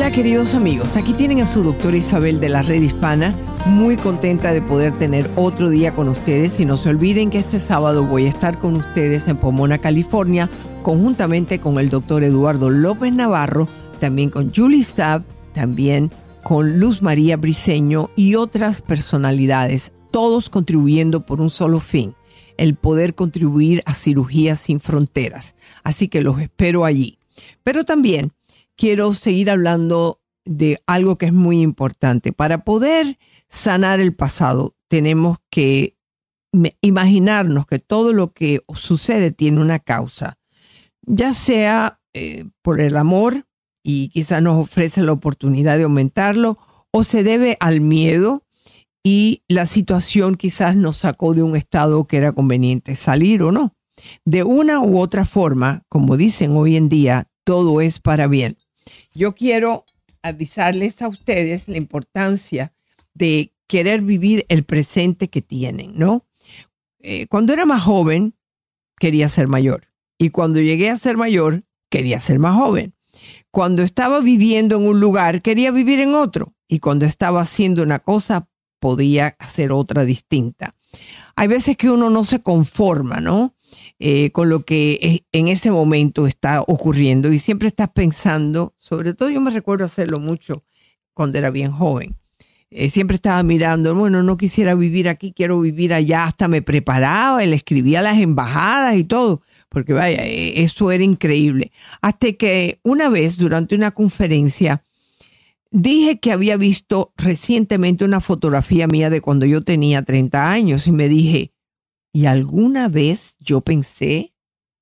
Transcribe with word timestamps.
Hola 0.00 0.12
queridos 0.12 0.54
amigos, 0.54 0.96
aquí 0.96 1.12
tienen 1.12 1.42
a 1.42 1.46
su 1.46 1.62
doctora 1.62 1.98
Isabel 1.98 2.40
de 2.40 2.48
la 2.48 2.62
Red 2.62 2.80
Hispana, 2.80 3.34
muy 3.66 3.98
contenta 3.98 4.50
de 4.50 4.62
poder 4.62 4.96
tener 4.96 5.30
otro 5.36 5.68
día 5.68 5.94
con 5.94 6.08
ustedes 6.08 6.58
y 6.58 6.64
no 6.64 6.78
se 6.78 6.88
olviden 6.88 7.28
que 7.28 7.36
este 7.36 7.60
sábado 7.60 8.06
voy 8.06 8.24
a 8.24 8.30
estar 8.30 8.58
con 8.58 8.76
ustedes 8.76 9.28
en 9.28 9.36
Pomona, 9.36 9.76
California, 9.76 10.48
conjuntamente 10.80 11.58
con 11.58 11.78
el 11.78 11.90
doctor 11.90 12.24
Eduardo 12.24 12.70
López 12.70 13.12
Navarro, 13.12 13.68
también 14.00 14.30
con 14.30 14.54
Julie 14.54 14.82
Stab, 14.82 15.22
también 15.52 16.10
con 16.44 16.80
Luz 16.80 17.02
María 17.02 17.36
Briseño 17.36 18.08
y 18.16 18.36
otras 18.36 18.80
personalidades, 18.80 19.92
todos 20.10 20.48
contribuyendo 20.48 21.26
por 21.26 21.42
un 21.42 21.50
solo 21.50 21.78
fin, 21.78 22.14
el 22.56 22.74
poder 22.74 23.14
contribuir 23.14 23.82
a 23.84 23.92
cirugías 23.92 24.60
sin 24.60 24.80
fronteras. 24.80 25.56
Así 25.84 26.08
que 26.08 26.22
los 26.22 26.40
espero 26.40 26.86
allí. 26.86 27.18
Pero 27.62 27.84
también 27.84 28.32
quiero 28.80 29.12
seguir 29.12 29.50
hablando 29.50 30.22
de 30.46 30.80
algo 30.86 31.18
que 31.18 31.26
es 31.26 31.34
muy 31.34 31.60
importante. 31.60 32.32
Para 32.32 32.64
poder 32.64 33.18
sanar 33.50 34.00
el 34.00 34.14
pasado, 34.14 34.74
tenemos 34.88 35.36
que 35.50 35.98
imaginarnos 36.80 37.66
que 37.66 37.78
todo 37.78 38.14
lo 38.14 38.32
que 38.32 38.60
sucede 38.74 39.32
tiene 39.32 39.60
una 39.60 39.80
causa, 39.80 40.38
ya 41.02 41.34
sea 41.34 42.00
eh, 42.14 42.46
por 42.62 42.80
el 42.80 42.96
amor 42.96 43.44
y 43.84 44.08
quizás 44.08 44.42
nos 44.42 44.58
ofrece 44.58 45.02
la 45.02 45.12
oportunidad 45.12 45.76
de 45.76 45.84
aumentarlo, 45.84 46.56
o 46.90 47.04
se 47.04 47.22
debe 47.22 47.58
al 47.60 47.82
miedo 47.82 48.44
y 49.04 49.42
la 49.46 49.66
situación 49.66 50.36
quizás 50.36 50.74
nos 50.74 50.96
sacó 50.96 51.34
de 51.34 51.42
un 51.42 51.54
estado 51.54 52.06
que 52.06 52.16
era 52.16 52.32
conveniente 52.32 52.96
salir 52.96 53.42
o 53.42 53.52
no. 53.52 53.74
De 54.24 54.42
una 54.42 54.80
u 54.80 54.98
otra 54.98 55.26
forma, 55.26 55.82
como 55.90 56.16
dicen 56.16 56.52
hoy 56.52 56.76
en 56.76 56.88
día, 56.88 57.28
todo 57.44 57.82
es 57.82 58.00
para 58.00 58.26
bien 58.26 58.56
yo 59.14 59.34
quiero 59.34 59.84
avisarles 60.22 61.02
a 61.02 61.08
ustedes 61.08 61.68
la 61.68 61.76
importancia 61.76 62.72
de 63.14 63.52
querer 63.66 64.02
vivir 64.02 64.44
el 64.48 64.64
presente 64.64 65.28
que 65.28 65.42
tienen, 65.42 65.92
¿no? 65.96 66.26
Eh, 66.98 67.26
cuando 67.28 67.52
era 67.52 67.66
más 67.66 67.82
joven, 67.82 68.34
quería 68.98 69.28
ser 69.28 69.48
mayor. 69.48 69.88
Y 70.18 70.30
cuando 70.30 70.60
llegué 70.60 70.90
a 70.90 70.96
ser 70.96 71.16
mayor, 71.16 71.60
quería 71.88 72.20
ser 72.20 72.38
más 72.38 72.56
joven. 72.56 72.94
Cuando 73.50 73.82
estaba 73.82 74.20
viviendo 74.20 74.76
en 74.76 74.82
un 74.82 75.00
lugar, 75.00 75.42
quería 75.42 75.70
vivir 75.70 76.00
en 76.00 76.14
otro. 76.14 76.46
Y 76.68 76.78
cuando 76.78 77.06
estaba 77.06 77.40
haciendo 77.40 77.82
una 77.82 77.98
cosa, 77.98 78.48
podía 78.78 79.36
hacer 79.38 79.72
otra 79.72 80.04
distinta. 80.04 80.72
Hay 81.36 81.48
veces 81.48 81.76
que 81.76 81.90
uno 81.90 82.10
no 82.10 82.24
se 82.24 82.42
conforma, 82.42 83.20
¿no? 83.20 83.54
Eh, 83.98 84.30
con 84.32 84.48
lo 84.48 84.64
que 84.64 85.24
en 85.32 85.48
ese 85.48 85.70
momento 85.70 86.26
está 86.26 86.62
ocurriendo 86.62 87.32
y 87.32 87.38
siempre 87.38 87.68
estás 87.68 87.90
pensando, 87.90 88.74
sobre 88.78 89.14
todo 89.14 89.28
yo 89.30 89.40
me 89.40 89.50
recuerdo 89.50 89.84
hacerlo 89.84 90.18
mucho 90.18 90.64
cuando 91.12 91.38
era 91.38 91.50
bien 91.50 91.70
joven. 91.70 92.16
Eh, 92.70 92.88
siempre 92.88 93.16
estaba 93.16 93.42
mirando, 93.42 93.94
bueno, 93.96 94.22
no 94.22 94.36
quisiera 94.36 94.76
vivir 94.76 95.08
aquí, 95.08 95.32
quiero 95.32 95.60
vivir 95.60 95.92
allá, 95.92 96.24
hasta 96.24 96.46
me 96.46 96.62
preparaba, 96.62 97.44
le 97.44 97.56
escribía 97.56 97.98
a 97.98 98.02
las 98.02 98.18
embajadas 98.18 98.94
y 98.94 99.02
todo, 99.02 99.42
porque 99.68 99.92
vaya, 99.92 100.24
e, 100.24 100.62
eso 100.62 100.92
era 100.92 101.02
increíble. 101.02 101.72
Hasta 102.00 102.32
que 102.32 102.78
una 102.84 103.08
vez 103.08 103.38
durante 103.38 103.74
una 103.74 103.90
conferencia 103.90 104.84
dije 105.72 106.20
que 106.20 106.32
había 106.32 106.56
visto 106.56 107.12
recientemente 107.16 108.04
una 108.04 108.20
fotografía 108.20 108.86
mía 108.86 109.10
de 109.10 109.20
cuando 109.20 109.46
yo 109.46 109.62
tenía 109.62 110.02
30 110.02 110.50
años 110.50 110.86
y 110.86 110.92
me 110.92 111.08
dije, 111.08 111.50
¿Y 112.12 112.26
alguna 112.26 112.88
vez 112.88 113.36
yo 113.38 113.60
pensé 113.60 114.34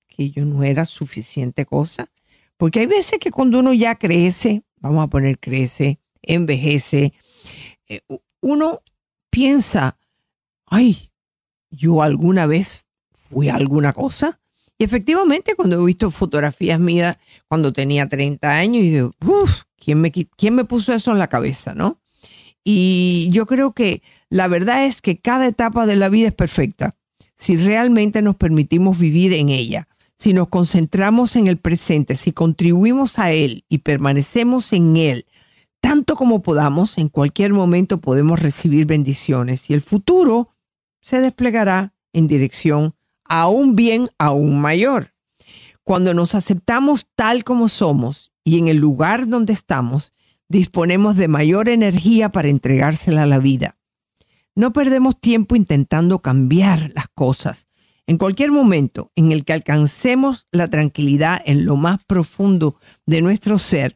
que 0.09 0.31
yo 0.31 0.45
no 0.45 0.63
era 0.63 0.87
suficiente 0.87 1.67
cosa? 1.67 2.11
Porque 2.57 2.81
hay 2.81 2.87
veces 2.87 3.19
que 3.19 3.31
cuando 3.31 3.61
uno 3.61 3.73
ya 3.73 3.97
crece, 3.97 4.65
vamos 4.81 5.05
a 5.05 5.11
poner 5.11 5.39
crece, 5.39 6.01
envejece, 6.23 7.13
eh, 7.87 8.01
uno 8.41 8.81
piensa, 9.31 9.99
ay, 10.67 11.11
yo 11.71 12.03
alguna 12.03 12.47
vez 12.47 12.87
fui 13.31 13.49
alguna 13.49 13.93
cosa. 13.93 14.41
Y 14.79 14.85
efectivamente, 14.85 15.55
cuando 15.55 15.81
he 15.81 15.87
visto 15.87 16.11
fotografías 16.11 16.81
mías 16.81 17.19
cuando 17.47 17.73
tenía 17.73 18.09
30 18.09 18.51
años, 18.51 18.85
y 18.85 18.91
digo, 18.91 19.13
uff, 19.25 19.63
¿quién 19.77 20.01
me, 20.01 20.11
¿quién 20.11 20.55
me 20.55 20.65
puso 20.65 20.95
eso 20.95 21.13
en 21.13 21.19
la 21.19 21.29
cabeza, 21.29 21.75
no? 21.75 22.01
Y 22.65 23.29
yo 23.33 23.47
creo 23.47 23.73
que 23.73 24.03
la 24.31 24.49
verdad 24.49 24.85
es 24.85 25.03
que 25.03 25.19
cada 25.19 25.47
etapa 25.47 25.87
de 25.87 25.97
la 25.97 26.09
vida 26.09 26.29
es 26.29 26.35
perfecta 26.35 26.91
si 27.39 27.57
realmente 27.57 28.21
nos 28.21 28.37
permitimos 28.37 28.99
vivir 28.99 29.33
en 29.33 29.49
ella, 29.49 29.89
si 30.19 30.33
nos 30.33 30.49
concentramos 30.49 31.37
en 31.37 31.47
el 31.47 31.57
presente, 31.57 32.17
si 32.17 32.33
contribuimos 32.33 33.19
a 33.19 33.31
él 33.31 33.65
y 33.69 33.79
permanecemos 33.79 34.73
en 34.73 34.97
él, 34.97 35.27
tanto 35.81 36.17
como 36.17 36.43
podamos, 36.43 36.99
en 36.99 37.09
cualquier 37.09 37.53
momento 37.53 37.99
podemos 38.01 38.41
recibir 38.41 38.85
bendiciones 38.85 39.71
y 39.71 39.75
el 39.75 39.81
futuro 39.81 40.57
se 41.01 41.21
desplegará 41.21 41.95
en 42.13 42.27
dirección 42.27 42.95
a 43.25 43.47
un 43.49 43.77
bien 43.77 44.11
aún 44.19 44.61
mayor. 44.61 45.15
Cuando 45.85 46.15
nos 46.15 46.35
aceptamos 46.35 47.07
tal 47.15 47.45
como 47.45 47.69
somos 47.69 48.33
y 48.45 48.59
en 48.59 48.69
el 48.69 48.79
lugar 48.79 49.29
donde 49.29 49.53
estamos, 49.53 50.11
disponemos 50.49 51.17
de 51.17 51.29
mayor 51.29 51.69
energía 51.69 52.31
para 52.31 52.49
entregársela 52.49 53.23
a 53.23 53.27
la 53.27 53.39
vida. 53.39 53.75
No 54.59 54.73
perdemos 54.73 55.21
tiempo 55.21 55.55
intentando 55.55 56.19
cambiar 56.19 56.91
las 56.97 57.07
cosas. 57.15 57.69
En 58.09 58.19
cualquier 58.19 58.51
momento 58.51 59.09
en 59.15 59.31
el 59.31 59.45
que 59.45 59.53
alcancemos 59.53 60.49
la 60.51 60.67
tranquilidad 60.67 61.41
en 61.45 61.65
lo 61.65 61.77
más 61.77 62.05
profundo 62.05 62.77
de 63.07 63.23
nuestro 63.23 63.59
ser 63.59 63.95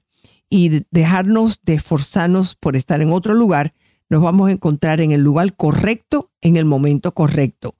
y 0.49 0.85
dejarnos 0.93 1.59
de 1.65 1.75
esforzarnos 1.75 2.55
por 2.55 2.77
estar 2.77 3.03
en 3.03 3.11
otro 3.11 3.35
lugar, 3.35 3.73
nos 4.09 4.23
vamos 4.23 4.51
a 4.51 4.53
encontrar 4.53 5.01
en 5.01 5.11
el 5.11 5.21
lugar 5.21 5.57
correcto 5.57 6.31
en 6.41 6.57
el 6.57 6.65
momento 6.65 7.13
correcto. 7.13 7.73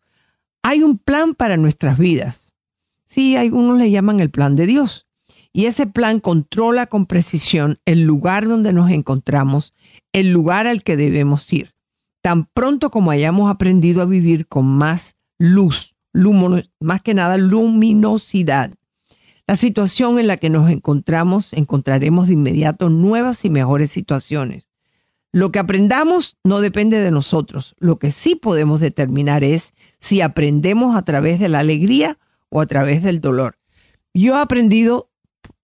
Hay 0.65 0.83
un 0.83 0.99
plan 0.99 1.37
para 1.37 1.57
nuestras 1.57 1.99
vidas. 1.99 2.57
Sí, 3.07 3.37
algunos 3.37 3.79
le 3.79 3.93
llaman 3.93 4.19
el 4.19 4.31
plan 4.31 4.57
de 4.57 4.67
Dios. 4.67 5.09
Y 5.53 5.67
ese 5.67 5.87
plan 5.87 6.19
controla 6.19 6.87
con 6.87 7.07
precisión 7.07 7.79
el 7.85 8.03
lugar 8.03 8.49
donde 8.49 8.73
nos 8.73 8.91
encontramos, 8.91 9.73
el 10.13 10.33
lugar 10.33 10.67
al 10.67 10.83
que 10.83 10.97
debemos 10.97 11.53
ir 11.53 11.72
tan 12.23 12.47
pronto 12.47 12.91
como 12.91 13.11
hayamos 13.11 13.51
aprendido 13.51 14.01
a 14.01 14.07
vivir 14.07 14.47
con 14.47 14.67
más 14.67 15.17
luz, 15.39 15.93
más 16.81 17.03
que 17.03 17.15
nada 17.15 17.37
luminosidad. 17.37 18.73
La 19.47 19.57
situación 19.57 20.19
en 20.19 20.29
la 20.29 20.37
que 20.37 20.49
nos 20.49 20.71
encontramos, 20.71 21.53
encontraremos 21.53 22.29
de 22.29 22.35
inmediato 22.35 22.89
nuevas 22.89 23.45
y 23.45 23.51
mejores 23.51 23.91
situaciones. 23.91 24.65
Lo 25.33 25.51
que 25.51 25.59
aprendamos 25.59 26.37
no 26.45 26.61
depende 26.61 27.01
de 27.01 27.11
nosotros. 27.11 27.75
Lo 27.79 27.99
que 27.99 28.13
sí 28.13 28.37
podemos 28.37 28.81
determinar 28.81 29.43
es 29.43 29.75
si 29.99 30.21
aprendemos 30.21 30.95
a 30.95 31.03
través 31.03 31.41
de 31.41 31.49
la 31.49 31.61
alegría 31.61 32.19
o 32.51 32.61
a 32.61 32.67
través 32.67 33.03
del 33.03 33.21
dolor. 33.21 33.57
Yo 34.15 34.37
he 34.37 34.41
aprendido 34.41 35.11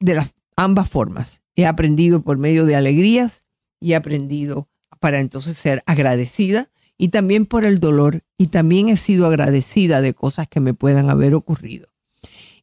de 0.00 0.14
las 0.14 0.32
ambas 0.56 0.88
formas. 0.88 1.42
He 1.54 1.66
aprendido 1.66 2.22
por 2.22 2.38
medio 2.38 2.64
de 2.64 2.76
alegrías 2.76 3.46
y 3.78 3.93
he 3.93 3.96
aprendido 3.96 4.69
para 5.00 5.20
entonces 5.20 5.56
ser 5.56 5.82
agradecida 5.87 6.70
y 6.96 7.08
también 7.08 7.46
por 7.46 7.64
el 7.64 7.81
dolor 7.81 8.20
y 8.37 8.49
también 8.49 8.88
he 8.88 8.96
sido 8.96 9.26
agradecida 9.26 10.00
de 10.00 10.14
cosas 10.14 10.49
que 10.49 10.61
me 10.61 10.75
puedan 10.75 11.11
haber 11.11 11.35
ocurrido. 11.35 11.88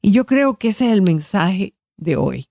Y 0.02 0.12
yo 0.12 0.26
creo 0.26 0.58
que 0.58 0.70
ese 0.70 0.88
es 0.88 0.92
el 0.92 1.02
mensaje 1.02 1.74
de 1.98 2.18
hoy. 2.18 2.48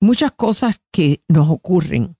Muchas 0.00 0.32
cosas 0.32 0.82
que 0.90 1.20
nos 1.28 1.48
ocurren 1.48 2.16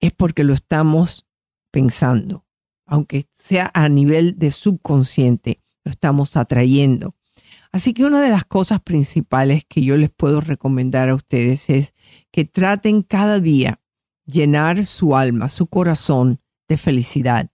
es 0.00 0.12
porque 0.12 0.44
lo 0.44 0.54
estamos 0.54 1.26
pensando, 1.70 2.46
aunque 2.86 3.26
sea 3.34 3.70
a 3.74 3.88
nivel 3.88 4.38
de 4.38 4.50
subconsciente, 4.50 5.60
lo 5.84 5.90
estamos 5.90 6.36
atrayendo. 6.36 7.10
Así 7.70 7.92
que 7.92 8.04
una 8.04 8.22
de 8.22 8.30
las 8.30 8.44
cosas 8.46 8.80
principales 8.80 9.64
que 9.68 9.82
yo 9.82 9.96
les 9.98 10.10
puedo 10.10 10.40
recomendar 10.40 11.10
a 11.10 11.14
ustedes 11.14 11.68
es 11.68 11.92
que 12.30 12.46
traten 12.46 13.02
cada 13.02 13.40
día 13.40 13.80
llenar 14.26 14.84
su 14.84 15.16
alma, 15.16 15.48
su 15.48 15.66
corazón 15.66 16.40
de 16.68 16.76
felicidad, 16.76 17.48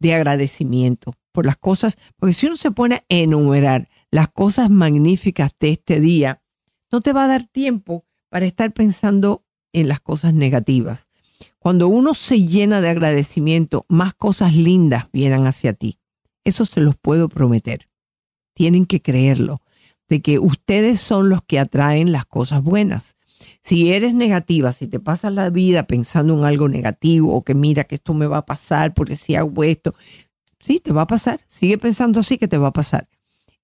de 0.00 0.14
agradecimiento 0.14 1.14
por 1.32 1.46
las 1.46 1.56
cosas, 1.56 1.96
porque 2.16 2.32
si 2.32 2.46
uno 2.46 2.56
se 2.56 2.70
pone 2.70 2.96
a 2.96 3.02
enumerar 3.08 3.88
las 4.10 4.28
cosas 4.28 4.70
magníficas 4.70 5.52
de 5.58 5.70
este 5.70 6.00
día, 6.00 6.42
no 6.90 7.00
te 7.00 7.12
va 7.12 7.24
a 7.24 7.28
dar 7.28 7.44
tiempo 7.44 8.04
para 8.28 8.46
estar 8.46 8.72
pensando 8.72 9.44
en 9.72 9.88
las 9.88 10.00
cosas 10.00 10.34
negativas. 10.34 11.08
Cuando 11.58 11.88
uno 11.88 12.14
se 12.14 12.46
llena 12.46 12.80
de 12.80 12.88
agradecimiento, 12.88 13.84
más 13.88 14.14
cosas 14.14 14.54
lindas 14.54 15.06
vienen 15.12 15.46
hacia 15.46 15.72
ti. 15.72 15.98
Eso 16.44 16.64
se 16.64 16.80
los 16.80 16.96
puedo 16.96 17.28
prometer. 17.28 17.86
Tienen 18.54 18.86
que 18.86 19.00
creerlo, 19.00 19.56
de 20.08 20.20
que 20.20 20.38
ustedes 20.38 21.00
son 21.00 21.28
los 21.28 21.42
que 21.42 21.58
atraen 21.58 22.12
las 22.12 22.26
cosas 22.26 22.62
buenas. 22.62 23.16
Si 23.62 23.92
eres 23.92 24.14
negativa, 24.14 24.72
si 24.72 24.88
te 24.88 25.00
pasas 25.00 25.32
la 25.32 25.50
vida 25.50 25.86
pensando 25.86 26.38
en 26.38 26.44
algo 26.44 26.68
negativo 26.68 27.34
o 27.34 27.44
que 27.44 27.54
mira 27.54 27.84
que 27.84 27.94
esto 27.94 28.14
me 28.14 28.26
va 28.26 28.38
a 28.38 28.46
pasar 28.46 28.94
porque 28.94 29.16
si 29.16 29.34
hago 29.34 29.64
esto, 29.64 29.94
sí, 30.60 30.80
te 30.80 30.92
va 30.92 31.02
a 31.02 31.06
pasar. 31.06 31.40
Sigue 31.46 31.78
pensando 31.78 32.20
así 32.20 32.38
que 32.38 32.48
te 32.48 32.58
va 32.58 32.68
a 32.68 32.72
pasar. 32.72 33.08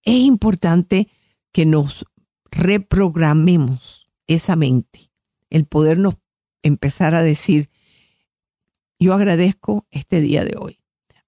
Es 0.03 0.17
importante 0.17 1.09
que 1.53 1.67
nos 1.67 2.07
reprogramemos 2.51 4.07
esa 4.27 4.57
mente, 4.57 5.11
el 5.51 5.67
podernos 5.67 6.15
empezar 6.63 7.15
a 7.15 7.23
decir, 7.23 7.69
yo 8.99 9.15
agradezco 9.15 9.87
este 9.91 10.21
día 10.21 10.45
de 10.45 10.57
hoy, 10.59 10.77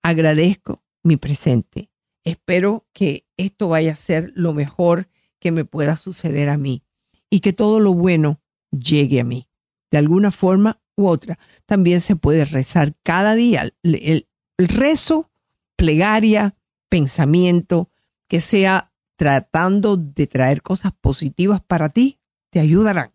agradezco 0.02 0.78
mi 1.02 1.16
presente, 1.16 1.90
espero 2.24 2.86
que 2.92 3.26
esto 3.36 3.68
vaya 3.68 3.92
a 3.92 3.96
ser 3.96 4.30
lo 4.34 4.52
mejor 4.52 5.06
que 5.38 5.52
me 5.52 5.64
pueda 5.64 5.96
suceder 5.96 6.48
a 6.48 6.58
mí 6.58 6.84
y 7.30 7.40
que 7.40 7.52
todo 7.52 7.80
lo 7.80 7.94
bueno 7.94 8.41
llegue 8.72 9.20
a 9.20 9.24
mí, 9.24 9.48
de 9.90 9.98
alguna 9.98 10.30
forma 10.30 10.80
u 10.96 11.06
otra. 11.06 11.38
También 11.66 12.00
se 12.00 12.16
puede 12.16 12.44
rezar 12.44 12.94
cada 13.02 13.34
día, 13.34 13.70
el, 13.82 14.26
rezo, 14.58 15.30
plegaria, 15.76 16.56
pensamiento, 16.88 17.90
que 18.28 18.40
sea 18.40 18.92
tratando 19.16 19.96
de 19.96 20.26
traer 20.26 20.62
cosas 20.62 20.92
positivas 21.00 21.62
para 21.62 21.88
ti, 21.88 22.18
te 22.50 22.60
ayudarán. 22.60 23.10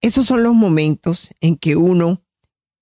Esos 0.00 0.26
son 0.26 0.42
los 0.42 0.54
momentos 0.54 1.30
en 1.40 1.56
que 1.56 1.76
uno, 1.76 2.22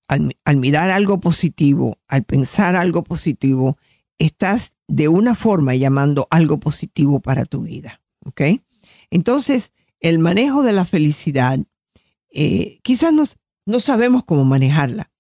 al, 0.09 0.57
mirar 0.57 0.91
algo 0.91 1.21
positivo, 1.21 1.99
al 2.09 2.25
pensar 2.25 2.77
algo 2.77 3.05
positivo, 3.05 3.79
estás 4.19 4.77
de 4.89 5.09
una 5.09 5.35
forma 5.35 5.75
llamando 5.75 6.27
algo 6.31 6.59
positivo 6.59 7.21
para 7.21 7.45
tu 7.45 7.63
vida. 7.63 8.01
¿Ok? 8.25 8.43
Entonces, 9.11 9.73
el 10.01 10.19
manejo 10.19 10.63
de 10.63 10.73
la 10.73 10.85
felicidad, 10.85 11.59
eh, 12.31 12.79
quizás 12.83 13.13
no 13.67 13.81
sabemos 13.81 14.25
cómo 14.25 14.45
manejarla. 14.45 15.11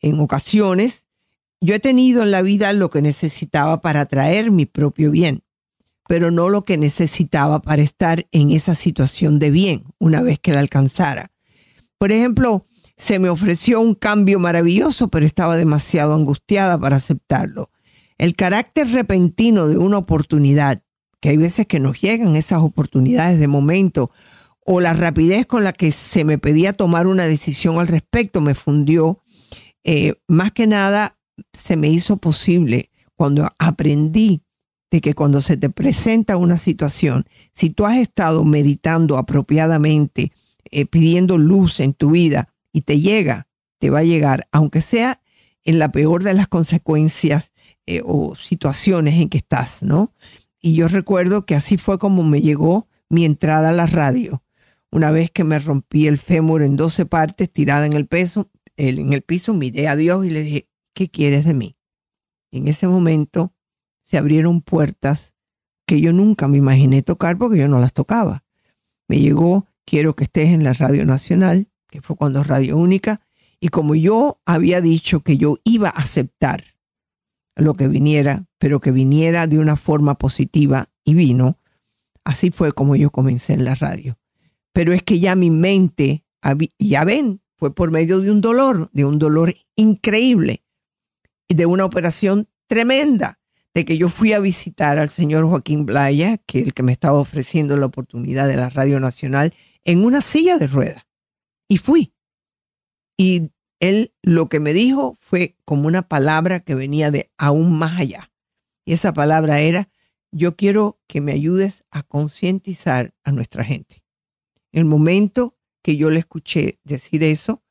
En 0.00 0.18
ocasiones, 0.20 1.06
yo 1.60 1.74
he 1.74 1.80
tenido 1.80 2.22
en 2.22 2.30
la 2.30 2.42
vida 2.42 2.72
lo 2.72 2.90
que 2.90 3.02
necesitaba 3.02 3.80
para 3.80 4.06
traer 4.06 4.50
mi 4.50 4.66
propio 4.66 5.10
bien 5.10 5.42
pero 6.12 6.30
no 6.30 6.48
lo 6.48 6.64
que 6.64 6.76
necesitaba 6.76 7.62
para 7.62 7.80
estar 7.82 8.26
en 8.32 8.50
esa 8.50 8.74
situación 8.74 9.38
de 9.38 9.50
bien 9.50 9.84
una 9.98 10.20
vez 10.20 10.38
que 10.38 10.52
la 10.52 10.60
alcanzara. 10.60 11.30
Por 11.98 12.12
ejemplo, 12.12 12.66
se 12.96 13.18
me 13.18 13.30
ofreció 13.30 13.80
un 13.80 13.94
cambio 13.94 14.38
maravilloso, 14.38 15.08
pero 15.08 15.24
estaba 15.24 15.56
demasiado 15.56 16.14
angustiada 16.14 16.78
para 16.78 16.96
aceptarlo. 16.96 17.70
El 18.18 18.34
carácter 18.34 18.88
repentino 18.90 19.68
de 19.68 19.78
una 19.78 19.98
oportunidad, 19.98 20.82
que 21.20 21.30
hay 21.30 21.36
veces 21.36 21.66
que 21.66 21.80
nos 21.80 22.00
llegan 22.00 22.36
esas 22.36 22.60
oportunidades 22.60 23.38
de 23.38 23.48
momento, 23.48 24.10
o 24.64 24.80
la 24.80 24.92
rapidez 24.92 25.46
con 25.46 25.64
la 25.64 25.72
que 25.72 25.92
se 25.92 26.24
me 26.24 26.38
pedía 26.38 26.72
tomar 26.72 27.06
una 27.06 27.26
decisión 27.26 27.78
al 27.80 27.88
respecto 27.88 28.40
me 28.40 28.54
fundió, 28.54 29.22
eh, 29.84 30.14
más 30.28 30.52
que 30.52 30.66
nada 30.66 31.18
se 31.52 31.76
me 31.76 31.88
hizo 31.88 32.16
posible 32.16 32.90
cuando 33.16 33.48
aprendí 33.58 34.42
de 34.90 35.00
que 35.00 35.14
cuando 35.14 35.40
se 35.40 35.56
te 35.56 35.70
presenta 35.70 36.36
una 36.36 36.58
situación, 36.58 37.24
si 37.52 37.70
tú 37.70 37.86
has 37.86 37.96
estado 37.96 38.44
meditando 38.44 39.16
apropiadamente, 39.16 40.32
eh, 40.70 40.86
pidiendo 40.86 41.38
luz 41.38 41.80
en 41.80 41.94
tu 41.94 42.10
vida 42.10 42.52
y 42.72 42.82
te 42.82 43.00
llega, 43.00 43.48
te 43.78 43.90
va 43.90 44.00
a 44.00 44.04
llegar, 44.04 44.48
aunque 44.52 44.82
sea 44.82 45.20
en 45.64 45.78
la 45.78 45.90
peor 45.90 46.22
de 46.22 46.34
las 46.34 46.46
consecuencias 46.46 47.52
eh, 47.86 48.02
o 48.04 48.34
situaciones 48.34 49.20
en 49.20 49.28
que 49.28 49.38
estás, 49.38 49.82
¿no? 49.82 50.12
Y 50.60 50.74
yo 50.74 50.88
recuerdo 50.88 51.46
que 51.46 51.54
así 51.54 51.76
fue 51.76 51.98
como 51.98 52.22
me 52.22 52.40
llegó 52.40 52.86
mi 53.08 53.24
entrada 53.24 53.70
a 53.70 53.72
la 53.72 53.86
radio. 53.86 54.42
Una 54.92 55.10
vez 55.10 55.30
que 55.30 55.42
me 55.42 55.58
rompí 55.58 56.06
el 56.06 56.18
fémur 56.18 56.62
en 56.62 56.76
12 56.76 57.06
partes, 57.06 57.50
tirada 57.50 57.86
en 57.86 57.94
el, 57.94 58.06
peso, 58.06 58.50
en 58.76 59.14
el 59.14 59.22
piso, 59.22 59.54
miré 59.54 59.88
a 59.88 59.96
Dios 59.96 60.26
y 60.26 60.30
le 60.30 60.42
dije, 60.42 60.68
¿qué 60.94 61.08
quieres 61.08 61.46
de 61.46 61.54
mí? 61.54 61.78
Y 62.50 62.58
en 62.58 62.68
ese 62.68 62.86
momento 62.86 63.54
se 64.02 64.18
abrieron 64.18 64.60
puertas 64.60 65.34
que 65.86 66.02
yo 66.02 66.12
nunca 66.12 66.46
me 66.46 66.58
imaginé 66.58 67.00
tocar 67.00 67.38
porque 67.38 67.56
yo 67.56 67.68
no 67.68 67.80
las 67.80 67.94
tocaba. 67.94 68.44
Me 69.08 69.18
llegó, 69.18 69.66
quiero 69.86 70.14
que 70.14 70.24
estés 70.24 70.50
en 70.50 70.62
la 70.62 70.74
Radio 70.74 71.06
Nacional, 71.06 71.70
que 71.88 72.02
fue 72.02 72.14
cuando 72.14 72.42
Radio 72.42 72.76
Única, 72.76 73.22
y 73.60 73.68
como 73.68 73.94
yo 73.94 74.42
había 74.44 74.82
dicho 74.82 75.20
que 75.20 75.38
yo 75.38 75.56
iba 75.64 75.88
a 75.88 76.02
aceptar 76.02 76.64
lo 77.56 77.72
que 77.74 77.88
viniera, 77.88 78.44
pero 78.58 78.80
que 78.80 78.90
viniera 78.90 79.46
de 79.46 79.58
una 79.58 79.76
forma 79.76 80.16
positiva 80.16 80.90
y 81.02 81.14
vino, 81.14 81.58
así 82.24 82.50
fue 82.50 82.72
como 82.72 82.94
yo 82.94 83.10
comencé 83.10 83.54
en 83.54 83.64
la 83.64 83.74
radio. 83.74 84.18
Pero 84.72 84.92
es 84.92 85.02
que 85.02 85.18
ya 85.18 85.34
mi 85.34 85.50
mente, 85.50 86.24
ya 86.78 87.04
ven, 87.04 87.42
fue 87.56 87.74
por 87.74 87.90
medio 87.90 88.20
de 88.20 88.30
un 88.30 88.40
dolor, 88.40 88.90
de 88.92 89.04
un 89.04 89.18
dolor 89.18 89.54
increíble 89.76 90.64
y 91.48 91.54
de 91.54 91.66
una 91.66 91.84
operación 91.84 92.48
tremenda 92.66 93.38
de 93.74 93.84
que 93.84 93.96
yo 93.96 94.08
fui 94.08 94.32
a 94.32 94.38
visitar 94.38 94.98
al 94.98 95.10
señor 95.10 95.46
Joaquín 95.46 95.86
Blaya, 95.86 96.38
que 96.38 96.58
es 96.58 96.64
el 96.66 96.74
que 96.74 96.82
me 96.82 96.92
estaba 96.92 97.18
ofreciendo 97.18 97.76
la 97.76 97.86
oportunidad 97.86 98.48
de 98.48 98.56
la 98.56 98.68
Radio 98.68 99.00
Nacional, 99.00 99.54
en 99.84 100.04
una 100.04 100.20
silla 100.20 100.58
de 100.58 100.66
ruedas. 100.66 101.06
Y 101.68 101.78
fui. 101.78 102.14
Y 103.16 103.50
él 103.80 104.14
lo 104.22 104.48
que 104.48 104.60
me 104.60 104.72
dijo 104.72 105.16
fue 105.20 105.56
como 105.64 105.86
una 105.86 106.02
palabra 106.02 106.60
que 106.60 106.74
venía 106.74 107.10
de 107.10 107.30
aún 107.38 107.78
más 107.78 107.98
allá. 107.98 108.30
Y 108.84 108.92
esa 108.92 109.12
palabra 109.12 109.60
era, 109.60 109.88
yo 110.30 110.56
quiero 110.56 111.00
que 111.06 111.20
me 111.20 111.32
ayudes 111.32 111.84
a 111.90 112.02
concientizar 112.02 113.14
a 113.24 113.32
nuestra 113.32 113.64
gente. 113.64 114.01
El 114.72 114.84
momento 114.84 115.56
que 115.82 115.96
yo 115.96 116.10
le 116.10 116.20
escuché 116.20 116.78
decir 116.84 117.22
eso, 117.22 117.62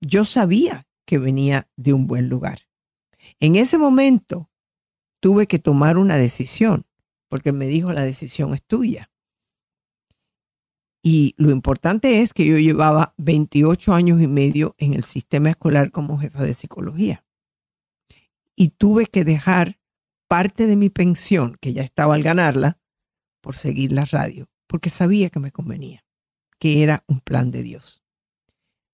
yo 0.00 0.24
sabía 0.24 0.86
que 1.06 1.18
venía 1.18 1.68
de 1.76 1.92
un 1.92 2.06
buen 2.06 2.28
lugar. 2.28 2.60
En 3.40 3.56
ese 3.56 3.78
momento 3.78 4.50
tuve 5.20 5.46
que 5.46 5.58
tomar 5.58 5.96
una 5.96 6.16
decisión, 6.16 6.86
porque 7.28 7.52
me 7.52 7.66
dijo 7.66 7.92
la 7.92 8.04
decisión 8.04 8.54
es 8.54 8.62
tuya. 8.62 9.10
Y 11.02 11.34
lo 11.36 11.50
importante 11.50 12.22
es 12.22 12.32
que 12.32 12.46
yo 12.46 12.58
llevaba 12.58 13.14
28 13.18 13.92
años 13.92 14.22
y 14.22 14.26
medio 14.26 14.74
en 14.78 14.94
el 14.94 15.04
sistema 15.04 15.50
escolar 15.50 15.90
como 15.90 16.18
jefa 16.18 16.42
de 16.42 16.54
psicología. 16.54 17.24
Y 18.56 18.70
tuve 18.70 19.06
que 19.06 19.24
dejar 19.24 19.78
parte 20.28 20.66
de 20.66 20.76
mi 20.76 20.88
pensión, 20.88 21.56
que 21.60 21.72
ya 21.72 21.82
estaba 21.82 22.14
al 22.14 22.22
ganarla, 22.22 22.80
por 23.42 23.56
seguir 23.56 23.92
la 23.92 24.06
radio, 24.06 24.48
porque 24.66 24.88
sabía 24.88 25.28
que 25.28 25.40
me 25.40 25.52
convenía, 25.52 26.03
que 26.58 26.82
era 26.82 27.04
un 27.06 27.20
plan 27.20 27.50
de 27.50 27.62
Dios. 27.62 28.02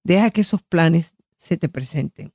Deja 0.05 0.31
que 0.31 0.41
esos 0.41 0.63
planes 0.63 1.17
se 1.37 1.57
te 1.57 1.69
presenten, 1.69 2.33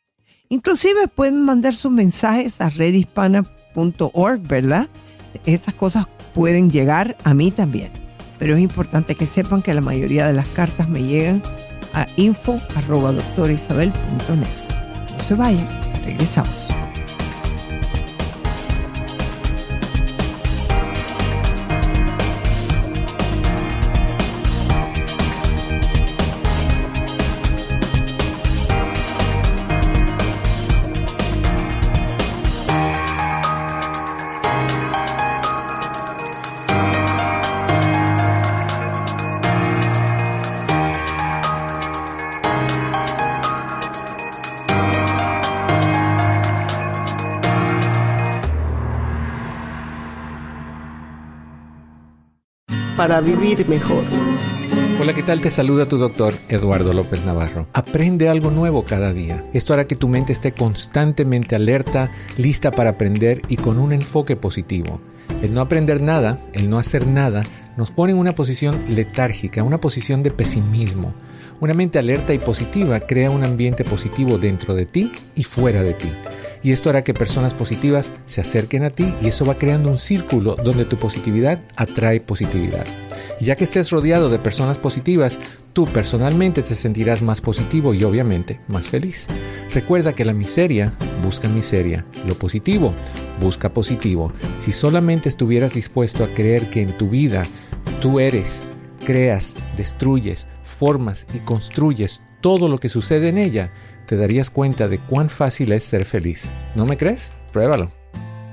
Inclusive 0.50 1.07
pueden 1.07 1.43
mandar 1.43 1.74
sus 1.75 1.91
mensajes 1.91 2.62
a 2.62 2.69
redhispana.org, 2.69 4.41
¿verdad? 4.41 4.88
Esas 5.46 5.74
cosas 5.74 6.08
pueden 6.34 6.70
llegar 6.70 7.15
a 7.24 7.34
mí 7.34 7.51
también. 7.51 7.92
Pero 8.39 8.56
es 8.56 8.62
importante 8.62 9.15
que 9.15 9.25
sepan 9.25 9.62
que 9.62 9.74
la 9.74 9.82
mayoría 9.82 10.27
de 10.27 10.34
las 10.34 10.48
cartas 10.50 10.89
me 10.89 11.04
llegan 11.04 11.42
a 11.94 12.08
info 12.18 12.60
arroba 12.75 13.12
doctorisabel.net. 13.13 14.48
No 15.18 15.24
se 15.24 15.36
vayan, 15.36 15.68
regresamos. 16.04 16.64
Para 53.07 53.21
vivir 53.21 53.69
mejor. 53.69 54.03
Hola, 55.00 55.13
¿qué 55.13 55.21
tal? 55.21 55.39
Te 55.39 55.51
saluda 55.51 55.88
tu 55.88 55.95
doctor 56.00 56.33
Eduardo 56.50 56.91
López 56.91 57.24
Navarro. 57.24 57.67
Aprende 57.71 58.29
algo 58.29 58.50
nuevo 58.50 58.83
cada 58.83 59.13
día. 59.13 59.45
Esto 59.53 59.74
hará 59.74 59.85
que 59.85 59.95
tu 59.95 60.07
mente 60.07 60.33
esté 60.33 60.53
constantemente 60.53 61.55
alerta, 61.55 62.09
lista 62.39 62.71
para 62.71 62.89
aprender 62.89 63.43
y 63.47 63.57
con 63.57 63.77
un 63.77 63.93
enfoque 63.93 64.35
positivo. 64.35 65.00
El 65.43 65.53
no 65.53 65.62
aprender 65.62 66.01
nada, 66.01 66.39
el 66.53 66.67
no 66.67 66.79
hacer 66.79 67.05
nada, 67.05 67.41
nos 67.77 67.91
pone 67.91 68.13
en 68.13 68.17
una 68.17 68.31
posición 68.31 68.75
letárgica, 68.89 69.62
una 69.62 69.77
posición 69.77 70.24
de 70.24 70.31
pesimismo. 70.31 71.13
Una 71.59 71.75
mente 71.75 72.00
alerta 72.00 72.33
y 72.33 72.39
positiva 72.39 73.01
crea 73.01 73.29
un 73.29 73.43
ambiente 73.43 73.83
positivo 73.83 74.39
dentro 74.39 74.74
de 74.74 74.88
ti 74.88 75.12
y 75.35 75.43
fuera 75.43 75.83
de 75.83 75.93
ti. 75.93 76.09
Y 76.65 76.72
esto 76.72 76.89
hará 76.89 77.03
que 77.03 77.13
personas 77.13 77.53
positivas 77.53 78.12
se 78.25 78.41
acerquen 78.41 78.86
a 78.86 78.89
ti 78.89 79.13
y 79.22 79.27
eso 79.27 79.45
va 79.45 79.53
creando 79.53 79.91
un 79.91 80.00
círculo 80.00 80.55
donde 80.55 80.86
tu 80.86 80.98
positividad 80.98 81.62
atrae 81.75 82.19
positividad. 82.19 82.88
Ya 83.39 83.55
que 83.55 83.65
estés 83.65 83.91
rodeado 83.91 84.31
de 84.31 84.39
personas 84.39 84.79
positivas, 84.79 85.38
tú 85.74 85.86
personalmente 85.86 86.63
te 86.63 86.74
sentirás 86.74 87.22
más 87.22 87.39
positivo 87.39 87.93
y 87.93 88.03
obviamente 88.03 88.62
más 88.67 88.88
feliz. 88.88 89.27
Recuerda 89.75 90.13
que 90.13 90.25
la 90.25 90.34
miseria 90.34 90.93
busca 91.24 91.48
miseria, 91.50 92.03
lo 92.27 92.34
positivo 92.34 92.95
busca 93.39 93.69
positivo. 93.69 94.34
Si 94.65 94.72
solamente 94.72 95.29
estuvieras 95.29 95.72
dispuesto 95.72 96.24
a 96.24 96.29
creer 96.29 96.63
que 96.72 96.81
en 96.81 96.98
tu 96.98 97.10
vida 97.10 97.43
tú 98.01 98.19
eres, 98.19 98.67
creas, 99.05 99.50
destruyes, 99.77 100.48
formas 100.63 101.27
y 101.36 101.45
construyes 101.45 102.22
todo 102.41 102.69
lo 102.69 102.79
que 102.79 102.89
sucede 102.89 103.29
en 103.29 103.38
ella, 103.38 103.72
te 104.05 104.17
darías 104.17 104.50
cuenta 104.50 104.88
de 104.88 105.00
cuán 105.00 105.29
fácil 105.29 105.71
es 105.71 105.85
ser 105.85 106.05
feliz. 106.05 106.41
¿No 106.75 106.85
me 106.85 106.97
crees? 106.97 107.29
Pruébalo. 107.51 107.91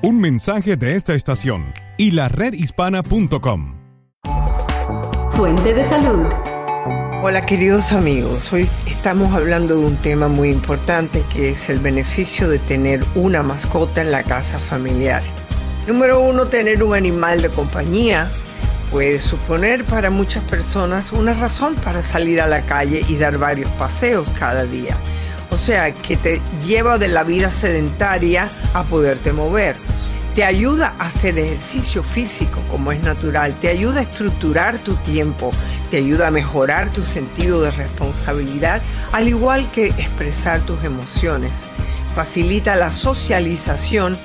Un 0.03 0.21
mensaje 0.21 0.77
de 0.77 0.97
esta 0.97 1.15
estación 1.15 1.73
y 1.97 2.11
la 2.13 2.29
redhispana.com. 2.29 3.75
Fuente 5.33 5.75
de 5.75 5.85
salud. 5.85 6.27
Hola 7.25 7.47
queridos 7.47 7.93
amigos, 7.93 8.53
hoy 8.53 8.69
estamos 8.87 9.33
hablando 9.33 9.77
de 9.77 9.87
un 9.87 9.97
tema 9.97 10.27
muy 10.27 10.49
importante 10.51 11.23
que 11.33 11.51
es 11.51 11.69
el 11.69 11.79
beneficio 11.79 12.49
de 12.49 12.59
tener 12.59 13.05
una 13.15 13.45
mascota 13.45 14.03
en 14.03 14.11
la 14.11 14.25
casa 14.25 14.59
familiar. 14.59 15.23
Número 15.87 16.21
uno, 16.21 16.47
tener 16.47 16.83
un 16.83 16.95
animal 16.95 17.41
de 17.41 17.49
compañía 17.49 18.29
puede 18.91 19.21
suponer 19.21 19.85
para 19.85 20.11
muchas 20.11 20.43
personas 20.45 21.13
una 21.13 21.33
razón 21.33 21.77
para 21.77 22.03
salir 22.03 22.41
a 22.41 22.49
la 22.49 22.63
calle 22.67 23.05
y 23.09 23.17
dar 23.17 23.39
varios 23.39 23.71
paseos 23.71 24.29
cada 24.37 24.65
día. 24.65 24.97
O 25.53 25.59
sea, 25.59 25.93
que 25.95 26.17
te 26.17 26.41
lleva 26.67 26.99
de 26.99 27.09
la 27.09 27.23
vida 27.23 27.51
sedentaria 27.51 28.49
a 28.75 28.83
poderte 28.83 29.33
mover 29.33 29.77
te 30.35 30.45
ayuda 30.45 30.95
a 30.99 31.07
hacer 31.07 31.39
ejercicio 31.39 32.03
físico 32.03 32.63
como 32.71 32.91
es 32.91 33.03
natural, 33.03 33.55
te 33.61 33.69
ayuda 33.69 34.01
a 34.01 34.03
estructurar 34.03 34.79
tu 34.79 34.95
tiempo, 34.97 35.51
te 35.91 35.99
ayuda 35.99 36.29
a 36.29 36.31
mejorar 36.31 36.91
tu 36.91 37.03
sentido 37.03 37.61
de 37.61 37.71
responsabilidad, 37.71 38.81
al 39.13 39.29
igual 39.29 39.71
que 39.73 39.89
expresar 39.89 40.61
tus 40.63 40.83
emociones. 40.85 41.53
Facilita 42.15 42.77
la 42.77 42.91
socialización 42.91 44.17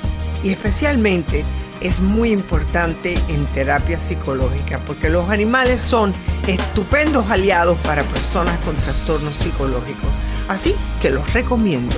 y 0.43 0.51
especialmente 0.51 1.43
es 1.81 1.99
muy 1.99 2.31
importante 2.31 3.15
en 3.27 3.45
terapia 3.47 3.99
psicológica 3.99 4.79
porque 4.87 5.09
los 5.09 5.29
animales 5.29 5.81
son 5.81 6.13
estupendos 6.47 7.29
aliados 7.29 7.77
para 7.79 8.03
personas 8.03 8.57
con 8.59 8.75
trastornos 8.77 9.35
psicológicos. 9.35 10.11
Así 10.47 10.75
que 11.01 11.09
los 11.09 11.33
recomiendo. 11.33 11.95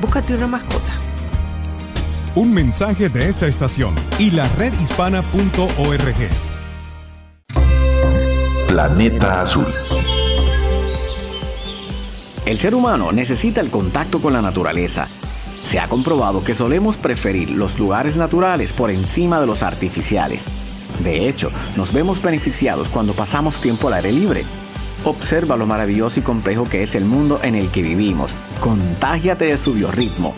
Búscate 0.00 0.34
una 0.34 0.46
mascota. 0.46 0.92
Un 2.34 2.52
mensaje 2.52 3.08
de 3.08 3.28
esta 3.28 3.46
estación 3.46 3.94
y 4.18 4.30
la 4.30 4.48
redhispana.org. 4.48 6.28
Planeta 8.66 9.42
Azul. 9.42 9.66
El 12.46 12.58
ser 12.58 12.74
humano 12.74 13.12
necesita 13.12 13.60
el 13.60 13.70
contacto 13.70 14.20
con 14.20 14.32
la 14.32 14.42
naturaleza. 14.42 15.08
Se 15.62 15.78
ha 15.78 15.88
comprobado 15.88 16.42
que 16.42 16.54
solemos 16.54 16.96
preferir 16.96 17.50
los 17.50 17.78
lugares 17.78 18.16
naturales 18.16 18.72
por 18.72 18.90
encima 18.90 19.40
de 19.40 19.46
los 19.46 19.62
artificiales. 19.62 20.44
De 21.04 21.28
hecho, 21.28 21.50
nos 21.76 21.92
vemos 21.92 22.20
beneficiados 22.22 22.88
cuando 22.88 23.12
pasamos 23.12 23.60
tiempo 23.60 23.88
al 23.88 23.94
aire 23.94 24.12
libre. 24.12 24.44
Observa 25.04 25.56
lo 25.56 25.66
maravilloso 25.66 26.20
y 26.20 26.22
complejo 26.22 26.68
que 26.68 26.82
es 26.82 26.94
el 26.94 27.04
mundo 27.04 27.40
en 27.42 27.54
el 27.54 27.70
que 27.70 27.82
vivimos. 27.82 28.30
Contágiate 28.60 29.46
de 29.46 29.58
su 29.58 29.72
biorritmo 29.72 30.32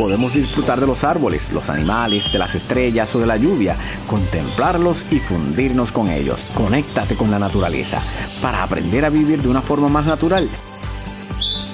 podemos 0.00 0.32
disfrutar 0.32 0.80
de 0.80 0.86
los 0.86 1.04
árboles, 1.04 1.52
los 1.52 1.68
animales, 1.68 2.32
de 2.32 2.38
las 2.38 2.54
estrellas 2.54 3.14
o 3.14 3.18
de 3.18 3.26
la 3.26 3.36
lluvia, 3.36 3.76
contemplarlos 4.06 5.04
y 5.10 5.18
fundirnos 5.18 5.92
con 5.92 6.08
ellos. 6.08 6.40
Conéctate 6.54 7.16
con 7.16 7.30
la 7.30 7.38
naturaleza 7.38 8.02
para 8.40 8.62
aprender 8.62 9.04
a 9.04 9.10
vivir 9.10 9.42
de 9.42 9.48
una 9.48 9.60
forma 9.60 9.88
más 9.88 10.06
natural. 10.06 10.48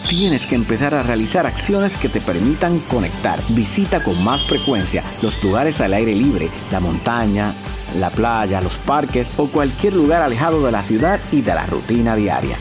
Tienes 0.09 0.47
que 0.47 0.55
empezar 0.55 0.95
a 0.95 1.03
realizar 1.03 1.47
acciones 1.47 1.97
que 1.97 2.09
te 2.09 2.21
permitan 2.21 2.79
conectar. 2.79 3.41
Visita 3.51 4.05
con 4.05 4.23
más 4.23 4.45
frecuencia 4.45 5.03
los 5.21 5.43
lugares 5.43 5.81
al 5.81 5.95
aire 5.95 6.15
libre, 6.15 6.49
la 6.71 6.79
montaña, 6.79 7.53
la 7.97 8.11
playa, 8.11 8.61
los 8.61 8.77
parques 8.79 9.29
o 9.37 9.49
cualquier 9.49 9.95
lugar 9.95 10.23
alejado 10.23 10.65
de 10.65 10.71
la 10.71 10.85
ciudad 10.85 11.19
y 11.33 11.43
de 11.43 11.55
la 11.55 11.67
rutina 11.67 12.15
diaria. 12.15 12.57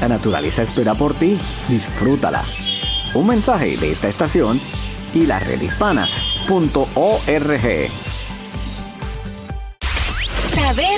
La 0.00 0.08
naturaleza 0.08 0.62
espera 0.62 0.94
por 0.94 1.14
ti. 1.14 1.38
Disfrútala. 1.68 2.44
Un 3.14 3.28
mensaje 3.28 3.76
de 3.76 3.92
esta 3.92 4.08
estación 4.08 4.60
y 5.14 5.24
la 5.24 5.38
redhispana.org. 5.38 6.08
Saber 10.52 10.84
es 10.84 10.97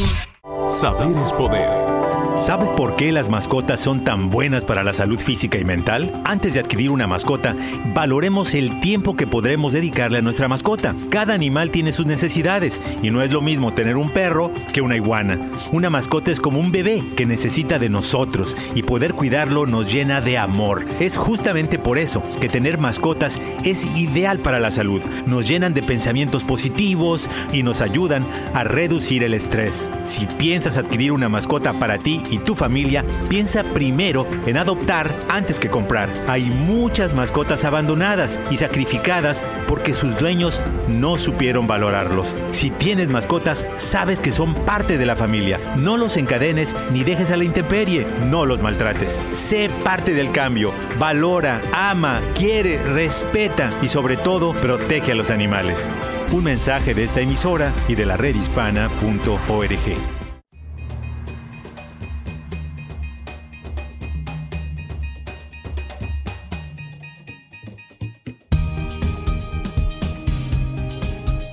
Saber 0.69 1.17
es 1.23 1.33
poder. 1.33 2.00
¿Sabes 2.41 2.73
por 2.73 2.97
qué 2.97 3.13
las 3.13 3.29
mascotas 3.29 3.81
son 3.81 4.03
tan 4.03 4.31
buenas 4.31 4.65
para 4.65 4.83
la 4.83 4.95
salud 4.95 5.19
física 5.19 5.59
y 5.59 5.65
mental? 5.65 6.23
Antes 6.25 6.55
de 6.55 6.61
adquirir 6.61 6.91
una 6.91 7.07
mascota, 7.07 7.55
valoremos 7.95 8.55
el 8.55 8.81
tiempo 8.81 9.15
que 9.15 9.27
podremos 9.27 9.75
dedicarle 9.75 10.19
a 10.19 10.23
nuestra 10.23 10.49
mascota. 10.49 10.97
Cada 11.11 11.35
animal 11.35 11.71
tiene 11.71 11.93
sus 11.93 12.07
necesidades 12.07 12.81
y 13.03 13.11
no 13.11 13.21
es 13.21 13.31
lo 13.31 13.43
mismo 13.43 13.75
tener 13.75 13.99
un 13.99 14.09
perro 14.09 14.51
que 14.73 14.81
una 14.81 14.97
iguana. 14.97 15.51
Una 15.71 15.91
mascota 15.91 16.31
es 16.31 16.41
como 16.41 16.59
un 16.59 16.73
bebé 16.73 17.05
que 17.15 17.27
necesita 17.27 17.79
de 17.79 17.91
nosotros 17.91 18.57
y 18.75 18.85
poder 18.85 19.13
cuidarlo 19.13 19.67
nos 19.67 19.93
llena 19.93 20.23
de 20.23 20.39
amor. 20.39 20.87
Es 20.99 21.19
justamente 21.19 21.79
por 21.79 21.99
eso 21.99 22.23
que 22.41 22.49
tener 22.49 22.79
mascotas 22.79 23.39
es 23.65 23.85
ideal 23.97 24.39
para 24.39 24.61
la 24.61 24.71
salud. 24.71 25.03
Nos 25.27 25.47
llenan 25.47 25.75
de 25.75 25.83
pensamientos 25.83 26.45
positivos 26.45 27.29
y 27.53 27.63
nos 27.63 27.83
ayudan 27.83 28.27
a 28.55 28.65
reducir 28.65 29.25
el 29.25 29.35
estrés. 29.35 29.91
Si 30.07 30.25
piensas 30.25 30.79
adquirir 30.79 31.13
una 31.13 31.29
mascota 31.29 31.79
para 31.79 31.99
ti 31.99 32.23
y 32.31 32.39
tu 32.39 32.55
familia, 32.55 33.05
piensa 33.29 33.65
primero 33.65 34.27
en 34.47 34.57
adoptar 34.57 35.15
antes 35.29 35.59
que 35.59 35.69
comprar. 35.69 36.09
Hay 36.29 36.45
muchas 36.45 37.15
mascotas 37.15 37.65
abandonadas 37.65 38.39
y 38.51 38.57
sacrificadas 38.57 39.43
porque 39.69 39.95
sus 39.95 40.19
dueños 40.19 40.63
no 40.89 41.19
supieron 41.19 41.67
valorarlos. 41.67 42.35
Si 42.53 42.71
tienes 42.71 43.09
mascotas, 43.09 43.67
sabes 43.77 44.21
que 44.21 44.33
son 44.33 44.55
parte 44.55 44.99
de 44.99 45.07
la 45.07 45.17
familia. 45.17 45.61
No 45.77 45.97
los 45.97 46.17
encadenes 46.17 46.75
ni 46.93 47.05
dejes 47.05 47.31
a 47.31 47.37
la 47.37 47.45
intemperie. 47.45 48.07
No 48.29 48.47
los 48.47 48.63
maltrates. 48.63 49.23
Sé 49.31 49.71
parte 49.85 50.15
del 50.15 50.33
cambio. 50.33 50.73
Valora, 50.99 51.61
ama, 51.73 52.21
quiere, 52.35 52.83
respeta 52.83 53.71
y 53.83 53.89
sobre 53.89 54.17
todo 54.17 54.53
protege 54.53 55.13
a 55.13 55.15
los 55.15 55.31
animales. 55.31 55.89
Un 56.33 56.45
mensaje 56.45 56.95
de 56.95 57.05
esta 57.05 57.21
emisora 57.21 57.73
y 57.89 57.97
de 57.97 58.07
la 58.07 58.17
redhispana.org. 58.17 60.20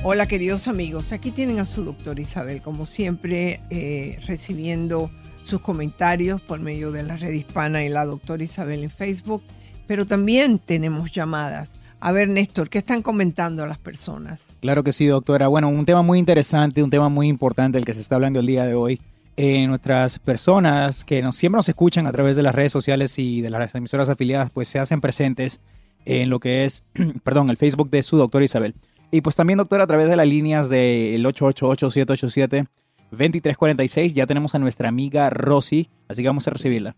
Hola 0.10 0.26
queridos 0.26 0.70
amigos, 0.70 1.12
aquí 1.12 1.32
tienen 1.32 1.60
a 1.60 1.66
su 1.66 1.84
doctor 1.84 2.18
Isabel, 2.18 2.62
como 2.62 2.86
siempre, 2.86 3.60
eh, 3.70 4.18
recibiendo 4.26 5.12
sus 5.44 5.60
comentarios 5.60 6.40
por 6.40 6.62
medio 6.62 6.94
de 6.94 7.04
la 7.04 7.18
red 7.18 7.34
hispana 7.34 7.84
y 7.84 7.90
la 7.90 8.06
doctora 8.06 8.42
Isabel 8.42 8.86
en 8.86 8.90
Facebook, 8.90 9.44
pero 9.86 10.06
también 10.06 10.60
tenemos 10.60 11.12
llamadas. 11.12 11.72
A 12.00 12.14
ver, 12.14 12.30
Néstor, 12.30 12.70
¿qué 12.70 12.78
están 12.78 13.02
comentando 13.02 13.68
las 13.68 13.80
personas? 13.80 14.40
Claro 14.62 14.82
que 14.82 14.94
sí, 14.94 15.06
doctora. 15.08 15.50
Bueno, 15.50 15.68
un 15.68 15.86
tema 15.86 16.04
muy 16.04 16.20
interesante, 16.20 16.82
un 16.82 16.90
tema 16.90 17.10
muy 17.10 17.28
importante 17.28 17.78
el 17.78 17.84
que 17.84 17.94
se 17.94 18.00
está 18.00 18.16
hablando 18.16 18.40
el 18.40 18.46
día 18.46 18.64
de 18.64 18.76
hoy. 18.76 19.02
Eh, 19.36 19.68
nuestras 19.68 20.20
personas 20.20 21.04
que 21.04 21.22
nos, 21.22 21.36
siempre 21.36 21.58
nos 21.58 21.68
escuchan 21.68 22.08
a 22.08 22.14
través 22.14 22.38
de 22.38 22.44
las 22.44 22.56
redes 22.56 22.72
sociales 22.72 23.20
y 23.20 23.42
de 23.42 23.50
las 23.50 23.76
emisoras 23.76 24.08
afiliadas, 24.08 24.52
pues 24.52 24.70
se 24.70 24.80
hacen 24.80 25.02
presentes 25.02 25.60
en 26.06 26.30
lo 26.30 26.40
que 26.40 26.64
es, 26.64 26.86
perdón, 27.26 27.50
el 27.50 27.58
Facebook 27.58 27.90
de 27.90 28.04
su 28.04 28.16
doctora 28.16 28.46
Isabel. 28.46 28.74
Y 29.12 29.22
pues 29.22 29.36
también, 29.36 29.58
doctora, 29.58 29.84
a 29.86 29.88
través 29.88 30.10
de 30.10 30.16
las 30.18 30.28
líneas 30.28 30.70
del 30.70 31.26
888-787-2346, 31.26 34.14
ya 34.14 34.28
tenemos 34.28 34.54
a 34.56 34.60
nuestra 34.60 34.90
amiga 34.90 35.30
Rosy, 35.30 35.90
así 36.10 36.22
que 36.22 36.28
vamos 36.28 36.46
a 36.48 36.52
recibirla. 36.52 36.96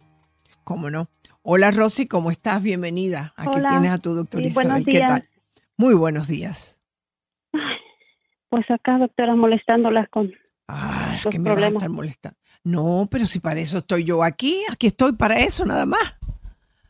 ¿Cómo 0.63 0.89
no? 0.89 1.07
Hola 1.41 1.71
Rosy, 1.71 2.07
¿cómo 2.07 2.31
estás? 2.31 2.61
Bienvenida. 2.63 3.33
Aquí 3.37 3.59
Hola. 3.59 3.69
tienes 3.69 3.91
a 3.91 3.97
tu 3.99 4.13
doctora 4.15 4.43
Sí, 4.43 4.49
Isabel. 4.49 4.85
¿Qué 4.85 4.99
tal? 4.99 5.27
Muy 5.77 5.93
buenos 5.93 6.27
días. 6.27 6.79
Pues 8.49 8.65
acá, 8.71 8.97
doctora, 8.97 9.35
molestándolas 9.35 10.09
con 10.09 10.31
Ah, 10.67 11.13
es 11.17 11.25
los 11.25 11.31
que 11.31 11.39
me 11.39 11.45
vas 11.49 11.53
a 11.53 11.55
problemas. 11.55 11.73
estar 11.83 11.89
molestando. 11.89 12.37
No, 12.63 13.07
pero 13.09 13.25
si 13.25 13.39
para 13.39 13.59
eso 13.59 13.77
estoy 13.79 14.03
yo 14.03 14.23
aquí, 14.23 14.61
aquí 14.71 14.87
estoy 14.87 15.13
para 15.13 15.35
eso 15.35 15.65
nada 15.65 15.85
más. 15.85 16.17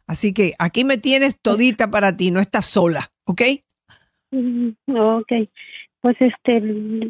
Así 0.08 0.34
que 0.34 0.54
aquí 0.58 0.84
me 0.84 0.98
tienes 0.98 1.40
todita 1.40 1.92
para 1.92 2.18
ti, 2.18 2.32
no 2.32 2.40
estás 2.40 2.66
sola, 2.66 3.12
¿ok? 3.26 3.42
Mm, 4.32 4.70
Ok. 4.88 5.32
Pues 6.02 6.16
este, 6.22 6.62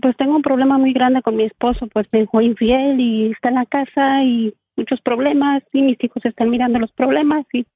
pues 0.02 0.18
tengo 0.18 0.36
un 0.36 0.42
problema 0.42 0.80
muy 0.80 0.94
grande 0.94 1.22
con 1.22 1.36
mi 1.36 1.44
esposo, 1.44 1.86
pues 1.94 2.08
me 2.12 2.22
dejó 2.22 2.42
infiel 2.42 3.00
y 3.00 3.32
está 3.32 3.50
en 3.50 3.56
la 3.56 3.66
casa 3.68 4.24
y 4.24 4.52
muchos 4.76 5.00
problemas 5.02 5.62
y 5.74 5.84
mis 5.84 6.04
hijos 6.04 6.26
están 6.26 6.50
mirando 6.50 6.80
los 6.80 6.92
problemas 6.94 7.46
y 7.54 7.68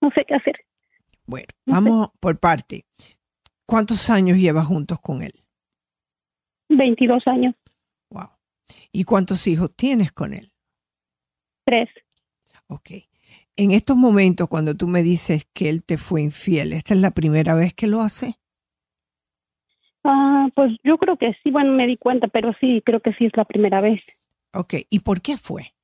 no 0.00 0.10
sé 0.16 0.24
qué 0.26 0.34
hacer. 0.34 0.56
Bueno, 1.24 1.46
vamos 1.66 2.08
por 2.18 2.38
parte. 2.40 2.84
¿Cuántos 3.64 4.10
años 4.10 4.38
llevas 4.38 4.66
juntos 4.66 4.98
con 5.00 5.22
él? 5.22 5.32
22 6.68 7.22
años, 7.26 7.54
Wow. 8.10 8.30
¿Y 8.92 9.04
cuántos 9.04 9.46
hijos 9.46 9.70
tienes 9.76 10.10
con 10.12 10.34
él? 10.34 10.50
tres. 11.64 11.88
Ok. 12.68 12.90
En 13.56 13.70
estos 13.72 13.96
momentos, 13.96 14.48
cuando 14.48 14.76
tú 14.76 14.86
me 14.88 15.02
dices 15.02 15.48
que 15.52 15.68
él 15.68 15.84
te 15.84 15.96
fue 15.98 16.22
infiel, 16.22 16.72
¿esta 16.72 16.94
es 16.94 17.00
la 17.00 17.10
primera 17.12 17.54
vez 17.54 17.72
que 17.74 17.86
lo 17.86 18.00
hace? 18.02 18.36
Ah, 20.08 20.48
pues 20.54 20.72
yo 20.84 20.98
creo 20.98 21.16
que 21.16 21.32
sí, 21.42 21.50
bueno, 21.50 21.72
me 21.72 21.86
di 21.86 21.96
cuenta, 21.96 22.28
pero 22.28 22.52
sí, 22.60 22.80
creo 22.84 23.00
que 23.00 23.12
sí 23.14 23.26
es 23.26 23.32
la 23.36 23.44
primera 23.44 23.80
vez. 23.80 24.00
Ok. 24.54 24.74
¿Y 24.88 25.00
por 25.00 25.20
qué 25.20 25.36
fue? 25.36 25.74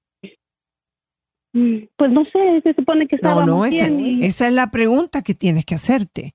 Mm, 1.52 1.84
Pues 1.96 2.10
no 2.10 2.24
sé, 2.24 2.60
se 2.62 2.74
supone 2.74 3.06
que 3.06 3.16
No, 3.16 3.28
estábamos 3.30 3.46
no, 3.46 3.64
esa, 3.66 3.88
y- 3.90 4.24
esa 4.24 4.46
es 4.48 4.54
la 4.54 4.70
pregunta 4.70 5.22
que 5.22 5.34
tienes 5.34 5.64
que 5.64 5.74
hacerte. 5.74 6.34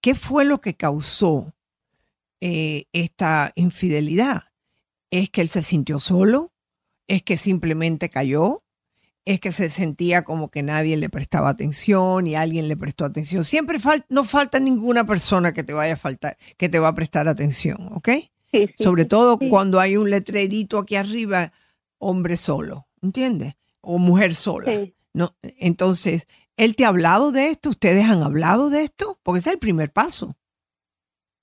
¿Qué 0.00 0.14
fue 0.14 0.44
lo 0.44 0.60
que 0.60 0.74
causó 0.74 1.54
eh, 2.40 2.84
esta 2.92 3.52
infidelidad? 3.54 4.42
¿Es 5.10 5.30
que 5.30 5.40
él 5.42 5.48
se 5.48 5.62
sintió 5.62 6.00
solo? 6.00 6.50
¿Es 7.08 7.22
que 7.22 7.36
simplemente 7.38 8.08
cayó? 8.08 8.58
¿Es 9.24 9.38
que 9.38 9.52
se 9.52 9.68
sentía 9.68 10.22
como 10.24 10.50
que 10.50 10.62
nadie 10.64 10.96
le 10.96 11.08
prestaba 11.08 11.48
atención 11.50 12.26
y 12.26 12.34
alguien 12.34 12.66
le 12.66 12.76
prestó 12.76 13.04
atención? 13.04 13.44
Siempre 13.44 13.78
fal- 13.78 14.04
no 14.08 14.24
falta 14.24 14.58
ninguna 14.58 15.04
persona 15.04 15.52
que 15.52 15.62
te 15.62 15.72
vaya 15.72 15.94
a 15.94 15.96
faltar, 15.96 16.36
que 16.56 16.68
te 16.68 16.80
va 16.80 16.88
a 16.88 16.94
prestar 16.94 17.28
atención, 17.28 17.76
¿ok? 17.92 18.08
Sí, 18.50 18.66
sí, 18.66 18.82
Sobre 18.82 19.04
todo 19.04 19.38
sí. 19.40 19.48
cuando 19.48 19.78
hay 19.78 19.96
un 19.96 20.10
letrerito 20.10 20.78
aquí 20.78 20.96
arriba, 20.96 21.52
hombre 21.98 22.36
solo, 22.36 22.88
¿entiendes? 23.00 23.54
O 23.80 23.98
mujer 23.98 24.34
sola. 24.34 24.88
No, 25.14 25.36
entonces, 25.42 26.26
¿él 26.56 26.74
te 26.74 26.84
ha 26.84 26.88
hablado 26.88 27.30
de 27.32 27.48
esto? 27.48 27.70
¿Ustedes 27.70 28.04
han 28.06 28.22
hablado 28.22 28.70
de 28.70 28.82
esto? 28.82 29.18
Porque 29.22 29.38
ese 29.38 29.50
es 29.50 29.54
el 29.54 29.60
primer 29.60 29.92
paso. 29.92 30.36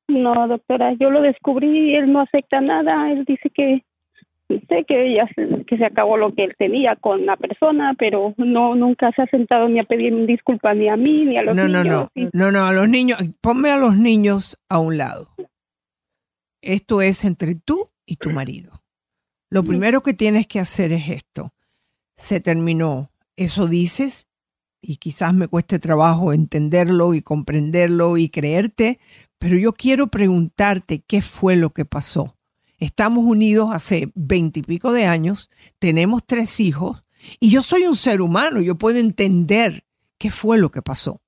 No, 0.09 0.47
doctora, 0.47 0.93
yo 0.99 1.09
lo 1.11 1.21
descubrí 1.21 1.91
y 1.91 1.95
él 1.95 2.11
no 2.11 2.21
acepta 2.21 2.59
nada. 2.61 3.11
Él 3.11 3.25
dice 3.27 3.49
que 3.53 3.85
sé 4.67 4.83
que 4.87 5.15
ya 5.15 5.27
se, 5.35 5.65
que 5.65 5.77
se 5.77 5.85
acabó 5.85 6.17
lo 6.17 6.33
que 6.33 6.43
él 6.45 6.55
tenía 6.57 6.95
con 6.95 7.25
la 7.25 7.37
persona, 7.37 7.93
pero 7.97 8.33
no 8.37 8.75
nunca 8.75 9.11
se 9.15 9.21
ha 9.21 9.27
sentado 9.27 9.69
ni 9.69 9.79
a 9.79 9.83
pedir 9.83 10.13
disculpas 10.25 10.75
ni 10.75 10.89
a 10.89 10.97
mí 10.97 11.25
ni 11.25 11.37
a 11.37 11.43
los 11.43 11.55
No, 11.55 11.67
no, 11.67 11.83
niños. 11.83 12.07
no. 12.15 12.29
No, 12.33 12.51
no, 12.51 12.65
a 12.65 12.73
los 12.73 12.89
niños, 12.89 13.19
ponme 13.41 13.69
a 13.69 13.77
los 13.77 13.95
niños 13.97 14.57
a 14.69 14.79
un 14.79 14.97
lado. 14.97 15.29
Esto 16.61 17.01
es 17.01 17.23
entre 17.23 17.55
tú 17.55 17.87
y 18.05 18.15
tu 18.17 18.31
marido. 18.31 18.81
Lo 19.49 19.63
primero 19.63 20.01
que 20.01 20.13
tienes 20.13 20.45
que 20.47 20.59
hacer 20.59 20.91
es 20.91 21.09
esto. 21.09 21.53
Se 22.17 22.39
terminó. 22.39 23.11
Eso 23.35 23.67
dices 23.67 24.27
y 24.81 24.97
quizás 24.97 25.33
me 25.33 25.47
cueste 25.47 25.79
trabajo 25.79 26.33
entenderlo 26.33 27.13
y 27.13 27.21
comprenderlo 27.21 28.17
y 28.17 28.29
creerte, 28.29 28.99
pero 29.37 29.57
yo 29.57 29.73
quiero 29.73 30.07
preguntarte 30.07 31.01
qué 31.05 31.21
fue 31.21 31.55
lo 31.55 31.69
que 31.71 31.85
pasó. 31.85 32.35
Estamos 32.79 33.25
unidos 33.25 33.69
hace 33.73 34.09
veintipico 34.15 34.93
de 34.93 35.05
años, 35.05 35.49
tenemos 35.79 36.25
tres 36.25 36.59
hijos 36.59 37.03
y 37.39 37.51
yo 37.51 37.61
soy 37.61 37.83
un 37.83 37.95
ser 37.95 38.21
humano, 38.21 38.61
yo 38.61 38.75
puedo 38.75 38.97
entender 38.99 39.83
qué 40.17 40.31
fue 40.31 40.57
lo 40.57 40.71
que 40.71 40.81
pasó. 40.81 41.21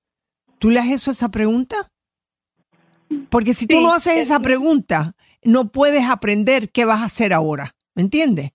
¿Tú 0.59 0.69
le 0.69 0.79
has 0.79 0.89
hecho 0.89 1.11
esa 1.11 1.29
pregunta? 1.29 1.75
Porque 3.29 3.53
si 3.53 3.67
tú 3.67 3.81
no 3.81 3.93
haces 3.93 4.17
esa 4.17 4.39
pregunta, 4.39 5.13
no 5.43 5.71
puedes 5.71 6.03
aprender 6.09 6.69
qué 6.71 6.85
vas 6.85 7.01
a 7.01 7.05
hacer 7.05 7.33
ahora. 7.33 7.75
¿Me 7.95 8.03
entiendes? 8.03 8.51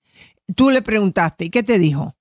Tú 0.55 0.71
le 0.71 0.81
preguntaste 0.81 1.47
y 1.47 1.51
qué 1.51 1.63
te 1.63 1.79
dijo. 1.79 2.13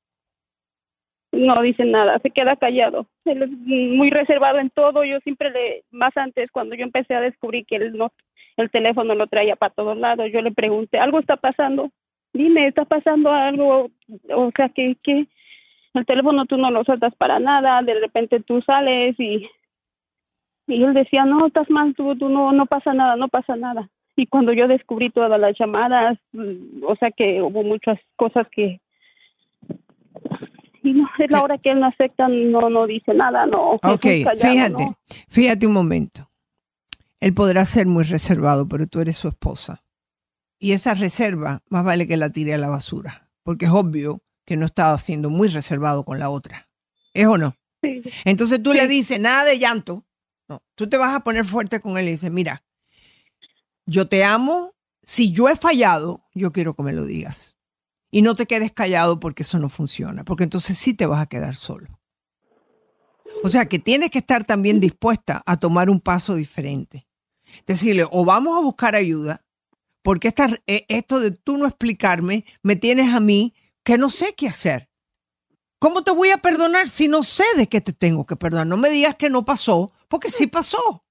No 1.31 1.61
dice 1.61 1.85
nada, 1.85 2.19
se 2.19 2.31
queda 2.31 2.55
callado. 2.55 3.07
Él 3.25 3.43
es 3.43 3.49
muy 3.49 4.09
reservado 4.09 4.59
en 4.59 4.69
todo. 4.69 5.03
Yo 5.03 5.19
siempre 5.19 5.49
le, 5.51 5.83
más 5.91 6.15
antes, 6.15 6.49
cuando 6.51 6.75
yo 6.75 6.83
empecé 6.83 7.13
a 7.13 7.21
descubrir 7.21 7.65
que 7.65 7.75
él 7.75 7.97
no, 7.97 8.11
el 8.57 8.69
teléfono 8.71 9.15
lo 9.15 9.27
traía 9.27 9.55
para 9.55 9.73
todos 9.73 9.97
lados, 9.97 10.29
yo 10.31 10.41
le 10.41 10.51
pregunté, 10.51 10.97
¿algo 10.97 11.19
está 11.19 11.35
pasando? 11.35 11.91
Dime, 12.33 12.67
¿está 12.67 12.85
pasando 12.85 13.31
algo? 13.31 13.89
O 14.33 14.51
sea, 14.55 14.69
que, 14.69 14.95
que 15.03 15.27
el 15.93 16.05
teléfono 16.05 16.45
tú 16.45 16.57
no 16.57 16.71
lo 16.71 16.83
sueltas 16.83 17.13
para 17.15 17.39
nada, 17.39 17.81
de 17.81 17.93
repente 17.99 18.39
tú 18.41 18.61
sales 18.61 19.15
y, 19.19 19.47
y 20.67 20.83
él 20.83 20.93
decía, 20.93 21.25
no, 21.25 21.47
estás 21.47 21.69
mal, 21.69 21.93
tú, 21.95 22.15
tú 22.17 22.29
no, 22.29 22.51
no 22.51 22.65
pasa 22.65 22.93
nada, 22.93 23.15
no 23.15 23.27
pasa 23.27 23.55
nada. 23.55 23.89
Y 24.17 24.27
cuando 24.27 24.53
yo 24.53 24.65
descubrí 24.65 25.09
todas 25.09 25.39
las 25.39 25.57
llamadas, 25.57 26.17
mm, 26.31 26.83
o 26.83 26.95
sea 26.95 27.11
que 27.11 27.41
hubo 27.41 27.63
muchas 27.63 27.99
cosas 28.15 28.47
que 28.49 28.79
y 30.83 30.93
no, 30.93 31.09
es 31.17 31.31
la 31.31 31.41
hora 31.41 31.57
que 31.57 31.71
él 31.71 31.79
no 31.79 31.87
acepta, 31.87 32.27
no, 32.27 32.69
no 32.69 32.85
dice 32.85 33.11
nada, 33.13 33.47
no. 33.47 33.71
Ok, 33.71 34.05
callado, 34.23 34.37
fíjate, 34.37 34.85
¿no? 34.85 34.97
fíjate 35.29 35.67
un 35.67 35.73
momento. 35.73 36.29
Él 37.25 37.33
podrá 37.33 37.65
ser 37.65 37.87
muy 37.87 38.03
reservado, 38.03 38.67
pero 38.67 38.85
tú 38.85 38.99
eres 38.99 39.17
su 39.17 39.27
esposa. 39.27 39.83
Y 40.59 40.73
esa 40.73 40.93
reserva, 40.93 41.63
más 41.69 41.83
vale 41.83 42.05
que 42.05 42.17
la 42.17 42.29
tire 42.29 42.53
a 42.53 42.59
la 42.59 42.69
basura, 42.69 43.31
porque 43.41 43.65
es 43.65 43.71
obvio 43.71 44.21
que 44.45 44.57
no 44.57 44.67
estaba 44.67 44.95
siendo 44.99 45.31
muy 45.31 45.47
reservado 45.47 46.05
con 46.05 46.19
la 46.19 46.29
otra. 46.29 46.69
¿Es 47.15 47.25
o 47.25 47.39
no? 47.39 47.57
Sí. 47.81 48.03
Entonces 48.25 48.61
tú 48.61 48.73
le 48.73 48.85
dices, 48.85 49.19
nada 49.19 49.43
de 49.43 49.57
llanto. 49.57 50.05
No, 50.47 50.61
tú 50.75 50.87
te 50.87 50.97
vas 50.97 51.15
a 51.15 51.21
poner 51.21 51.45
fuerte 51.45 51.79
con 51.79 51.97
él 51.97 52.07
y 52.09 52.11
dices, 52.11 52.31
mira, 52.31 52.63
yo 53.87 54.07
te 54.07 54.23
amo. 54.23 54.75
Si 55.01 55.31
yo 55.31 55.49
he 55.49 55.55
fallado, 55.55 56.23
yo 56.35 56.51
quiero 56.51 56.75
que 56.75 56.83
me 56.83 56.93
lo 56.93 57.05
digas. 57.05 57.57
Y 58.11 58.21
no 58.21 58.35
te 58.35 58.45
quedes 58.45 58.71
callado 58.71 59.19
porque 59.19 59.41
eso 59.41 59.57
no 59.57 59.69
funciona, 59.69 60.25
porque 60.25 60.43
entonces 60.43 60.77
sí 60.77 60.93
te 60.93 61.07
vas 61.07 61.21
a 61.21 61.25
quedar 61.25 61.55
solo. 61.55 61.99
O 63.43 63.49
sea 63.49 63.65
que 63.65 63.79
tienes 63.79 64.11
que 64.11 64.19
estar 64.19 64.43
también 64.43 64.79
dispuesta 64.79 65.41
a 65.43 65.57
tomar 65.57 65.89
un 65.89 65.99
paso 65.99 66.35
diferente. 66.35 67.04
Decirle, 67.65 68.05
o 68.09 68.25
vamos 68.25 68.57
a 68.57 68.61
buscar 68.61 68.95
ayuda, 68.95 69.43
porque 70.01 70.27
esta, 70.27 70.47
eh, 70.67 70.85
esto 70.87 71.19
de 71.19 71.31
tú 71.31 71.57
no 71.57 71.65
explicarme, 71.65 72.45
me 72.61 72.75
tienes 72.75 73.13
a 73.13 73.19
mí 73.19 73.53
que 73.83 73.97
no 73.97 74.09
sé 74.09 74.33
qué 74.35 74.47
hacer. 74.47 74.89
¿Cómo 75.79 76.03
te 76.03 76.11
voy 76.11 76.29
a 76.29 76.37
perdonar 76.37 76.89
si 76.89 77.07
no 77.07 77.23
sé 77.23 77.43
de 77.57 77.67
qué 77.67 77.81
te 77.81 77.93
tengo 77.93 78.25
que 78.25 78.35
perdonar? 78.35 78.67
No 78.67 78.77
me 78.77 78.89
digas 78.89 79.15
que 79.15 79.29
no 79.29 79.45
pasó, 79.45 79.91
porque 80.07 80.29
sí 80.29 80.47
pasó. 80.47 81.03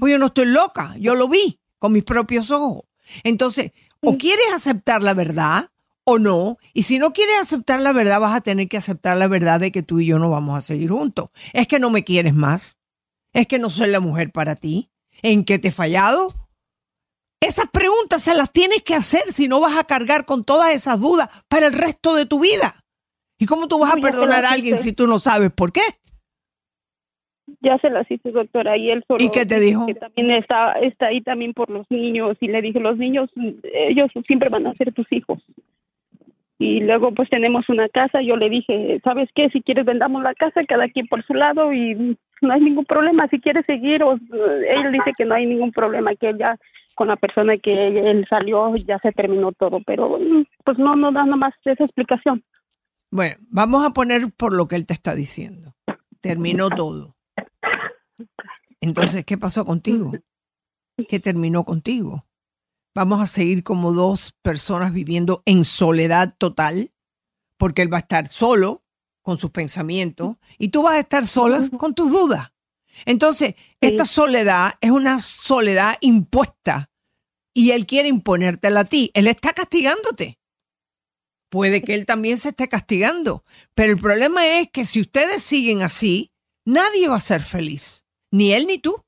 Pues 0.00 0.12
yo 0.12 0.18
no 0.18 0.26
estoy 0.26 0.46
loca, 0.46 0.94
yo 0.98 1.14
lo 1.14 1.28
vi 1.28 1.58
con 1.78 1.92
mis 1.92 2.04
propios 2.04 2.50
ojos. 2.50 2.84
Entonces, 3.24 3.72
o 4.00 4.18
quieres 4.18 4.52
aceptar 4.54 5.02
la 5.02 5.14
verdad 5.14 5.70
o 6.04 6.18
no, 6.18 6.58
y 6.74 6.82
si 6.82 6.98
no 6.98 7.12
quieres 7.12 7.36
aceptar 7.40 7.80
la 7.80 7.92
verdad, 7.92 8.20
vas 8.20 8.36
a 8.36 8.40
tener 8.40 8.68
que 8.68 8.76
aceptar 8.76 9.16
la 9.16 9.28
verdad 9.28 9.60
de 9.60 9.72
que 9.72 9.82
tú 9.82 10.00
y 10.00 10.06
yo 10.06 10.18
no 10.18 10.30
vamos 10.30 10.58
a 10.58 10.60
seguir 10.60 10.90
juntos. 10.90 11.30
Es 11.52 11.66
que 11.66 11.78
no 11.78 11.90
me 11.90 12.04
quieres 12.04 12.34
más, 12.34 12.78
es 13.32 13.46
que 13.46 13.58
no 13.58 13.70
soy 13.70 13.88
la 13.88 14.00
mujer 14.00 14.30
para 14.30 14.56
ti, 14.56 14.90
en 15.22 15.44
que 15.44 15.58
te 15.58 15.68
he 15.68 15.72
fallado. 15.72 16.32
Esas 17.40 17.66
preguntas 17.72 18.22
se 18.22 18.34
las 18.34 18.52
tienes 18.52 18.82
que 18.82 18.94
hacer 18.94 19.22
si 19.26 19.48
no 19.48 19.58
vas 19.60 19.76
a 19.76 19.84
cargar 19.84 20.24
con 20.24 20.44
todas 20.44 20.72
esas 20.72 21.00
dudas 21.00 21.28
para 21.48 21.66
el 21.66 21.72
resto 21.72 22.14
de 22.14 22.24
tu 22.24 22.40
vida. 22.40 22.76
¿Y 23.38 23.46
cómo 23.46 23.66
tú 23.66 23.80
vas 23.80 23.92
a 23.92 23.96
ya 23.96 24.00
perdonar 24.00 24.44
a 24.44 24.52
alguien 24.52 24.78
si 24.78 24.92
tú 24.92 25.08
no 25.08 25.18
sabes 25.18 25.50
por 25.50 25.72
qué? 25.72 25.82
Ya 27.60 27.76
se 27.78 27.90
las 27.90 28.08
hice, 28.08 28.30
doctora, 28.30 28.76
y 28.76 28.90
él 28.90 29.04
solo... 29.08 29.22
¿Y 29.22 29.30
qué 29.30 29.44
te 29.44 29.58
dijo? 29.58 29.86
Que 29.86 29.94
también 29.94 30.30
está, 30.30 30.74
está 30.74 31.06
ahí 31.06 31.20
también 31.20 31.52
por 31.52 31.68
los 31.68 31.84
niños, 31.90 32.36
y 32.40 32.46
le 32.46 32.62
dije, 32.62 32.78
los 32.78 32.96
niños, 32.96 33.30
ellos 33.64 34.10
siempre 34.26 34.48
van 34.48 34.68
a 34.68 34.74
ser 34.74 34.92
tus 34.92 35.10
hijos. 35.10 35.42
Y 36.62 36.78
luego 36.78 37.12
pues 37.12 37.28
tenemos 37.28 37.68
una 37.68 37.88
casa, 37.88 38.22
yo 38.22 38.36
le 38.36 38.48
dije, 38.48 39.00
¿sabes 39.02 39.28
qué? 39.34 39.48
Si 39.50 39.62
quieres 39.62 39.84
vendamos 39.84 40.22
la 40.22 40.32
casa, 40.32 40.64
cada 40.64 40.88
quien 40.88 41.08
por 41.08 41.24
su 41.26 41.34
lado, 41.34 41.72
y 41.72 42.16
no 42.40 42.52
hay 42.52 42.60
ningún 42.60 42.84
problema, 42.84 43.26
si 43.32 43.40
quieres 43.40 43.66
seguir, 43.66 44.04
o, 44.04 44.12
él 44.12 44.92
dice 44.92 45.12
que 45.18 45.24
no 45.24 45.34
hay 45.34 45.44
ningún 45.44 45.72
problema, 45.72 46.14
que 46.14 46.32
ya 46.38 46.56
con 46.94 47.08
la 47.08 47.16
persona 47.16 47.56
que 47.56 47.88
él 47.88 48.24
salió 48.30 48.76
ya 48.76 48.96
se 49.00 49.10
terminó 49.10 49.50
todo, 49.50 49.80
pero 49.84 50.20
pues 50.64 50.78
no, 50.78 50.94
no 50.94 51.10
da 51.10 51.24
nada 51.24 51.34
más 51.34 51.52
esa 51.64 51.82
explicación. 51.82 52.44
Bueno, 53.10 53.34
vamos 53.50 53.84
a 53.84 53.90
poner 53.90 54.22
por 54.36 54.54
lo 54.54 54.68
que 54.68 54.76
él 54.76 54.86
te 54.86 54.94
está 54.94 55.16
diciendo. 55.16 55.74
Terminó 56.20 56.70
todo. 56.70 57.16
Entonces, 58.80 59.24
¿qué 59.24 59.36
pasó 59.36 59.64
contigo? 59.64 60.12
¿Qué 61.08 61.18
terminó 61.18 61.64
contigo? 61.64 62.22
¿Vamos 62.94 63.20
a 63.20 63.26
seguir 63.26 63.62
como 63.62 63.92
dos 63.92 64.34
personas 64.42 64.92
viviendo 64.92 65.42
en 65.46 65.64
soledad 65.64 66.34
total? 66.36 66.92
Porque 67.56 67.82
él 67.82 67.92
va 67.92 67.98
a 67.98 68.00
estar 68.00 68.28
solo 68.28 68.82
con 69.22 69.38
sus 69.38 69.50
pensamientos 69.50 70.36
y 70.58 70.68
tú 70.68 70.82
vas 70.82 70.94
a 70.94 71.00
estar 71.00 71.26
sola 71.26 71.66
con 71.78 71.94
tus 71.94 72.10
dudas. 72.10 72.52
Entonces, 73.06 73.54
esta 73.80 74.04
soledad 74.04 74.74
es 74.80 74.90
una 74.90 75.20
soledad 75.20 75.96
impuesta 76.00 76.90
y 77.54 77.70
él 77.70 77.86
quiere 77.86 78.08
imponértela 78.08 78.80
a 78.80 78.84
ti. 78.84 79.10
Él 79.14 79.26
está 79.26 79.54
castigándote. 79.54 80.38
Puede 81.48 81.82
que 81.82 81.94
él 81.94 82.06
también 82.06 82.38
se 82.38 82.50
esté 82.50 82.68
castigando, 82.68 83.44
pero 83.74 83.92
el 83.92 83.98
problema 83.98 84.58
es 84.58 84.70
que 84.70 84.86
si 84.86 85.00
ustedes 85.00 85.42
siguen 85.42 85.82
así, 85.82 86.30
nadie 86.64 87.08
va 87.08 87.16
a 87.16 87.20
ser 87.20 87.42
feliz, 87.42 88.04
ni 88.30 88.52
él 88.52 88.66
ni 88.66 88.78
tú. 88.78 89.04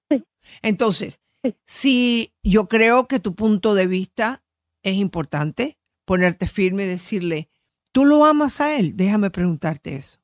Entonces, 0.62 1.20
si 1.66 2.32
yo 2.42 2.68
creo 2.68 3.06
que 3.06 3.20
tu 3.20 3.34
punto 3.34 3.74
de 3.74 3.86
vista 3.86 4.42
es 4.82 4.94
importante, 4.94 5.78
ponerte 6.04 6.46
firme 6.46 6.84
y 6.84 6.88
decirle, 6.88 7.48
¿tú 7.92 8.04
lo 8.04 8.24
amas 8.24 8.60
a 8.60 8.78
él? 8.78 8.96
Déjame 8.96 9.30
preguntarte 9.30 9.96
eso. 9.96 10.20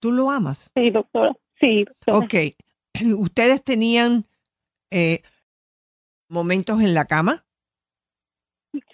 ¿Tú 0.00 0.12
lo 0.12 0.30
amas? 0.30 0.72
Sí, 0.74 0.90
doctora. 0.90 1.36
Sí. 1.60 1.84
Doctora. 1.84 2.18
Ok. 2.18 2.34
¿Ustedes 3.18 3.62
tenían 3.62 4.24
eh, 4.90 5.22
momentos 6.28 6.80
en 6.80 6.94
la 6.94 7.04
cama? 7.06 7.44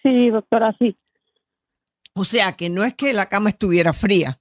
Sí, 0.02 0.30
doctora, 0.30 0.74
sí. 0.78 0.96
O 2.14 2.24
sea, 2.24 2.52
que 2.52 2.68
no 2.68 2.84
es 2.84 2.94
que 2.94 3.12
la 3.12 3.26
cama 3.26 3.50
estuviera 3.50 3.92
fría. 3.92 4.40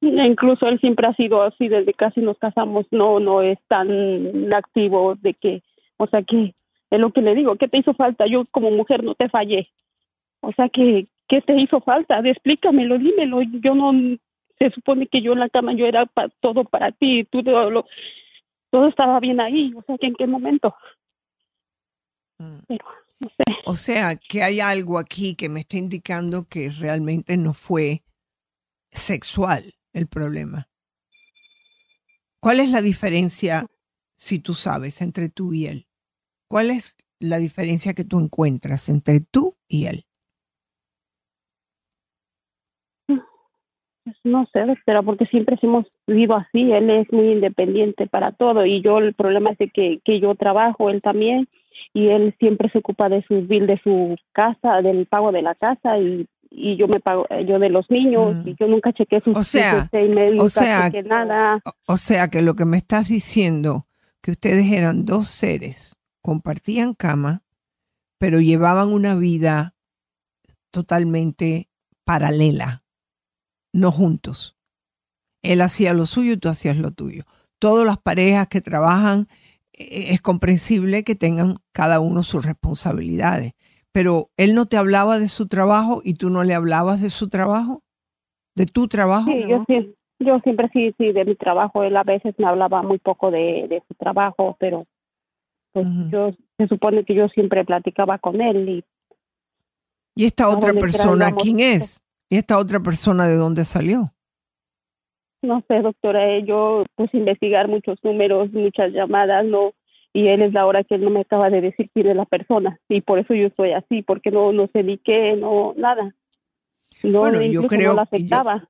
Incluso 0.00 0.66
él 0.66 0.80
siempre 0.80 1.06
ha 1.08 1.14
sido 1.14 1.42
así 1.42 1.68
desde 1.68 1.92
casi 1.92 2.20
nos 2.20 2.38
casamos, 2.38 2.86
no 2.90 3.20
no 3.20 3.42
es 3.42 3.58
tan 3.68 4.52
activo 4.54 5.14
de 5.16 5.34
que, 5.34 5.62
o 6.00 6.06
sea 6.06 6.22
que 6.22 6.54
es 6.90 6.98
lo 6.98 7.12
que 7.12 7.20
le 7.20 7.34
digo, 7.34 7.56
¿qué 7.56 7.68
te 7.68 7.78
hizo 7.78 7.92
falta? 7.92 8.26
Yo 8.26 8.46
como 8.50 8.70
mujer 8.70 9.04
no 9.04 9.14
te 9.14 9.28
fallé. 9.28 9.68
O 10.40 10.50
sea 10.52 10.70
que 10.70 11.06
¿qué 11.28 11.42
te 11.42 11.60
hizo 11.60 11.80
falta? 11.80 12.18
Explícamelo, 12.18 12.96
dímelo. 12.96 13.42
Yo 13.42 13.74
no 13.74 13.92
se 14.58 14.70
supone 14.70 15.06
que 15.06 15.22
yo 15.22 15.32
en 15.32 15.40
la 15.40 15.50
cama 15.50 15.74
yo 15.74 15.86
era 15.86 16.10
todo 16.40 16.64
para 16.64 16.90
ti, 16.92 17.24
tú 17.24 17.42
todo 17.42 17.70
lo, 17.70 17.86
todo 18.70 18.88
estaba 18.88 19.20
bien 19.20 19.40
ahí, 19.40 19.72
o 19.76 19.82
sea 19.82 19.98
que 19.98 20.06
en 20.06 20.14
qué 20.14 20.26
momento. 20.26 20.74
Mm. 22.38 22.60
Pero, 22.66 22.84
no 23.20 23.28
sé. 23.28 23.58
O 23.66 23.74
sea 23.74 24.16
que 24.16 24.42
hay 24.42 24.60
algo 24.60 24.98
aquí 24.98 25.34
que 25.34 25.50
me 25.50 25.60
está 25.60 25.76
indicando 25.76 26.44
que 26.44 26.70
realmente 26.70 27.36
no 27.36 27.52
fue 27.52 28.02
sexual 28.90 29.74
el 29.92 30.06
problema. 30.06 30.66
¿Cuál 32.40 32.60
es 32.60 32.70
la 32.70 32.80
diferencia, 32.80 33.66
si 34.16 34.38
tú 34.38 34.54
sabes, 34.54 35.02
entre 35.02 35.28
tú 35.28 35.52
y 35.52 35.66
él? 35.66 35.86
¿Cuál 36.50 36.70
es 36.70 36.96
la 37.20 37.38
diferencia 37.38 37.94
que 37.94 38.02
tú 38.02 38.18
encuentras 38.18 38.88
entre 38.88 39.20
tú 39.20 39.54
y 39.68 39.86
él? 39.86 40.04
Pues 43.06 44.16
no 44.24 44.44
sé, 44.52 44.64
pero 44.84 45.04
porque 45.04 45.26
siempre 45.26 45.56
hemos 45.62 45.86
vivido 46.08 46.36
así. 46.36 46.72
Él 46.72 46.90
es 46.90 47.12
muy 47.12 47.30
independiente 47.30 48.08
para 48.08 48.32
todo 48.32 48.66
y 48.66 48.82
yo 48.82 48.98
el 48.98 49.14
problema 49.14 49.50
es 49.50 49.58
de 49.58 49.68
que, 49.68 50.00
que 50.04 50.18
yo 50.18 50.34
trabajo, 50.34 50.90
él 50.90 51.00
también, 51.02 51.48
y 51.94 52.08
él 52.08 52.34
siempre 52.40 52.68
se 52.70 52.78
ocupa 52.78 53.08
de 53.08 53.22
su 53.28 53.42
bill 53.46 53.68
de 53.68 53.80
su 53.84 54.16
casa, 54.32 54.82
del 54.82 55.06
pago 55.06 55.30
de 55.30 55.42
la 55.42 55.54
casa 55.54 55.98
y 55.98 56.26
y 56.52 56.76
yo 56.76 56.88
me 56.88 56.98
pago 56.98 57.26
yo 57.46 57.60
de 57.60 57.68
los 57.68 57.88
niños 57.92 58.44
y 58.44 58.56
yo 58.58 58.66
nunca 58.66 58.92
chequé 58.92 59.20
sus 59.20 59.36
o 59.36 59.44
sea, 59.44 59.88
email, 59.92 60.40
o 60.40 60.48
sea, 60.48 60.90
nada. 61.04 61.60
O 61.86 61.96
sea 61.96 62.26
que 62.26 62.42
lo 62.42 62.56
que 62.56 62.64
me 62.64 62.76
estás 62.76 63.06
diciendo 63.06 63.84
que 64.20 64.32
ustedes 64.32 64.72
eran 64.72 65.04
dos 65.04 65.28
seres, 65.28 65.99
compartían 66.22 66.94
cama, 66.94 67.42
pero 68.18 68.40
llevaban 68.40 68.88
una 68.88 69.14
vida 69.14 69.74
totalmente 70.70 71.68
paralela, 72.04 72.82
no 73.72 73.92
juntos. 73.92 74.56
Él 75.42 75.60
hacía 75.62 75.94
lo 75.94 76.06
suyo 76.06 76.34
y 76.34 76.36
tú 76.36 76.48
hacías 76.48 76.76
lo 76.76 76.90
tuyo. 76.90 77.24
Todas 77.58 77.86
las 77.86 77.98
parejas 77.98 78.48
que 78.48 78.60
trabajan 78.60 79.26
es 79.72 80.20
comprensible 80.20 81.04
que 81.04 81.14
tengan 81.14 81.56
cada 81.72 82.00
uno 82.00 82.22
sus 82.22 82.44
responsabilidades 82.44 83.52
pero 83.92 84.30
él 84.36 84.54
no 84.54 84.66
te 84.66 84.76
hablaba 84.76 85.18
de 85.18 85.28
su 85.28 85.48
trabajo 85.48 86.00
y 86.04 86.14
tú 86.14 86.30
no 86.30 86.44
le 86.44 86.54
hablabas 86.54 87.02
de 87.02 87.10
su 87.10 87.28
trabajo, 87.28 87.82
de 88.54 88.66
tu 88.66 88.86
trabajo. 88.88 89.30
Sí, 89.30 89.44
yo, 89.48 89.64
sí, 89.66 89.94
yo 90.20 90.38
siempre 90.40 90.68
sí, 90.72 90.94
sí, 90.96 91.12
de 91.12 91.24
mi 91.24 91.34
trabajo. 91.34 91.82
Él 91.82 91.96
a 91.96 92.04
veces 92.04 92.34
me 92.38 92.46
hablaba 92.46 92.82
muy 92.82 92.98
poco 92.98 93.30
de, 93.30 93.66
de 93.68 93.82
su 93.88 93.94
trabajo, 93.94 94.56
pero 94.60 94.86
pues 95.72 95.86
yo 96.10 96.30
se 96.58 96.66
supone 96.68 97.04
que 97.04 97.14
yo 97.14 97.28
siempre 97.28 97.64
platicaba 97.64 98.18
con 98.18 98.40
él. 98.40 98.68
¿Y, 98.68 98.84
¿Y 100.14 100.24
esta 100.26 100.48
otra 100.48 100.72
persona 100.72 101.32
quién 101.32 101.60
es? 101.60 102.04
¿Y 102.28 102.36
esta 102.36 102.58
otra 102.58 102.80
persona 102.80 103.26
de 103.26 103.36
dónde 103.36 103.64
salió? 103.64 104.04
No 105.42 105.64
sé, 105.68 105.80
doctora, 105.80 106.36
eh, 106.36 106.44
yo 106.44 106.84
pues 106.96 107.08
investigar 107.14 107.66
muchos 107.66 107.98
números, 108.02 108.52
muchas 108.52 108.92
llamadas, 108.92 109.44
no 109.46 109.72
y 110.12 110.28
él 110.28 110.42
es 110.42 110.52
la 110.52 110.66
hora 110.66 110.84
que 110.84 110.96
él 110.96 111.04
no 111.04 111.10
me 111.10 111.20
acaba 111.20 111.50
de 111.50 111.60
decir 111.60 111.88
quién 111.94 112.08
es 112.08 112.16
la 112.16 112.24
persona 112.24 112.78
y 112.88 113.00
por 113.00 113.18
eso 113.18 113.34
yo 113.34 113.46
estoy 113.46 113.72
así 113.72 114.02
porque 114.02 114.30
no 114.30 114.52
no 114.52 114.68
sé 114.72 114.82
ni 114.82 114.98
qué 114.98 115.36
no 115.36 115.74
nada 115.76 116.14
no 117.02 117.20
bueno, 117.20 117.40
yo 117.42 117.66
creo 117.68 117.90
no 117.90 117.96
lo 117.96 118.02
aceptaba 118.02 118.58
yo, 118.58 118.66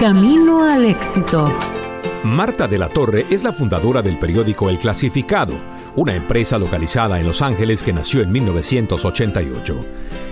Camino 0.00 0.64
al 0.64 0.86
éxito 0.86 1.52
Marta 2.24 2.66
de 2.66 2.78
la 2.78 2.88
Torre 2.88 3.26
es 3.28 3.44
la 3.44 3.52
fundadora 3.52 4.00
del 4.00 4.16
periódico 4.16 4.70
El 4.70 4.78
Clasificado, 4.78 5.52
una 5.96 6.14
empresa 6.14 6.58
localizada 6.58 7.20
en 7.20 7.26
Los 7.26 7.42
Ángeles 7.42 7.82
que 7.82 7.92
nació 7.92 8.22
en 8.22 8.32
1988. 8.32 9.84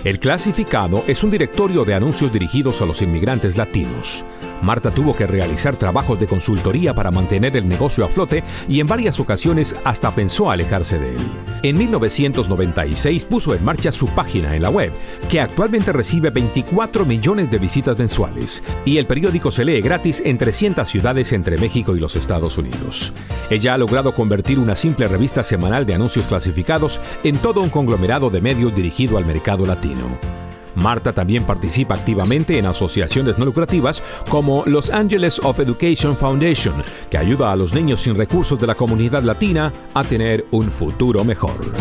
El 0.03 0.19
Clasificado 0.19 1.03
es 1.07 1.23
un 1.23 1.31
directorio 1.31 1.85
de 1.85 1.93
anuncios 1.93 2.31
dirigidos 2.31 2.81
a 2.81 2.85
los 2.85 3.01
inmigrantes 3.01 3.55
latinos. 3.57 4.25
Marta 4.63 4.89
tuvo 4.89 5.15
que 5.15 5.27
realizar 5.27 5.75
trabajos 5.75 6.19
de 6.19 6.27
consultoría 6.27 6.93
para 6.93 7.11
mantener 7.11 7.55
el 7.57 7.67
negocio 7.67 8.05
a 8.05 8.07
flote 8.07 8.43
y 8.67 8.79
en 8.79 8.87
varias 8.87 9.19
ocasiones 9.19 9.75
hasta 9.83 10.15
pensó 10.15 10.49
alejarse 10.49 10.97
de 10.97 11.09
él. 11.09 11.21
En 11.63 11.77
1996 11.77 13.25
puso 13.25 13.53
en 13.53 13.63
marcha 13.63 13.91
su 13.91 14.07
página 14.07 14.55
en 14.55 14.61
la 14.61 14.69
web, 14.69 14.91
que 15.29 15.39
actualmente 15.39 15.91
recibe 15.91 16.29
24 16.29 17.05
millones 17.05 17.51
de 17.51 17.57
visitas 17.57 17.97
mensuales, 17.97 18.63
y 18.85 18.97
el 18.97 19.05
periódico 19.05 19.51
se 19.51 19.63
lee 19.63 19.81
gratis 19.81 20.21
en 20.25 20.37
300 20.37 20.87
ciudades 20.87 21.31
entre 21.31 21.57
México 21.57 21.95
y 21.95 21.99
los 21.99 22.15
Estados 22.15 22.57
Unidos. 22.57 23.13
Ella 23.49 23.75
ha 23.75 23.77
logrado 23.77 24.13
convertir 24.13 24.59
una 24.59 24.75
simple 24.75 25.07
revista 25.07 25.43
semanal 25.43 25.85
de 25.85 25.95
anuncios 25.95 26.25
clasificados 26.25 26.99
en 27.23 27.37
todo 27.37 27.61
un 27.61 27.69
conglomerado 27.69 28.29
de 28.29 28.41
medios 28.41 28.75
dirigido 28.75 29.17
al 29.17 29.25
mercado 29.25 29.65
latino. 29.65 30.17
Marta 30.75 31.13
también 31.13 31.43
participa 31.45 31.95
activamente 31.95 32.57
en 32.57 32.65
asociaciones 32.65 33.37
no 33.37 33.45
lucrativas 33.45 34.01
como 34.29 34.63
Los 34.65 34.89
Angeles 34.89 35.39
of 35.43 35.59
Education 35.59 36.17
Foundation, 36.17 36.75
que 37.09 37.17
ayuda 37.17 37.51
a 37.51 37.55
los 37.55 37.73
niños 37.73 38.01
sin 38.01 38.15
recursos 38.15 38.59
de 38.59 38.67
la 38.67 38.75
comunidad 38.75 39.23
latina 39.23 39.71
a 39.93 40.03
tener 40.03 40.45
un 40.51 40.71
futuro 40.71 41.23
mejor. 41.23 41.73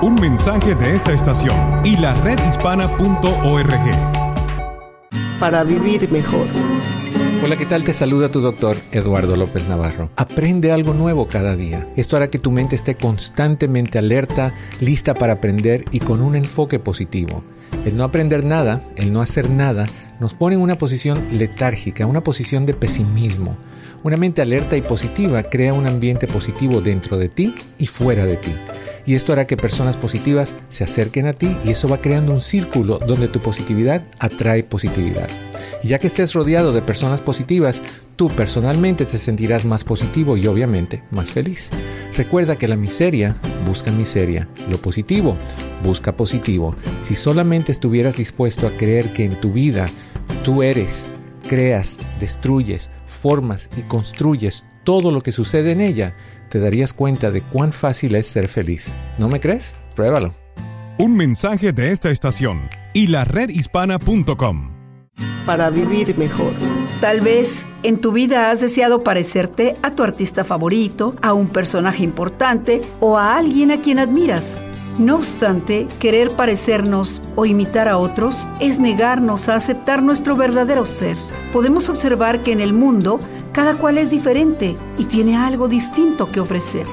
Un 0.00 0.14
mensaje 0.14 0.74
de 0.76 0.94
esta 0.94 1.12
estación 1.12 1.56
y 1.84 1.96
la 1.96 2.14
redhispana.org. 2.14 3.74
Para 5.40 5.64
vivir 5.64 6.08
mejor. 6.10 6.46
Hola, 7.40 7.56
¿qué 7.56 7.66
tal? 7.66 7.84
Te 7.84 7.94
saluda 7.94 8.30
tu 8.30 8.40
doctor 8.40 8.74
Eduardo 8.90 9.36
López 9.36 9.68
Navarro. 9.68 10.10
Aprende 10.16 10.72
algo 10.72 10.92
nuevo 10.92 11.28
cada 11.28 11.54
día. 11.54 11.88
Esto 11.96 12.16
hará 12.16 12.30
que 12.30 12.40
tu 12.40 12.50
mente 12.50 12.74
esté 12.74 12.96
constantemente 12.96 13.96
alerta, 13.96 14.52
lista 14.80 15.14
para 15.14 15.34
aprender 15.34 15.84
y 15.92 16.00
con 16.00 16.20
un 16.20 16.34
enfoque 16.34 16.80
positivo. 16.80 17.44
El 17.84 17.96
no 17.96 18.02
aprender 18.02 18.44
nada, 18.44 18.82
el 18.96 19.12
no 19.12 19.22
hacer 19.22 19.50
nada, 19.50 19.84
nos 20.18 20.34
pone 20.34 20.56
en 20.56 20.62
una 20.62 20.74
posición 20.74 21.38
letárgica, 21.38 22.06
una 22.06 22.22
posición 22.22 22.66
de 22.66 22.74
pesimismo. 22.74 23.56
Una 24.02 24.16
mente 24.16 24.42
alerta 24.42 24.76
y 24.76 24.82
positiva 24.82 25.44
crea 25.44 25.74
un 25.74 25.86
ambiente 25.86 26.26
positivo 26.26 26.80
dentro 26.80 27.18
de 27.18 27.28
ti 27.28 27.54
y 27.78 27.86
fuera 27.86 28.24
de 28.24 28.36
ti. 28.36 28.50
Y 29.08 29.14
esto 29.14 29.32
hará 29.32 29.46
que 29.46 29.56
personas 29.56 29.96
positivas 29.96 30.50
se 30.68 30.84
acerquen 30.84 31.26
a 31.28 31.32
ti 31.32 31.56
y 31.64 31.70
eso 31.70 31.88
va 31.88 31.96
creando 31.96 32.34
un 32.34 32.42
círculo 32.42 32.98
donde 32.98 33.28
tu 33.28 33.40
positividad 33.40 34.04
atrae 34.18 34.64
positividad. 34.64 35.30
Y 35.82 35.88
ya 35.88 35.98
que 35.98 36.08
estés 36.08 36.34
rodeado 36.34 36.74
de 36.74 36.82
personas 36.82 37.22
positivas, 37.22 37.78
tú 38.16 38.28
personalmente 38.28 39.06
te 39.06 39.16
sentirás 39.16 39.64
más 39.64 39.82
positivo 39.82 40.36
y 40.36 40.46
obviamente 40.46 41.04
más 41.10 41.30
feliz. 41.32 41.70
Recuerda 42.18 42.56
que 42.56 42.68
la 42.68 42.76
miseria 42.76 43.36
busca 43.66 43.90
miseria, 43.92 44.46
lo 44.70 44.76
positivo 44.76 45.38
busca 45.82 46.12
positivo. 46.12 46.76
Si 47.08 47.14
solamente 47.14 47.72
estuvieras 47.72 48.14
dispuesto 48.14 48.66
a 48.66 48.72
creer 48.72 49.06
que 49.14 49.24
en 49.24 49.40
tu 49.40 49.54
vida 49.54 49.86
tú 50.44 50.62
eres, 50.62 51.08
creas, 51.48 51.92
destruyes, 52.20 52.90
formas 53.06 53.70
y 53.78 53.88
construyes 53.88 54.64
todo 54.84 55.12
lo 55.12 55.22
que 55.22 55.32
sucede 55.32 55.72
en 55.72 55.80
ella, 55.80 56.14
te 56.48 56.60
darías 56.60 56.92
cuenta 56.92 57.30
de 57.30 57.42
cuán 57.42 57.72
fácil 57.72 58.14
es 58.14 58.28
ser 58.28 58.48
feliz. 58.48 58.82
¿No 59.18 59.28
me 59.28 59.40
crees? 59.40 59.72
Pruébalo. 59.94 60.34
Un 60.98 61.16
mensaje 61.16 61.72
de 61.72 61.92
esta 61.92 62.10
estación 62.10 62.60
y 62.92 63.06
la 63.06 63.24
redhispana.com. 63.24 64.70
Para 65.46 65.70
vivir 65.70 66.16
mejor. 66.18 66.52
Tal 67.00 67.20
vez 67.20 67.64
en 67.84 68.00
tu 68.00 68.10
vida 68.10 68.50
has 68.50 68.60
deseado 68.60 69.04
parecerte 69.04 69.76
a 69.82 69.92
tu 69.92 70.02
artista 70.02 70.42
favorito, 70.42 71.14
a 71.22 71.32
un 71.32 71.48
personaje 71.48 72.02
importante 72.02 72.80
o 72.98 73.16
a 73.16 73.36
alguien 73.36 73.70
a 73.70 73.80
quien 73.80 74.00
admiras. 74.00 74.64
No 74.98 75.14
obstante, 75.14 75.86
querer 76.00 76.32
parecernos 76.32 77.22
o 77.36 77.46
imitar 77.46 77.86
a 77.86 77.98
otros 77.98 78.34
es 78.58 78.80
negarnos 78.80 79.48
a 79.48 79.54
aceptar 79.54 80.02
nuestro 80.02 80.34
verdadero 80.34 80.84
ser. 80.84 81.16
Podemos 81.52 81.88
observar 81.88 82.40
que 82.40 82.50
en 82.50 82.60
el 82.60 82.72
mundo 82.72 83.20
cada 83.52 83.76
cual 83.76 83.98
es 83.98 84.10
diferente 84.10 84.76
y 84.98 85.04
tiene 85.04 85.36
algo 85.36 85.68
distinto 85.68 86.30
que 86.30 86.40
ofrecer. 86.40 86.86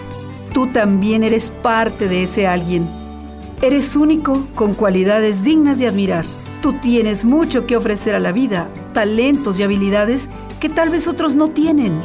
Tú 0.53 0.67
también 0.67 1.23
eres 1.23 1.49
parte 1.49 2.07
de 2.07 2.23
ese 2.23 2.47
alguien. 2.47 2.87
Eres 3.61 3.95
único 3.95 4.45
con 4.55 4.73
cualidades 4.73 5.43
dignas 5.43 5.79
de 5.79 5.87
admirar. 5.87 6.25
Tú 6.61 6.73
tienes 6.81 7.25
mucho 7.25 7.67
que 7.67 7.75
ofrecer 7.75 8.15
a 8.15 8.19
la 8.19 8.31
vida, 8.31 8.67
talentos 8.93 9.59
y 9.59 9.63
habilidades 9.63 10.29
que 10.59 10.69
tal 10.69 10.89
vez 10.89 11.07
otros 11.07 11.35
no 11.35 11.49
tienen. 11.49 12.01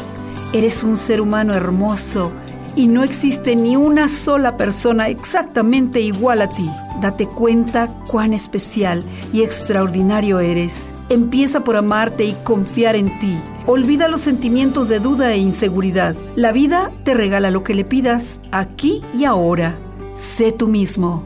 Eres 0.53 0.83
un 0.83 0.97
ser 0.97 1.21
humano 1.21 1.55
hermoso 1.55 2.33
y 2.77 2.87
no 2.87 3.03
existe 3.03 3.57
ni 3.57 3.77
una 3.77 4.09
sola 4.09 4.57
persona 4.57 5.09
exactamente 5.09 6.01
igual 6.01 6.43
a 6.43 6.49
ti. 6.49 6.69
Date 7.01 7.27
cuenta 7.27 7.89
cuán 8.07 8.33
especial 8.33 9.05
y 9.33 9.43
extraordinario 9.43 10.41
eres. 10.41 10.91
Empieza 11.09 11.65
por 11.65 11.77
amarte 11.77 12.25
y 12.25 12.37
confiar 12.45 12.97
en 12.97 13.19
ti. 13.19 13.39
Olvida 13.71 14.09
los 14.09 14.23
sentimientos 14.23 14.89
de 14.89 14.99
duda 14.99 15.33
e 15.33 15.39
inseguridad. 15.39 16.17
La 16.35 16.51
vida 16.51 16.91
te 17.05 17.15
regala 17.15 17.53
lo 17.53 17.63
que 17.63 17.73
le 17.73 17.85
pidas 17.85 18.41
aquí 18.51 19.01
y 19.17 19.27
ahora. 19.27 19.79
Sé 20.17 20.51
tú 20.51 20.67
mismo. 20.67 21.25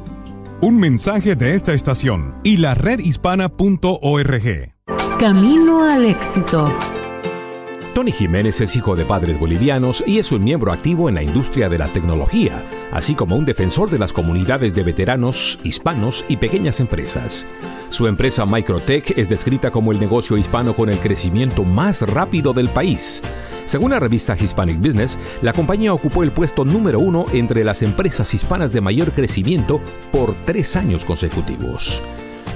Un 0.60 0.78
mensaje 0.78 1.36
de 1.36 1.54
esta 1.54 1.72
estación 1.72 2.34
y 2.44 2.58
la 2.58 2.74
redhispana.org. 2.74 4.74
Camino 5.18 5.84
al 5.84 6.04
éxito. 6.04 6.70
Tony 7.94 8.12
Jiménez 8.12 8.60
es 8.60 8.76
hijo 8.76 8.94
de 8.94 9.06
padres 9.06 9.40
bolivianos 9.40 10.04
y 10.06 10.18
es 10.18 10.30
un 10.30 10.44
miembro 10.44 10.70
activo 10.70 11.08
en 11.08 11.14
la 11.14 11.22
industria 11.22 11.70
de 11.70 11.78
la 11.78 11.88
tecnología, 11.88 12.62
así 12.94 13.14
como 13.14 13.36
un 13.36 13.44
defensor 13.44 13.90
de 13.90 13.98
las 13.98 14.14
comunidades 14.14 14.74
de 14.74 14.84
veteranos, 14.84 15.58
hispanos 15.64 16.24
y 16.28 16.38
pequeñas 16.38 16.80
empresas. 16.80 17.44
Su 17.90 18.06
empresa 18.06 18.46
Microtech 18.46 19.18
es 19.18 19.28
descrita 19.28 19.70
como 19.70 19.92
el 19.92 20.00
negocio 20.00 20.38
hispano 20.38 20.74
con 20.74 20.88
el 20.88 20.98
crecimiento 20.98 21.64
más 21.64 22.02
rápido 22.02 22.54
del 22.54 22.68
país. 22.68 23.20
Según 23.66 23.90
la 23.90 24.00
revista 24.00 24.36
Hispanic 24.38 24.78
Business, 24.78 25.18
la 25.42 25.52
compañía 25.52 25.92
ocupó 25.92 26.22
el 26.22 26.30
puesto 26.30 26.64
número 26.64 27.00
uno 27.00 27.26
entre 27.32 27.64
las 27.64 27.82
empresas 27.82 28.32
hispanas 28.32 28.72
de 28.72 28.80
mayor 28.80 29.10
crecimiento 29.10 29.80
por 30.12 30.34
tres 30.44 30.76
años 30.76 31.04
consecutivos. 31.04 32.00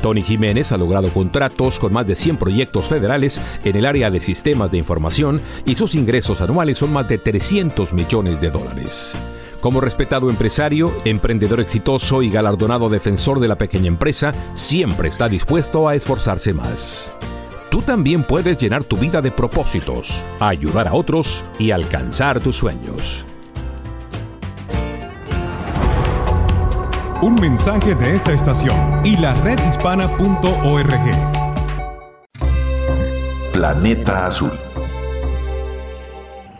Tony 0.02 0.22
Jiménez 0.22 0.70
ha 0.70 0.78
logrado 0.78 1.08
contratos 1.08 1.80
con 1.80 1.92
más 1.92 2.06
de 2.06 2.14
100 2.14 2.36
proyectos 2.36 2.86
federales 2.86 3.40
en 3.64 3.74
el 3.74 3.86
área 3.86 4.10
de 4.12 4.20
sistemas 4.20 4.70
de 4.70 4.78
información 4.78 5.40
y 5.66 5.74
sus 5.74 5.96
ingresos 5.96 6.40
anuales 6.40 6.78
son 6.78 6.92
más 6.92 7.08
de 7.08 7.18
300 7.18 7.92
millones 7.92 8.40
de 8.40 8.50
dólares. 8.50 9.16
Como 9.60 9.80
respetado 9.80 10.30
empresario, 10.30 10.92
emprendedor 11.04 11.60
exitoso 11.60 12.22
y 12.22 12.30
galardonado 12.30 12.88
defensor 12.88 13.40
de 13.40 13.48
la 13.48 13.58
pequeña 13.58 13.88
empresa, 13.88 14.32
siempre 14.54 15.08
está 15.08 15.28
dispuesto 15.28 15.88
a 15.88 15.96
esforzarse 15.96 16.54
más. 16.54 17.12
Tú 17.68 17.82
también 17.82 18.22
puedes 18.22 18.56
llenar 18.56 18.84
tu 18.84 18.96
vida 18.96 19.20
de 19.20 19.30
propósitos, 19.30 20.24
ayudar 20.38 20.86
a 20.88 20.94
otros 20.94 21.44
y 21.58 21.72
alcanzar 21.72 22.40
tus 22.40 22.56
sueños. 22.56 23.24
Un 27.20 27.34
mensaje 27.34 27.96
de 27.96 28.14
esta 28.14 28.32
estación 28.32 28.76
y 29.04 29.16
la 29.16 29.34
redhispana.org. 29.34 30.88
Planeta 33.52 34.26
Azul. 34.28 34.67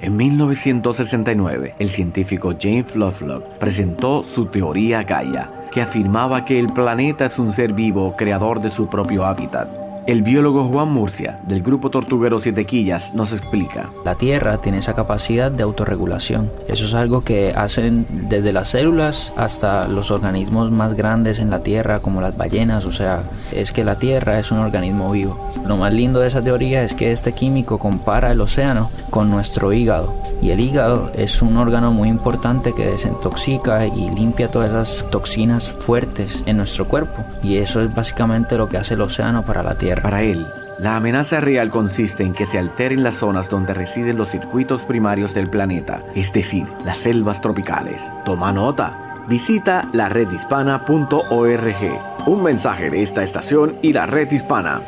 En 0.00 0.16
1969, 0.16 1.74
el 1.80 1.88
científico 1.88 2.54
James 2.60 2.94
Lovelock 2.94 3.58
presentó 3.58 4.22
su 4.22 4.46
teoría 4.46 5.02
Gaia, 5.02 5.50
que 5.72 5.82
afirmaba 5.82 6.44
que 6.44 6.60
el 6.60 6.68
planeta 6.68 7.26
es 7.26 7.38
un 7.40 7.52
ser 7.52 7.72
vivo 7.72 8.14
creador 8.16 8.60
de 8.60 8.68
su 8.68 8.88
propio 8.88 9.24
hábitat. 9.24 9.87
El 10.08 10.22
biólogo 10.22 10.64
Juan 10.64 10.90
Murcia, 10.90 11.38
del 11.46 11.62
grupo 11.62 11.90
Tortuguero 11.90 12.40
Siete 12.40 12.64
Quillas, 12.64 13.12
nos 13.12 13.34
explica. 13.34 13.90
La 14.06 14.14
Tierra 14.14 14.56
tiene 14.56 14.78
esa 14.78 14.94
capacidad 14.94 15.52
de 15.52 15.62
autorregulación. 15.62 16.50
Eso 16.66 16.86
es 16.86 16.94
algo 16.94 17.24
que 17.24 17.52
hacen 17.54 18.06
desde 18.10 18.54
las 18.54 18.68
células 18.68 19.34
hasta 19.36 19.86
los 19.86 20.10
organismos 20.10 20.70
más 20.70 20.94
grandes 20.94 21.40
en 21.40 21.50
la 21.50 21.62
Tierra, 21.62 22.00
como 22.00 22.22
las 22.22 22.38
ballenas. 22.38 22.86
O 22.86 22.92
sea, 22.92 23.22
es 23.52 23.70
que 23.70 23.84
la 23.84 23.98
Tierra 23.98 24.38
es 24.38 24.50
un 24.50 24.60
organismo 24.60 25.10
vivo. 25.10 25.38
Lo 25.66 25.76
más 25.76 25.92
lindo 25.92 26.20
de 26.20 26.28
esa 26.28 26.40
teoría 26.40 26.82
es 26.84 26.94
que 26.94 27.12
este 27.12 27.32
químico 27.32 27.78
compara 27.78 28.32
el 28.32 28.40
océano 28.40 28.90
con 29.10 29.28
nuestro 29.28 29.74
hígado. 29.74 30.14
Y 30.40 30.52
el 30.52 30.60
hígado 30.60 31.10
es 31.16 31.42
un 31.42 31.58
órgano 31.58 31.92
muy 31.92 32.08
importante 32.08 32.72
que 32.72 32.86
desintoxica 32.86 33.86
y 33.86 34.08
limpia 34.12 34.50
todas 34.50 34.70
esas 34.70 35.10
toxinas 35.10 35.76
fuertes 35.80 36.42
en 36.46 36.56
nuestro 36.56 36.88
cuerpo. 36.88 37.26
Y 37.42 37.58
eso 37.58 37.82
es 37.82 37.94
básicamente 37.94 38.56
lo 38.56 38.70
que 38.70 38.78
hace 38.78 38.94
el 38.94 39.02
océano 39.02 39.44
para 39.44 39.62
la 39.62 39.74
Tierra. 39.74 39.97
Para 40.02 40.22
él, 40.22 40.46
la 40.78 40.96
amenaza 40.96 41.40
real 41.40 41.70
consiste 41.70 42.22
en 42.22 42.32
que 42.32 42.46
se 42.46 42.58
alteren 42.58 43.02
las 43.02 43.16
zonas 43.16 43.48
donde 43.48 43.74
residen 43.74 44.16
los 44.16 44.30
circuitos 44.30 44.84
primarios 44.84 45.34
del 45.34 45.50
planeta, 45.50 46.04
es 46.14 46.32
decir, 46.32 46.68
las 46.84 46.98
selvas 46.98 47.40
tropicales. 47.40 48.12
Toma 48.24 48.52
nota. 48.52 49.24
Visita 49.28 49.88
la 49.92 50.08
redhispana.org. 50.08 52.26
Un 52.26 52.42
mensaje 52.42 52.90
de 52.90 53.02
esta 53.02 53.24
estación 53.24 53.76
y 53.82 53.92
la 53.92 54.06
red 54.06 54.30
hispana. 54.30 54.82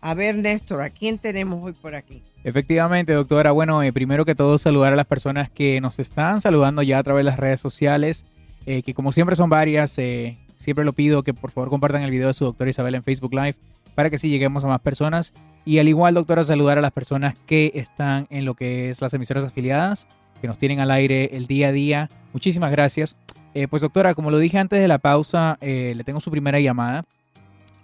A 0.00 0.14
ver 0.14 0.36
Néstor, 0.36 0.82
¿a 0.82 0.90
quién 0.90 1.18
tenemos 1.18 1.62
hoy 1.62 1.72
por 1.72 1.94
aquí? 1.94 2.22
Efectivamente, 2.44 3.12
doctora. 3.12 3.50
Bueno, 3.50 3.82
eh, 3.82 3.92
primero 3.92 4.24
que 4.24 4.36
todo 4.36 4.58
saludar 4.58 4.92
a 4.92 4.96
las 4.96 5.06
personas 5.06 5.50
que 5.50 5.80
nos 5.80 5.98
están 5.98 6.40
saludando 6.40 6.82
ya 6.82 6.98
a 6.98 7.02
través 7.02 7.24
de 7.24 7.30
las 7.30 7.40
redes 7.40 7.58
sociales, 7.58 8.24
eh, 8.66 8.82
que 8.82 8.94
como 8.94 9.10
siempre 9.10 9.34
son 9.34 9.50
varias. 9.50 9.98
Eh, 9.98 10.38
siempre 10.54 10.84
lo 10.84 10.92
pido 10.92 11.22
que 11.22 11.34
por 11.34 11.50
favor 11.50 11.70
compartan 11.70 12.02
el 12.02 12.10
video 12.10 12.28
de 12.28 12.34
su 12.34 12.44
doctora 12.44 12.70
Isabel 12.70 12.94
en 12.94 13.02
Facebook 13.02 13.34
Live 13.34 13.56
para 13.96 14.10
que 14.10 14.18
sí 14.18 14.28
lleguemos 14.28 14.62
a 14.62 14.68
más 14.68 14.80
personas. 14.80 15.32
Y 15.64 15.80
al 15.80 15.88
igual, 15.88 16.14
doctora, 16.14 16.44
saludar 16.44 16.78
a 16.78 16.80
las 16.80 16.92
personas 16.92 17.34
que 17.46 17.72
están 17.74 18.28
en 18.30 18.44
lo 18.44 18.54
que 18.54 18.90
es 18.90 19.00
las 19.00 19.12
emisoras 19.14 19.44
afiliadas, 19.44 20.06
que 20.40 20.46
nos 20.46 20.58
tienen 20.58 20.78
al 20.78 20.92
aire 20.92 21.30
el 21.36 21.48
día 21.48 21.68
a 21.68 21.72
día. 21.72 22.08
Muchísimas 22.32 22.70
gracias. 22.70 23.16
pues 23.68 23.82
doctora, 23.82 24.14
como 24.14 24.30
lo 24.30 24.38
dije 24.38 24.58
antes 24.58 24.78
de 24.80 24.86
la 24.86 24.98
pausa, 24.98 25.58
le 25.60 26.04
tengo 26.04 26.20
su 26.20 26.30
primera 26.30 26.60
llamada, 26.60 27.04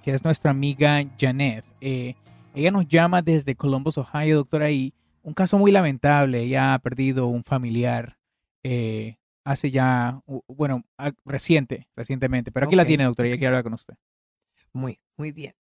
que 0.04 0.12
es 0.12 0.22
nuestra 0.22 0.52
amiga 0.52 1.02
Janet. 1.18 1.64
Ella 1.80 2.70
nos 2.70 2.86
llama 2.86 3.22
desde 3.22 3.56
Columbus, 3.56 3.98
Ohio, 3.98 4.36
doctora, 4.36 4.70
y 4.70 4.92
un 5.22 5.34
caso 5.34 5.58
muy 5.58 5.72
lamentable. 5.72 6.42
Ella 6.42 6.74
ha 6.74 6.78
perdido 6.78 7.26
un 7.26 7.42
familiar 7.42 8.18
eh, 8.62 9.16
hace 9.44 9.70
ya, 9.70 10.20
bueno, 10.46 10.84
reciente, 11.24 11.88
recientemente. 11.96 12.52
Pero 12.52 12.66
aquí 12.66 12.76
la 12.76 12.84
tiene, 12.84 13.04
doctora, 13.04 13.28
y 13.28 13.32
quiere 13.32 13.46
hablar 13.46 13.64
con 13.64 13.72
usted. 13.74 13.94
Muy, 14.72 15.00
muy 15.16 15.32
bien. 15.32 15.54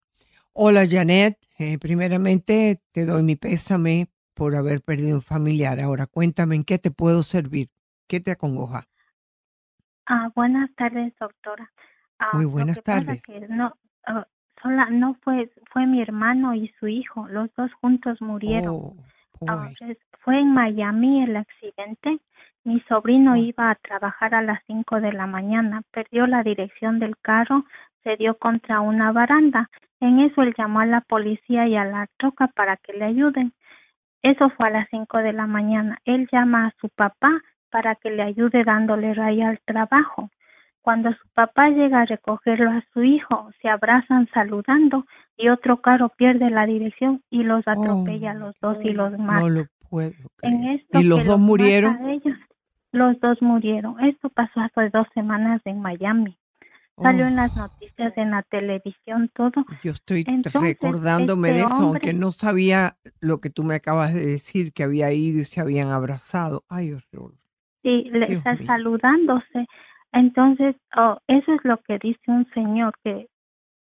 Hola, 0.52 0.84
Janet. 0.88 1.38
Eh, 1.58 1.78
primeramente, 1.78 2.80
te 2.92 3.06
doy 3.06 3.22
mi 3.22 3.36
pésame 3.36 4.08
por 4.34 4.54
haber 4.54 4.80
perdido 4.82 5.16
un 5.16 5.22
familiar. 5.22 5.80
Ahora, 5.80 6.06
cuéntame 6.06 6.56
en 6.56 6.64
qué 6.64 6.78
te 6.78 6.90
puedo 6.90 7.22
servir. 7.22 7.68
¿Qué 8.06 8.20
te 8.20 8.30
acongoja? 8.30 8.84
Ah, 10.06 10.30
buenas 10.34 10.74
tardes, 10.76 11.12
doctora. 11.18 11.70
Ah, 12.18 12.30
muy 12.32 12.46
buenas 12.46 12.82
tardes. 12.82 13.22
no, 13.48 13.74
ah, 14.06 14.26
sola, 14.62 14.88
no 14.90 15.14
fue, 15.22 15.50
fue 15.72 15.86
mi 15.86 16.00
hermano 16.00 16.54
y 16.54 16.72
su 16.80 16.88
hijo, 16.88 17.28
los 17.28 17.52
dos 17.54 17.70
juntos 17.80 18.20
murieron. 18.20 18.74
Oh, 18.74 18.96
fue 20.24 20.40
en 20.40 20.52
Miami 20.52 21.22
el 21.24 21.36
accidente. 21.36 22.18
Mi 22.64 22.80
sobrino 22.88 23.36
iba 23.36 23.70
a 23.70 23.76
trabajar 23.76 24.34
a 24.34 24.42
las 24.42 24.60
5 24.66 25.00
de 25.00 25.12
la 25.12 25.26
mañana, 25.26 25.82
perdió 25.90 26.26
la 26.26 26.42
dirección 26.42 26.98
del 26.98 27.16
carro, 27.18 27.64
se 28.02 28.16
dio 28.16 28.36
contra 28.36 28.80
una 28.80 29.12
baranda. 29.12 29.70
En 30.00 30.20
eso 30.20 30.42
él 30.42 30.54
llamó 30.56 30.80
a 30.80 30.86
la 30.86 31.00
policía 31.00 31.66
y 31.66 31.76
a 31.76 31.84
la 31.84 32.08
troca 32.18 32.48
para 32.48 32.76
que 32.76 32.92
le 32.92 33.04
ayuden. 33.04 33.52
Eso 34.22 34.50
fue 34.50 34.68
a 34.68 34.70
las 34.70 34.88
5 34.90 35.18
de 35.18 35.32
la 35.32 35.46
mañana. 35.46 35.98
Él 36.04 36.28
llama 36.32 36.66
a 36.66 36.74
su 36.80 36.88
papá 36.88 37.42
para 37.70 37.94
que 37.96 38.10
le 38.10 38.22
ayude 38.22 38.64
dándole 38.64 39.14
raya 39.14 39.48
al 39.48 39.60
trabajo. 39.64 40.30
Cuando 40.80 41.10
su 41.12 41.28
papá 41.34 41.68
llega 41.68 42.00
a 42.00 42.06
recogerlo 42.06 42.70
a 42.70 42.82
su 42.94 43.02
hijo, 43.02 43.50
se 43.60 43.68
abrazan 43.68 44.26
saludando 44.32 45.04
y 45.36 45.50
otro 45.50 45.82
carro 45.82 46.08
pierde 46.08 46.48
la 46.50 46.64
dirección 46.64 47.22
y 47.30 47.42
los 47.42 47.66
atropella 47.68 48.30
a 48.30 48.34
los 48.34 48.54
dos 48.60 48.78
y 48.82 48.92
los 48.92 49.12
mata. 49.18 49.40
No 49.40 49.48
lo 49.50 49.64
puedo 49.90 50.14
creer. 50.36 50.82
¿Y 50.92 51.04
los 51.04 51.26
dos 51.26 51.38
murieron? 51.38 51.98
los 52.92 53.20
dos 53.20 53.42
murieron. 53.42 54.02
Esto 54.02 54.30
pasó 54.30 54.60
hace 54.60 54.88
dos 54.88 55.06
semanas 55.12 55.60
en 55.66 55.82
Miami. 55.82 56.37
Salió 57.00 57.26
en 57.26 57.36
las 57.36 57.56
noticias, 57.56 58.12
en 58.16 58.30
la 58.30 58.42
televisión, 58.42 59.30
todo. 59.34 59.64
Yo 59.82 59.92
estoy 59.92 60.24
recordándome 60.60 61.48
este 61.50 61.60
de 61.60 61.64
eso, 61.66 61.82
aunque 61.82 62.12
no 62.12 62.32
sabía 62.32 62.96
lo 63.20 63.40
que 63.40 63.50
tú 63.50 63.64
me 63.64 63.76
acabas 63.76 64.14
de 64.14 64.24
decir, 64.24 64.72
que 64.72 64.82
había 64.82 65.12
ido 65.12 65.40
y 65.40 65.44
se 65.44 65.60
habían 65.60 65.88
abrazado. 65.88 66.64
Ay, 66.68 66.92
horror. 66.92 67.34
Sí, 67.82 68.04
le 68.10 68.32
está 68.32 68.56
saludándose. 68.64 69.66
Entonces, 70.12 70.76
oh, 70.96 71.18
eso 71.26 71.52
es 71.52 71.60
lo 71.64 71.78
que 71.82 71.98
dice 71.98 72.20
un 72.26 72.48
señor, 72.52 72.94
que 73.04 73.28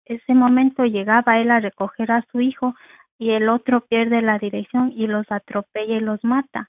ese 0.05 0.33
momento 0.33 0.83
llegaba 0.83 1.39
él 1.39 1.51
a 1.51 1.59
recoger 1.59 2.11
a 2.11 2.25
su 2.31 2.41
hijo 2.41 2.75
y 3.17 3.31
el 3.31 3.49
otro 3.49 3.85
pierde 3.85 4.21
la 4.21 4.39
dirección 4.39 4.91
y 4.95 5.07
los 5.07 5.25
atropella 5.29 5.97
y 5.97 5.99
los 5.99 6.23
mata. 6.23 6.67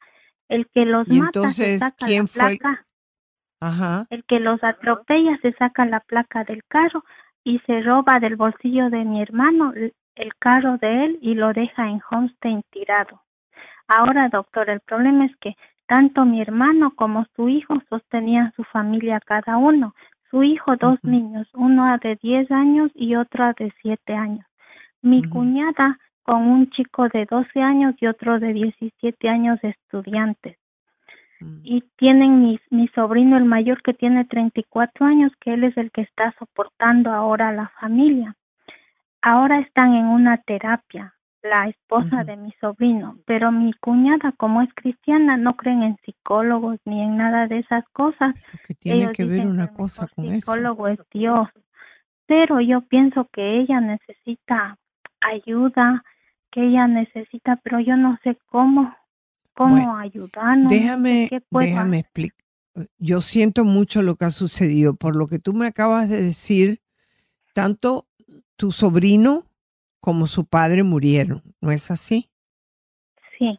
El 0.48 0.66
que 0.68 0.84
los 0.84 1.08
mata 1.08 1.48
se 1.48 1.78
saca 1.78 2.08
la 2.08 2.24
placa. 2.24 2.86
Ajá. 3.60 4.06
El 4.10 4.24
que 4.24 4.40
los 4.40 4.62
atropella 4.64 5.38
se 5.42 5.52
saca 5.52 5.84
la 5.84 6.00
placa 6.00 6.44
del 6.44 6.64
carro 6.64 7.04
y 7.44 7.58
se 7.60 7.82
roba 7.82 8.20
del 8.20 8.36
bolsillo 8.36 8.90
de 8.90 9.04
mi 9.04 9.22
hermano 9.22 9.72
el 10.20 10.34
carro 10.38 10.76
de 10.78 11.04
él 11.04 11.18
y 11.20 11.34
lo 11.34 11.52
deja 11.52 11.88
en 11.88 12.00
Homestead 12.10 12.62
tirado. 12.70 13.22
Ahora, 13.88 14.28
doctor, 14.28 14.70
el 14.70 14.80
problema 14.80 15.26
es 15.26 15.36
que 15.36 15.56
tanto 15.86 16.24
mi 16.24 16.40
hermano 16.40 16.94
como 16.94 17.26
su 17.34 17.48
hijo 17.48 17.74
sostenían 17.88 18.52
su 18.54 18.62
familia 18.64 19.20
cada 19.20 19.56
uno. 19.56 19.94
Su 20.30 20.44
hijo, 20.44 20.76
dos 20.76 21.02
niños, 21.02 21.48
uno 21.54 21.98
de 21.98 22.16
10 22.22 22.50
años 22.52 22.92
y 22.94 23.16
otro 23.16 23.52
de 23.58 23.72
7 23.82 24.14
años. 24.14 24.46
Mi 25.02 25.28
cuñada 25.28 25.98
con 26.22 26.46
un 26.46 26.70
chico 26.70 27.08
de 27.08 27.26
12 27.28 27.60
años 27.60 27.96
y 28.00 28.06
otro 28.06 28.38
de 28.38 28.52
17 28.52 29.28
años 29.28 29.58
estudiantes. 29.64 30.56
Mm. 31.40 31.60
Y 31.64 31.84
tienen 31.96 32.42
mi, 32.42 32.60
mi 32.70 32.88
sobrino 32.88 33.36
el 33.36 33.44
mayor 33.44 33.82
que 33.82 33.94
tiene 33.94 34.24
34 34.24 35.06
años, 35.06 35.32
que 35.40 35.54
él 35.54 35.64
es 35.64 35.76
el 35.76 35.90
que 35.90 36.02
está 36.02 36.34
soportando 36.38 37.10
ahora 37.10 37.48
a 37.48 37.52
la 37.52 37.68
familia. 37.80 38.36
Ahora 39.22 39.58
están 39.60 39.94
en 39.94 40.06
una 40.06 40.38
terapia 40.38 41.14
la 41.42 41.68
esposa 41.68 42.24
de 42.24 42.36
mi 42.36 42.52
sobrino, 42.60 43.18
pero 43.26 43.50
mi 43.50 43.72
cuñada, 43.74 44.32
como 44.36 44.62
es 44.62 44.68
cristiana, 44.74 45.36
no 45.36 45.56
creen 45.56 45.82
en 45.82 45.96
psicólogos 46.04 46.78
ni 46.84 47.02
en 47.02 47.16
nada 47.16 47.46
de 47.46 47.58
esas 47.58 47.84
cosas. 47.92 48.34
Que 48.66 48.74
tiene 48.74 49.12
que 49.12 49.24
ver 49.24 49.46
una 49.46 49.68
cosa 49.68 50.06
con 50.14 50.26
eso. 50.26 50.34
psicólogo 50.34 50.88
es 50.88 50.98
Dios, 51.10 51.48
pero 52.26 52.60
yo 52.60 52.82
pienso 52.82 53.28
que 53.32 53.60
ella 53.60 53.80
necesita 53.80 54.76
ayuda, 55.20 56.00
que 56.50 56.66
ella 56.66 56.86
necesita, 56.86 57.56
pero 57.62 57.80
yo 57.80 57.96
no 57.96 58.18
sé 58.22 58.38
cómo, 58.46 58.94
cómo 59.60 59.96
ayudarnos. 59.96 60.70
Déjame, 60.70 61.28
déjame 61.50 61.98
explicar. 61.98 62.38
Yo 62.98 63.20
siento 63.20 63.64
mucho 63.64 64.00
lo 64.00 64.16
que 64.16 64.24
ha 64.24 64.30
sucedido 64.30 64.94
por 64.94 65.16
lo 65.16 65.26
que 65.26 65.38
tú 65.38 65.52
me 65.52 65.66
acabas 65.66 66.08
de 66.08 66.22
decir. 66.22 66.80
Tanto 67.52 68.06
tu 68.56 68.72
sobrino 68.72 69.44
como 70.00 70.26
su 70.26 70.46
padre 70.46 70.82
murieron, 70.82 71.42
¿no 71.60 71.72
es 71.72 71.90
así? 71.90 72.30
Sí. 73.38 73.58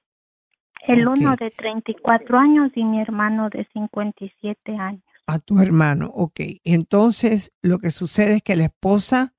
El 0.88 1.08
uno 1.08 1.36
de 1.36 1.52
34 1.52 2.40
años 2.40 2.72
y 2.76 2.84
mi 2.84 3.02
hermano 3.02 3.50
de 3.50 3.68
57 3.74 4.76
años. 4.78 5.04
A 5.28 5.40
tu 5.40 5.60
hermano, 5.60 6.08
ok. 6.08 6.40
Entonces, 6.64 7.54
lo 7.62 7.78
que 7.78 7.92
sucede 7.92 8.38
es 8.38 8.42
que 8.42 8.56
la 8.56 8.66
esposa 8.66 9.34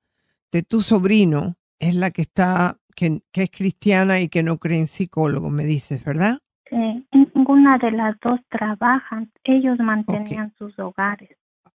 de 0.51 0.63
tu 0.63 0.81
sobrino 0.81 1.55
es 1.79 1.95
la 1.95 2.11
que 2.11 2.21
está, 2.21 2.79
que, 2.95 3.21
es 3.33 3.51
cristiana 3.51 4.21
y 4.21 4.29
que 4.29 4.43
no 4.43 4.59
cree 4.59 4.77
en 4.77 4.87
psicólogo, 4.87 5.49
me 5.49 5.65
dices, 5.65 6.03
¿verdad? 6.05 6.42
Ninguna 7.63 7.77
de 7.77 7.91
las 7.91 8.19
dos 8.19 8.39
trabajan. 8.49 9.31
Ellos 9.45 9.79
mantenían 9.79 10.53
sus 10.57 10.77
hogares. 10.79 11.29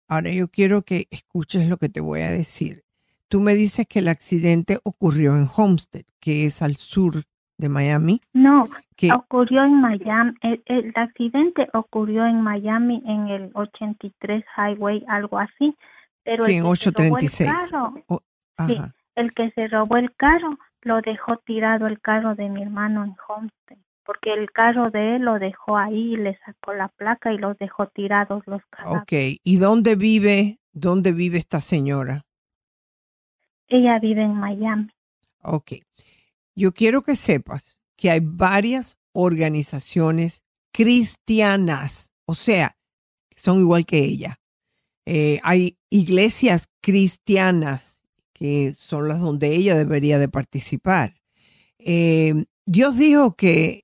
Ahora 0.08 0.30
yo 0.30 0.48
quiero 0.48 0.84
que 0.84 1.08
escuches 1.12 1.68
lo 1.68 1.78
que 1.78 1.90
te 1.90 2.00
voy 2.00 2.22
a 2.22 2.30
decir. 2.30 2.84
Tú 3.28 3.42
me 3.42 3.54
dices 3.54 3.86
que 3.88 4.00
el 4.00 4.08
accidente 4.08 4.80
ocurrió 4.84 5.36
en 5.36 5.50
Homestead, 5.54 6.06
que 6.22 6.46
es 6.46 6.62
al 6.62 6.76
sur 6.76 7.24
de 7.58 7.68
Miami. 7.68 8.22
No, 8.32 8.64
que 8.96 9.12
ocurrió 9.12 9.64
en 9.64 9.82
Miami. 9.82 10.34
El, 10.42 10.94
accidente 10.96 11.68
ocurrió 11.74 12.26
en 12.26 12.42
Miami 12.42 13.04
en 13.06 13.28
el 13.28 13.52
83 13.54 14.46
Highway, 14.56 15.04
algo 15.10 15.40
así. 15.40 15.76
Pero 16.24 16.46
sí, 16.46 16.56
en 16.56 16.66
836. 16.66 17.52
sí, 18.68 18.78
el 19.16 19.34
que 19.34 19.52
se 19.52 19.68
robó 19.68 19.98
el 19.98 20.16
carro 20.16 20.58
lo 20.82 21.02
dejó 21.02 21.38
tirado 21.38 21.88
el 21.88 22.00
carro 22.00 22.36
de 22.36 22.48
mi 22.48 22.62
hermano 22.62 23.04
en 23.04 23.16
Homestead, 23.28 23.78
porque 24.06 24.34
el 24.34 24.52
carro 24.52 24.92
de 24.92 25.16
él 25.16 25.24
lo 25.24 25.40
dejó 25.40 25.78
ahí, 25.78 26.16
le 26.16 26.38
sacó 26.46 26.74
la 26.74 26.90
placa 26.90 27.34
y 27.34 27.38
los 27.38 27.58
dejó 27.58 27.88
tirados 27.88 28.44
los 28.46 28.62
carros. 28.70 29.02
Ok, 29.02 29.14
¿y 29.44 29.58
dónde 29.58 29.96
vive, 29.96 30.60
dónde 30.72 31.12
vive 31.12 31.38
esta 31.38 31.62
señora? 31.62 32.26
Ella 33.68 34.00
vive 34.00 34.24
en 34.24 34.36
Miami. 34.36 34.90
Ok. 35.42 35.74
Yo 36.56 36.74
quiero 36.74 37.02
que 37.02 37.16
sepas 37.16 37.80
que 37.96 38.12
hay 38.12 38.20
varias 38.22 38.98
organizaciones 39.14 40.44
cristianas, 40.72 42.14
o 42.26 42.36
sea, 42.36 42.76
que 43.30 43.40
son 43.40 43.60
igual 43.60 43.86
que 43.86 44.00
ella. 44.00 44.40
Eh, 45.06 45.40
hay 45.44 45.78
iglesias 45.90 46.70
cristianas 46.82 48.02
que 48.34 48.74
son 48.74 49.08
las 49.08 49.20
donde 49.20 49.56
ella 49.56 49.76
debería 49.76 50.20
de 50.20 50.30
participar. 50.30 51.16
Eh, 51.80 52.46
Dios 52.66 52.98
dijo 52.98 53.36
que 53.36 53.83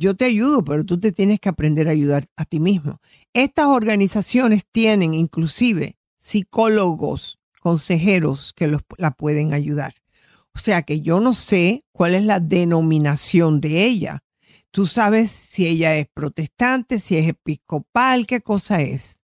yo 0.00 0.16
te 0.16 0.24
ayudo, 0.24 0.64
pero 0.64 0.84
tú 0.84 0.98
te 0.98 1.12
tienes 1.12 1.40
que 1.40 1.50
aprender 1.50 1.86
a 1.86 1.90
ayudar 1.90 2.24
a 2.34 2.46
ti 2.46 2.58
mismo. 2.58 3.00
Estas 3.34 3.66
organizaciones 3.66 4.64
tienen 4.66 5.12
inclusive 5.12 5.98
psicólogos 6.16 7.38
consejeros 7.60 8.54
que 8.54 8.66
los, 8.66 8.80
la 8.96 9.10
pueden 9.10 9.52
ayudar. 9.52 9.92
O 10.54 10.58
sea 10.58 10.82
que 10.82 11.02
yo 11.02 11.20
no 11.20 11.34
sé 11.34 11.84
cuál 11.92 12.14
es 12.14 12.24
la 12.24 12.40
denominación 12.40 13.60
de 13.60 13.84
ella. 13.84 14.20
¿Tú 14.70 14.86
sabes 14.86 15.30
si 15.30 15.66
ella 15.66 15.94
es 15.96 16.08
protestante, 16.08 16.98
si 16.98 17.18
es 17.18 17.28
episcopal, 17.28 18.26
qué 18.26 18.40
cosa 18.40 18.80
es? 18.80 19.22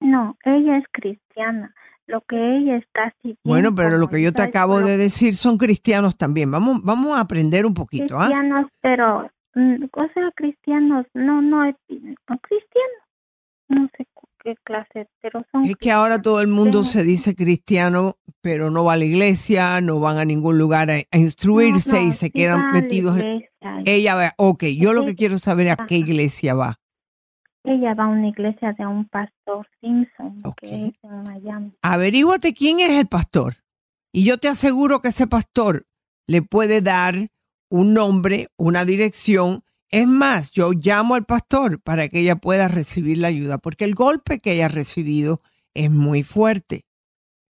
No, 0.00 0.38
ella 0.44 0.78
es 0.78 0.84
cristiana. 0.90 1.74
Lo 2.06 2.22
que 2.22 2.36
ella 2.36 2.78
está 2.78 3.12
siguiendo. 3.18 3.40
Bueno, 3.44 3.74
pero 3.74 3.98
lo 3.98 4.08
que 4.08 4.22
yo 4.22 4.32
te 4.32 4.40
acabo 4.40 4.80
de 4.80 4.96
decir 4.96 5.36
son 5.36 5.58
cristianos 5.58 6.16
también. 6.16 6.50
Vamos, 6.50 6.80
vamos 6.82 7.18
a 7.18 7.20
aprender 7.20 7.66
un 7.66 7.74
poquito, 7.74 8.18
¿ah? 8.18 8.28
Cristianos, 8.28 8.70
pero, 8.80 9.30
o 9.58 10.08
sea, 10.14 10.30
cristianos, 10.36 11.06
no, 11.14 11.42
no, 11.42 11.72
cristianos. 11.88 13.02
No 13.68 13.86
sé 13.96 14.06
qué 14.42 14.54
clase, 14.64 15.08
pero 15.20 15.44
son. 15.52 15.64
Es 15.64 15.76
que 15.76 15.90
ahora 15.90 16.22
todo 16.22 16.40
el 16.40 16.48
mundo 16.48 16.84
se 16.84 17.02
dice 17.02 17.34
cristiano, 17.34 18.14
pero 18.40 18.70
no 18.70 18.84
va 18.84 18.94
a 18.94 18.96
la 18.96 19.04
iglesia, 19.04 19.80
no 19.82 20.00
van 20.00 20.16
a 20.16 20.24
ningún 20.24 20.56
lugar 20.58 20.90
a, 20.90 20.94
a 20.94 21.18
instruirse 21.18 21.96
No, 21.96 22.02
no, 22.02 22.08
y 22.08 22.12
se 22.12 22.26
sí 22.26 22.30
quedan 22.30 22.72
metidos. 22.72 23.18
en-. 23.18 23.44
Ella 23.84 24.14
va, 24.14 24.34
ok, 24.38 24.64
yo 24.78 24.94
lo 24.94 25.04
que 25.04 25.16
quiero 25.16 25.38
saber 25.38 25.66
es 25.66 25.72
a 25.78 25.86
qué 25.86 25.96
iglesia 25.96 26.54
va. 26.54 26.76
Ella 27.64 27.92
va 27.92 28.04
a 28.04 28.08
una 28.08 28.28
iglesia 28.28 28.72
de 28.72 28.86
un 28.86 29.06
pastor 29.08 29.66
Simpson, 29.80 30.42
que 30.56 30.86
es 30.86 30.92
en 31.02 31.22
Miami. 31.24 31.72
Averíguate 31.82 32.54
quién 32.54 32.80
es 32.80 32.90
el 32.90 33.06
pastor. 33.06 33.56
Y 34.12 34.24
yo 34.24 34.38
te 34.38 34.48
aseguro 34.48 35.00
que 35.00 35.08
ese 35.08 35.26
pastor 35.26 35.86
le 36.26 36.40
puede 36.40 36.80
dar 36.80 37.14
un 37.68 37.94
nombre, 37.94 38.48
una 38.56 38.84
dirección. 38.84 39.62
Es 39.90 40.06
más, 40.06 40.52
yo 40.52 40.72
llamo 40.72 41.14
al 41.14 41.24
pastor 41.24 41.80
para 41.80 42.08
que 42.08 42.20
ella 42.20 42.36
pueda 42.36 42.68
recibir 42.68 43.18
la 43.18 43.28
ayuda, 43.28 43.58
porque 43.58 43.84
el 43.84 43.94
golpe 43.94 44.38
que 44.38 44.52
ella 44.52 44.66
ha 44.66 44.68
recibido 44.68 45.40
es 45.74 45.90
muy 45.90 46.22
fuerte. 46.22 46.84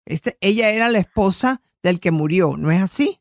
Este, 0.04 0.36
ella 0.40 0.70
era 0.70 0.88
la 0.88 0.98
esposa 0.98 1.62
del 1.82 2.00
que 2.00 2.10
murió, 2.10 2.56
¿no 2.56 2.70
es 2.70 2.82
así? 2.82 3.20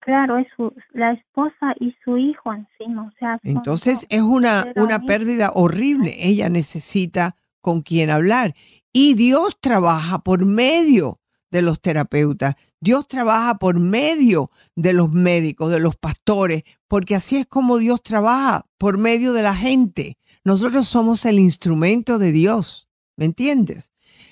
Claro, 0.00 0.38
es 0.38 0.46
su, 0.56 0.72
la 0.92 1.12
esposa 1.12 1.74
y 1.78 1.94
su 2.02 2.16
hijo 2.16 2.52
encima, 2.52 3.02
o 3.02 3.12
sea. 3.18 3.38
son 3.42 3.56
Entonces 3.56 4.06
es 4.08 4.22
una, 4.22 4.72
una 4.76 5.00
pérdida 5.00 5.50
horrible. 5.54 6.14
Ella 6.18 6.48
necesita 6.48 7.36
con 7.60 7.82
quien 7.82 8.08
hablar. 8.08 8.54
Y 8.92 9.14
Dios 9.14 9.58
trabaja 9.60 10.20
por 10.20 10.46
medio 10.46 11.19
de 11.50 11.62
los 11.62 11.80
terapeutas. 11.80 12.54
Dios 12.80 13.08
trabaja 13.08 13.58
por 13.58 13.78
medio 13.78 14.50
de 14.76 14.92
los 14.92 15.10
médicos, 15.10 15.70
de 15.70 15.80
los 15.80 15.96
pastores, 15.96 16.62
porque 16.88 17.14
así 17.14 17.36
es 17.36 17.46
como 17.46 17.78
Dios 17.78 18.02
trabaja, 18.02 18.66
por 18.78 18.98
medio 18.98 19.32
de 19.32 19.42
la 19.42 19.54
gente. 19.54 20.16
Nosotros 20.44 20.88
somos 20.88 21.24
el 21.26 21.38
instrumento 21.38 22.18
de 22.18 22.32
Dios, 22.32 22.88
¿me 23.16 23.26
entiendes? 23.26 23.90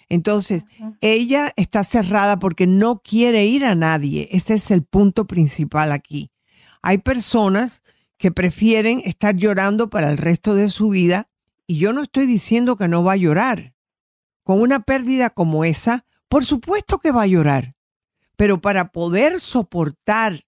Entonces, 0.09 0.64
ella 1.03 1.53
está 1.57 1.85
cerrada 1.85 2.39
porque 2.39 2.66
no 2.66 3.03
quiere 3.03 3.45
ir 3.45 3.66
a 3.66 3.75
nadie. 3.75 4.29
Ese 4.33 4.55
es 4.55 4.71
el 4.71 4.83
punto 4.83 5.27
principal 5.27 5.93
aquí. 5.93 6.31
Hay 6.81 6.99
personas 6.99 7.83
que 8.16 8.33
prefieren 8.33 9.03
estar 9.05 9.37
llorando 9.37 9.91
para 9.91 10.11
el 10.11 10.16
resto 10.16 10.55
de 10.55 10.71
su 10.71 10.89
vida 10.89 11.29
y 11.66 11.77
yo 11.77 11.93
no 11.93 12.03
estoy 12.03 12.27
diciendo 12.27 12.77
que 12.77 12.89
no 12.89 13.05
va 13.05 13.12
a 13.12 13.16
llorar. 13.16 13.75
Con 14.43 14.62
una 14.62 14.81
pérdida 14.81 15.29
como 15.29 15.64
esa, 15.64 16.07
por 16.29 16.45
supuesto 16.45 16.99
que 16.99 17.12
va 17.12 17.22
a 17.22 17.26
llorar, 17.26 17.74
pero 18.37 18.61
para 18.61 18.93
poder 18.93 19.41
soportar 19.41 20.41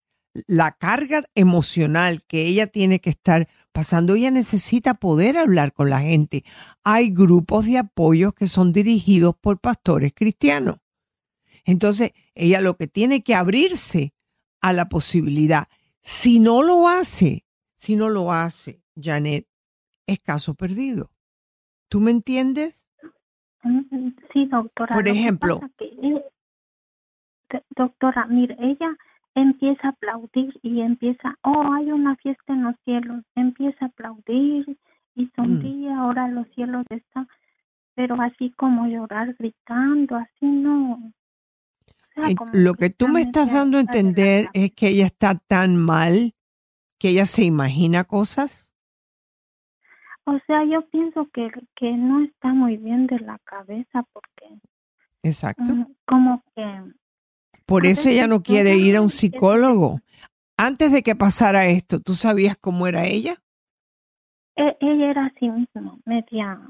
la 0.47 0.73
carga 0.73 1.25
emocional 1.35 2.25
que 2.27 2.47
ella 2.47 2.67
tiene 2.67 3.01
que 3.01 3.11
estar 3.11 3.49
pasando, 3.73 4.15
ella 4.15 4.31
necesita 4.31 4.95
poder 4.95 5.37
hablar 5.37 5.73
con 5.73 5.91
la 5.91 6.01
gente. 6.01 6.45
Hay 6.85 7.11
grupos 7.11 7.67
de 7.67 7.79
apoyo 7.79 8.33
que 8.33 8.47
son 8.47 8.73
dirigidos 8.73 9.35
por 9.41 9.59
pastores 9.59 10.13
cristianos. 10.15 10.79
Entonces, 11.65 12.13
ella 12.35 12.61
lo 12.61 12.77
que 12.77 12.87
tiene 12.87 13.23
que 13.23 13.35
abrirse 13.35 14.15
a 14.61 14.73
la 14.73 14.89
posibilidad. 14.89 15.69
Si 16.03 16.41
no 16.41 16.63
lo 16.63 16.89
hace, 16.89 17.45
si 17.77 17.97
no 17.97 18.09
lo 18.09 18.33
hace, 18.33 18.83
Janet, 19.01 19.47
es 20.07 20.21
caso 20.21 20.55
perdido. 20.55 21.13
¿Tú 21.89 22.01
me 22.01 22.11
entiendes? 22.11 22.90
Mm, 23.63 24.11
Sí, 24.33 24.47
doctora. 24.47 24.95
Por 24.95 25.09
ejemplo. 25.09 25.61
que 25.79 25.91
do- 27.51 27.65
doctora, 27.77 28.27
mire, 28.27 28.57
ella 28.61 28.97
empieza 29.35 29.89
a 29.89 29.91
aplaudir 29.91 30.59
y 30.63 30.81
empieza, 30.81 31.37
oh, 31.43 31.73
hay 31.75 31.91
una 31.93 32.17
fiesta 32.17 32.53
en 32.53 32.63
los 32.65 32.75
cielos, 32.85 33.23
empieza 33.35 33.85
a 33.85 33.89
aplaudir 33.89 34.79
y 35.15 35.25
Mm. 35.25 35.31
sonríe, 35.37 35.93
ahora 35.93 36.29
los 36.29 36.47
cielos 36.55 36.85
están, 36.91 37.29
pero 37.95 38.21
así 38.21 38.51
como 38.57 38.87
llorar 38.87 39.35
gritando, 39.39 40.17
así 40.17 40.47
no. 40.47 40.93
O 40.95 42.13
sea, 42.15 42.35
como 42.37 42.51
Lo 42.55 42.75
que 42.75 42.91
tú 42.91 43.09
me 43.09 43.23
estás 43.23 43.53
dando 43.53 43.79
a 43.79 43.81
entender 43.83 44.49
es 44.53 44.73
que 44.73 44.89
ella 44.89 45.07
está 45.07 45.35
tan 45.35 45.77
mal 45.77 46.33
que 46.99 47.11
ella 47.11 47.27
se 47.27 47.45
imagina 47.45 48.05
cosas. 48.05 48.70
O 50.31 50.39
sea, 50.47 50.65
yo 50.65 50.89
pienso 50.91 51.29
que, 51.35 51.51
que 51.75 51.91
no 51.91 52.23
está 52.23 52.55
muy 52.55 52.77
bien 52.77 53.09
de 53.09 53.19
la 53.19 53.37
cabeza 53.41 54.05
porque 54.13 54.61
Exacto. 55.25 55.65
mm, 55.65 55.87
como 56.07 56.41
que 56.55 56.63
Por 57.67 57.85
eso 57.85 58.09
ella 58.09 58.29
no 58.29 58.41
quiere 58.41 58.77
ir 58.77 58.97
a 58.97 59.03
un 59.03 59.11
psicólogo. 59.11 59.99
Antes 60.57 60.93
de 60.93 61.03
que 61.03 61.17
pasara 61.17 61.67
esto, 61.67 61.99
¿tú 61.99 62.15
sabías 62.15 62.57
cómo 62.57 62.87
era 62.87 63.07
ella? 63.07 63.43
e- 64.55 64.77
ella 64.81 65.11
era 65.11 65.27
así 65.27 65.49
misma, 65.49 65.99
media 66.05 66.61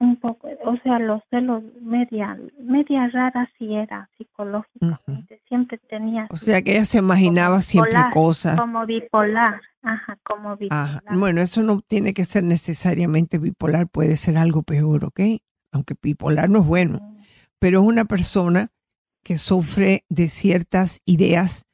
un 0.00 0.16
poco, 0.16 0.48
o 0.64 0.76
sea, 0.82 0.98
los 0.98 1.22
celos 1.28 1.62
media 1.82 2.38
media 2.58 3.06
rara 3.08 3.50
sí 3.58 3.74
era 3.74 4.08
psicológicamente, 4.16 5.42
siempre 5.46 5.78
tenía 5.90 6.26
O 6.30 6.38
sea 6.38 6.62
que 6.62 6.72
ella 6.72 6.86
se 6.86 6.98
imaginaba 6.98 7.60
siempre 7.60 7.98
cosas. 8.12 8.58
como 8.58 8.86
bipolar, 8.86 9.60
ajá, 9.82 10.18
como 10.22 10.56
bipolar. 10.56 10.88
Ajá. 10.88 11.02
Bueno, 11.12 11.42
eso 11.42 11.62
no 11.62 11.82
tiene 11.82 12.14
que 12.14 12.24
ser 12.24 12.44
necesariamente 12.44 13.38
bipolar, 13.38 13.88
puede 13.88 14.16
ser 14.16 14.38
algo 14.38 14.62
peor, 14.62 15.04
¿ok? 15.04 15.20
Aunque 15.70 15.94
bipolar 16.02 16.48
no 16.48 16.60
es 16.60 16.66
bueno, 16.66 16.98
pero 17.58 17.80
es 17.80 17.86
una 17.86 18.06
persona 18.06 18.70
que 19.22 19.36
sufre 19.36 20.06
de 20.08 20.28
ciertas 20.28 21.02
ideas 21.04 21.66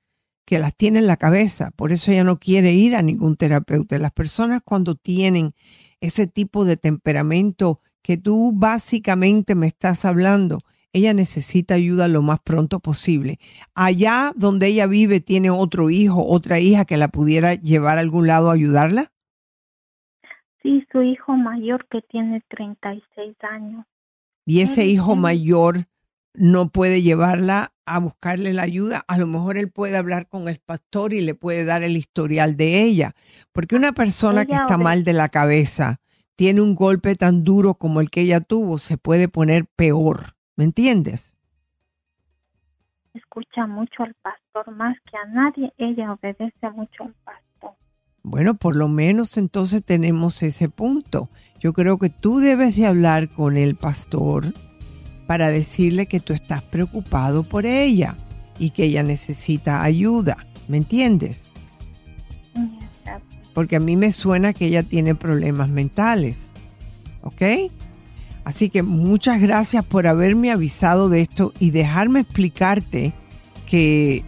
que 0.44 0.58
las 0.58 0.76
tiene 0.76 0.98
en 0.98 1.06
la 1.06 1.16
cabeza, 1.16 1.70
por 1.76 1.92
eso 1.92 2.10
ella 2.10 2.24
no 2.24 2.38
quiere 2.38 2.72
ir 2.72 2.96
a 2.96 3.02
ningún 3.02 3.36
terapeuta. 3.36 3.98
Las 3.98 4.12
personas 4.12 4.62
cuando 4.64 4.96
tienen 4.96 5.52
ese 6.00 6.26
tipo 6.26 6.64
de 6.64 6.76
temperamento 6.76 7.80
que 8.06 8.16
tú 8.16 8.52
básicamente 8.54 9.56
me 9.56 9.66
estás 9.66 10.04
hablando, 10.04 10.60
ella 10.92 11.12
necesita 11.12 11.74
ayuda 11.74 12.06
lo 12.06 12.22
más 12.22 12.38
pronto 12.38 12.78
posible. 12.78 13.40
Allá 13.74 14.30
donde 14.36 14.68
ella 14.68 14.86
vive, 14.86 15.18
tiene 15.18 15.50
otro 15.50 15.90
hijo, 15.90 16.24
otra 16.24 16.60
hija 16.60 16.84
que 16.84 16.98
la 16.98 17.08
pudiera 17.08 17.54
llevar 17.54 17.98
a 17.98 18.02
algún 18.02 18.28
lado 18.28 18.48
a 18.48 18.54
ayudarla. 18.54 19.10
Sí, 20.62 20.86
su 20.92 21.02
hijo 21.02 21.32
mayor 21.32 21.88
que 21.90 22.00
tiene 22.02 22.44
36 22.48 23.36
años. 23.50 23.84
Y 24.44 24.60
ese 24.60 24.86
hijo 24.86 25.16
mayor 25.16 25.86
no 26.32 26.68
puede 26.68 27.02
llevarla 27.02 27.72
a 27.86 27.98
buscarle 27.98 28.52
la 28.52 28.62
ayuda. 28.62 29.02
A 29.08 29.18
lo 29.18 29.26
mejor 29.26 29.58
él 29.58 29.68
puede 29.68 29.96
hablar 29.96 30.28
con 30.28 30.46
el 30.46 30.60
pastor 30.64 31.12
y 31.12 31.22
le 31.22 31.34
puede 31.34 31.64
dar 31.64 31.82
el 31.82 31.96
historial 31.96 32.56
de 32.56 32.84
ella. 32.84 33.16
Porque 33.50 33.74
una 33.74 33.90
persona 33.90 34.44
que 34.44 34.54
está 34.54 34.78
mal 34.78 35.02
de 35.02 35.12
la 35.12 35.28
cabeza 35.28 35.98
tiene 36.36 36.60
un 36.60 36.74
golpe 36.74 37.16
tan 37.16 37.44
duro 37.44 37.74
como 37.74 38.00
el 38.00 38.10
que 38.10 38.20
ella 38.20 38.40
tuvo, 38.40 38.78
se 38.78 38.98
puede 38.98 39.28
poner 39.28 39.66
peor. 39.66 40.32
¿Me 40.54 40.64
entiendes? 40.64 41.34
Escucha 43.14 43.66
mucho 43.66 44.02
al 44.02 44.14
pastor 44.14 44.74
más 44.74 44.96
que 45.10 45.16
a 45.16 45.24
nadie, 45.26 45.72
ella 45.78 46.12
obedece 46.12 46.70
mucho 46.74 47.04
al 47.04 47.14
pastor. 47.24 47.72
Bueno, 48.22 48.54
por 48.54 48.76
lo 48.76 48.88
menos 48.88 49.36
entonces 49.38 49.84
tenemos 49.84 50.42
ese 50.42 50.68
punto. 50.68 51.28
Yo 51.60 51.72
creo 51.72 51.98
que 51.98 52.10
tú 52.10 52.38
debes 52.40 52.76
de 52.76 52.86
hablar 52.86 53.30
con 53.30 53.56
el 53.56 53.74
pastor 53.74 54.52
para 55.26 55.48
decirle 55.48 56.06
que 56.06 56.20
tú 56.20 56.32
estás 56.32 56.62
preocupado 56.62 57.44
por 57.44 57.66
ella 57.66 58.14
y 58.58 58.70
que 58.70 58.84
ella 58.84 59.02
necesita 59.02 59.82
ayuda. 59.82 60.36
¿Me 60.68 60.76
entiendes? 60.76 61.45
Porque 63.56 63.76
a 63.76 63.80
mí 63.80 63.96
me 63.96 64.12
suena 64.12 64.52
que 64.52 64.66
ella 64.66 64.82
tiene 64.82 65.14
problemas 65.14 65.70
mentales. 65.70 66.50
¿Ok? 67.22 67.40
Así 68.44 68.68
que 68.68 68.82
muchas 68.82 69.40
gracias 69.40 69.82
por 69.82 70.06
haberme 70.06 70.50
avisado 70.50 71.08
de 71.08 71.22
esto 71.22 71.54
y 71.58 71.70
dejarme 71.70 72.20
explicarte 72.20 73.14
que 73.64 74.24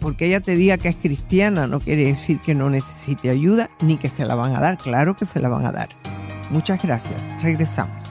porque 0.00 0.28
ella 0.28 0.40
te 0.40 0.56
diga 0.56 0.78
que 0.78 0.88
es 0.88 0.96
cristiana 0.96 1.66
no 1.66 1.80
quiere 1.80 2.04
decir 2.04 2.38
que 2.40 2.54
no 2.54 2.70
necesite 2.70 3.28
ayuda 3.28 3.68
ni 3.82 3.98
que 3.98 4.08
se 4.08 4.24
la 4.24 4.34
van 4.34 4.56
a 4.56 4.60
dar. 4.60 4.78
Claro 4.78 5.16
que 5.16 5.26
se 5.26 5.38
la 5.38 5.50
van 5.50 5.66
a 5.66 5.72
dar. 5.72 5.90
Muchas 6.50 6.82
gracias. 6.82 7.28
Regresamos. 7.42 8.05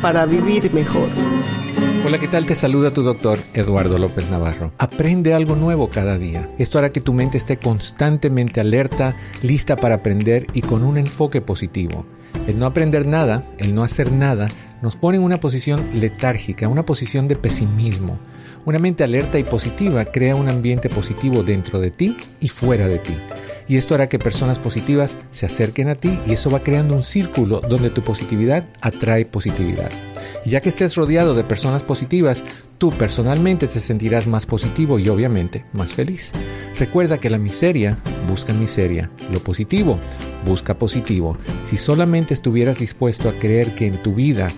Para 0.00 0.24
vivir 0.24 0.72
mejor. 0.72 1.10
Hola, 2.06 2.18
¿qué 2.18 2.26
tal? 2.26 2.46
Te 2.46 2.54
saluda 2.54 2.90
tu 2.90 3.02
doctor 3.02 3.36
Eduardo 3.52 3.98
López 3.98 4.30
Navarro. 4.30 4.72
Aprende 4.78 5.34
algo 5.34 5.56
nuevo 5.56 5.90
cada 5.90 6.16
día. 6.16 6.48
Esto 6.58 6.78
hará 6.78 6.90
que 6.90 7.02
tu 7.02 7.12
mente 7.12 7.36
esté 7.36 7.58
constantemente 7.58 8.60
alerta, 8.60 9.14
lista 9.42 9.76
para 9.76 9.96
aprender 9.96 10.46
y 10.54 10.62
con 10.62 10.84
un 10.84 10.96
enfoque 10.96 11.42
positivo. 11.42 12.06
El 12.46 12.58
no 12.58 12.64
aprender 12.64 13.06
nada, 13.06 13.44
el 13.58 13.74
no 13.74 13.82
hacer 13.82 14.10
nada, 14.10 14.46
nos 14.80 14.96
pone 14.96 15.18
en 15.18 15.22
una 15.22 15.36
posición 15.36 15.84
letárgica, 15.92 16.66
una 16.68 16.86
posición 16.86 17.28
de 17.28 17.36
pesimismo. 17.36 18.18
Una 18.64 18.78
mente 18.78 19.04
alerta 19.04 19.38
y 19.38 19.44
positiva 19.44 20.06
crea 20.06 20.34
un 20.34 20.48
ambiente 20.48 20.88
positivo 20.88 21.42
dentro 21.42 21.78
de 21.78 21.90
ti 21.90 22.16
y 22.40 22.48
fuera 22.48 22.86
de 22.86 23.00
ti. 23.00 23.14
Y 23.70 23.76
esto 23.76 23.94
hará 23.94 24.08
que 24.08 24.18
personas 24.18 24.58
positivas 24.58 25.14
se 25.30 25.46
acerquen 25.46 25.88
a 25.90 25.94
ti 25.94 26.18
y 26.26 26.32
eso 26.32 26.50
va 26.50 26.58
creando 26.58 26.96
un 26.96 27.04
círculo 27.04 27.60
donde 27.60 27.90
tu 27.90 28.02
positividad 28.02 28.66
atrae 28.80 29.24
positividad. 29.24 29.92
Y 30.44 30.50
ya 30.50 30.58
que 30.58 30.70
estés 30.70 30.96
rodeado 30.96 31.36
de 31.36 31.44
personas 31.44 31.82
positivas, 31.82 32.42
tú 32.78 32.90
personalmente 32.90 33.68
te 33.68 33.78
sentirás 33.78 34.26
más 34.26 34.44
positivo 34.44 34.98
y 34.98 35.08
obviamente 35.08 35.66
más 35.72 35.92
feliz. 35.92 36.32
Recuerda 36.80 37.18
que 37.18 37.30
la 37.30 37.38
miseria 37.38 37.98
busca 38.28 38.52
miseria, 38.54 39.08
lo 39.32 39.38
positivo 39.38 40.00
busca 40.44 40.74
positivo. 40.74 41.38
Si 41.68 41.76
solamente 41.76 42.34
estuvieras 42.34 42.76
dispuesto 42.76 43.28
a 43.28 43.34
creer 43.34 43.72
que 43.76 43.86
en 43.86 44.02
tu 44.02 44.14
vida 44.16 44.48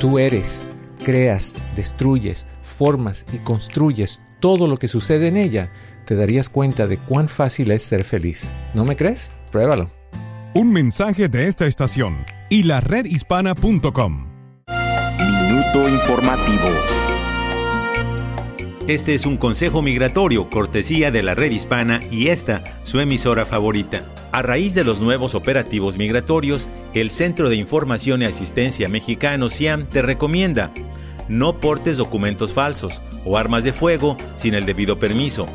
tú 0.00 0.18
eres, 0.18 0.66
creas, 1.04 1.52
destruyes, 1.76 2.46
formas 2.62 3.26
y 3.30 3.44
construyes 3.44 4.20
todo 4.40 4.66
lo 4.68 4.78
que 4.78 4.88
sucede 4.88 5.26
en 5.26 5.36
ella, 5.36 5.70
te 6.04 6.16
darías 6.16 6.48
cuenta 6.48 6.86
de 6.86 6.98
cuán 6.98 7.28
fácil 7.28 7.70
es 7.70 7.84
ser 7.84 8.04
feliz. 8.04 8.40
¿No 8.74 8.84
me 8.84 8.96
crees? 8.96 9.28
Pruébalo. 9.50 9.90
Un 10.54 10.72
mensaje 10.72 11.28
de 11.28 11.48
esta 11.48 11.66
estación 11.66 12.16
y 12.48 12.62
la 12.62 12.80
redhispana.com. 12.80 14.26
Minuto 15.18 15.88
informativo. 15.88 16.68
Este 18.86 19.14
es 19.14 19.24
un 19.24 19.38
consejo 19.38 19.80
migratorio, 19.80 20.50
cortesía 20.50 21.10
de 21.10 21.22
la 21.22 21.34
red 21.34 21.50
hispana 21.50 22.00
y 22.10 22.28
esta, 22.28 22.62
su 22.82 23.00
emisora 23.00 23.46
favorita. 23.46 24.02
A 24.30 24.42
raíz 24.42 24.74
de 24.74 24.84
los 24.84 25.00
nuevos 25.00 25.34
operativos 25.34 25.96
migratorios, 25.96 26.68
el 26.92 27.10
Centro 27.10 27.48
de 27.48 27.56
Información 27.56 28.20
y 28.20 28.26
Asistencia 28.26 28.88
Mexicano 28.88 29.48
CIAM 29.48 29.86
te 29.86 30.02
recomienda 30.02 30.70
no 31.28 31.60
portes 31.60 31.96
documentos 31.96 32.52
falsos 32.52 33.00
o 33.24 33.38
armas 33.38 33.64
de 33.64 33.72
fuego 33.72 34.16
sin 34.36 34.54
el 34.54 34.66
debido 34.66 34.98
permiso. 34.98 35.46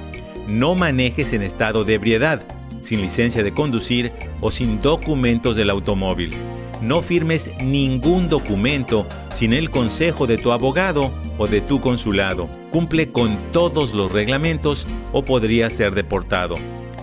No 0.50 0.74
manejes 0.74 1.32
en 1.34 1.44
estado 1.44 1.84
de 1.84 1.94
ebriedad, 1.94 2.42
sin 2.82 3.02
licencia 3.02 3.44
de 3.44 3.54
conducir 3.54 4.12
o 4.42 4.50
sin 4.50 4.82
documentos 4.82 5.56
del 5.56 5.70
automóvil. 5.70 6.36
No 6.82 7.04
firmes 7.04 7.52
ningún 7.64 8.28
documento 8.30 9.06
sin 9.36 9.54
el 9.54 9.70
consejo 9.70 10.26
de 10.26 10.40
tu 10.40 10.52
abogado 10.52 11.14
o 11.38 11.48
de 11.48 11.62
tu 11.62 11.80
consulado. 11.80 12.50
Cumple 12.72 13.12
con 13.12 13.38
todos 13.52 13.94
los 13.94 14.12
reglamentos 14.12 14.88
o 15.12 15.22
podrías 15.22 15.74
ser 15.74 15.94
deportado. 15.94 16.56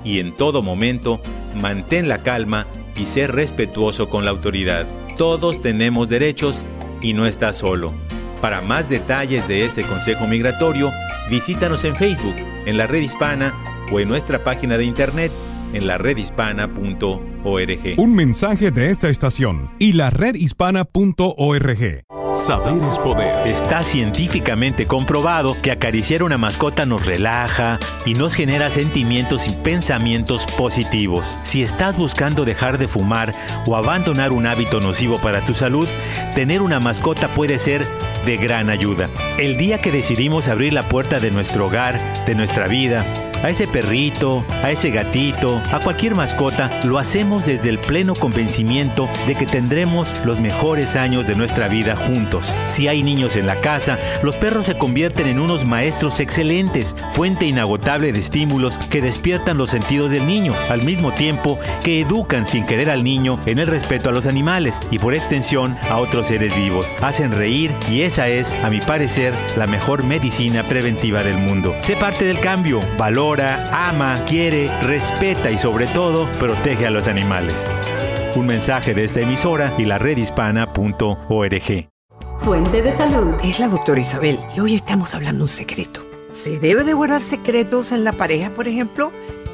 Y 0.03 0.19
en 0.19 0.35
todo 0.35 0.61
momento, 0.61 1.21
mantén 1.61 2.09
la 2.09 2.25
calma 2.25 2.67
y 2.97 3.07
sé 3.07 3.29
respetuoso 3.29 4.11
con 4.11 4.25
la 4.25 4.33
autoridad. 4.33 4.87
Todos 5.17 5.63
tenemos 5.63 6.09
derechos 6.09 6.67
y 7.01 7.13
no 7.13 7.27
estás 7.27 7.59
solo. 7.59 7.93
Para 8.41 8.61
más 8.61 8.89
detalles 8.89 9.47
de 9.47 9.65
este 9.65 9.85
consejo 9.85 10.27
migratorio, 10.27 10.91
visítanos 11.31 11.85
en 11.85 11.95
Facebook, 11.95 12.35
en 12.67 12.77
la 12.77 12.87
red 12.87 13.01
hispana 13.01 13.55
o 13.91 14.01
en 14.01 14.09
nuestra 14.09 14.45
página 14.45 14.77
de 14.77 14.85
internet 14.85 15.33
en 15.73 15.87
la 15.87 15.99
redhispana.org. 15.99 17.95
Un 17.97 18.15
mensaje 18.15 18.71
de 18.71 18.91
esta 18.91 19.09
estación 19.09 19.71
y 19.79 19.95
la 19.95 20.11
redhispana.org. 20.11 22.05
Saber 22.35 22.83
es 22.85 22.99
poder. 22.99 23.47
Está 23.47 23.83
científicamente 23.83 24.87
comprobado 24.87 25.57
que 25.63 25.71
acariciar 25.71 26.23
una 26.23 26.37
mascota 26.37 26.85
nos 26.85 27.07
relaja 27.07 27.79
y 28.05 28.13
nos 28.13 28.35
genera 28.35 28.69
sentimientos 28.69 29.49
y 29.49 29.53
pensamientos 29.53 30.45
positivos. 30.59 31.35
Si 31.43 31.63
estás 31.63 31.97
buscando 31.97 32.45
dejar 32.45 32.77
de 32.77 32.89
fumar 32.89 33.33
o 33.65 33.75
abandonar 33.77 34.33
un 34.33 34.47
hábito 34.47 34.81
nocivo 34.81 35.19
para 35.19 35.41
tu 35.47 35.55
salud, 35.55 35.89
tener 36.35 36.61
una 36.61 36.79
mascota 36.79 37.29
puede 37.29 37.59
ser 37.59 37.87
de 38.27 38.37
gran 38.37 38.69
ayuda. 38.69 39.09
El 39.39 39.57
día 39.57 39.79
que 39.79 39.93
decidimos 39.93 40.49
abrir 40.49 40.73
la 40.73 40.89
puerta 40.89 41.21
de 41.21 41.31
nuestro 41.31 41.67
hogar, 41.67 42.25
de 42.27 42.35
nuestra 42.35 42.67
vida, 42.67 43.07
a 43.43 43.51
ese 43.51 43.67
perrito, 43.67 44.45
a 44.63 44.71
ese 44.71 44.91
gatito, 44.91 45.61
a 45.71 45.81
cualquier 45.81 46.15
mascota, 46.15 46.81
lo 46.85 46.99
hacemos 46.99 47.47
desde 47.47 47.69
el 47.69 47.79
pleno 47.79 48.15
convencimiento 48.15 49.09
de 49.27 49.35
que 49.35 49.47
tendremos 49.47 50.17
los 50.25 50.41
mejores 50.41 50.97
años 50.97 51.27
de 51.27 51.37
nuestra 51.37 51.69
vida 51.69 51.97
juntos. 51.97 52.55
Si 52.69 52.89
hay 52.89 53.03
niños 53.03 53.37
en 53.37 53.47
la 53.47 53.61
casa, 53.61 53.99
los 54.23 54.37
perros 54.37 54.67
se 54.67 54.77
convierten 54.77 55.27
en 55.27 55.39
unos 55.39 55.65
maestros 55.65 56.21
excelentes, 56.21 56.97
fuente 57.13 57.47
inagotable 57.47 58.13
de 58.13 58.19
estímulos 58.19 58.77
que 58.91 59.03
despiertan 59.03 59.59
los 59.59 59.71
sentidos 59.71 60.11
del 60.11 60.27
niño, 60.27 60.55
al 60.69 60.83
mismo 60.83 61.13
tiempo 61.13 61.59
que 61.85 62.01
educan 62.01 62.47
sin 62.47 62.65
querer 62.65 62.91
al 62.91 63.05
niño 63.05 63.39
en 63.47 63.59
el 63.59 63.69
respeto 63.69 64.11
a 64.11 64.13
los 64.13 64.27
animales 64.27 64.81
y 64.91 64.99
por 64.99 65.15
extensión 65.15 65.77
a 65.89 65.99
otros 65.99 66.29
seres 66.29 66.57
vivos. 66.57 66.95
Hacen 67.01 67.33
reír 67.33 67.71
y 67.91 68.03
esa 68.17 68.29
es, 68.29 68.55
a 68.65 68.71
mi 68.71 68.81
parecer, 68.81 69.35
la 69.59 69.67
mejor 69.67 70.03
medicina 70.03 70.65
preventiva 70.65 71.23
del 71.23 71.37
mundo. 71.37 71.75
Sé 71.81 71.97
parte 71.97 72.25
del 72.25 72.41
cambio, 72.41 72.81
valor 72.97 73.43
ama, 73.43 74.25
quiere, 74.25 74.71
respeta 74.81 75.51
y 75.51 75.59
sobre 75.59 75.85
todo 75.89 76.27
protege 76.39 76.87
a 76.87 76.91
los 76.91 77.09
animales. 77.09 77.71
Un 78.35 78.47
mensaje 78.47 78.95
de 78.95 79.05
esta 79.05 79.21
emisora 79.21 79.75
y 79.77 79.85
la 79.85 79.99
redhispana.org. 79.99 81.91
Fuente 82.39 82.81
de 82.81 82.93
salud. 82.93 83.35
Es 83.45 83.61
la 83.61 83.69
doctora 83.69 84.01
Isabel 84.01 84.39
y 84.57 84.61
hoy 84.61 84.77
estamos 84.77 85.15
hablando 85.15 85.45
un 85.45 85.51
secreto. 85.51 86.01
¿Se 86.33 86.59
debe 86.59 86.85
de 86.85 86.95
guardar 86.95 87.21
secretos 87.21 87.93
en 87.93 88.03
la 88.03 88.15
pareja, 88.15 88.49
por 88.49 88.67
ejemplo? 88.67 89.13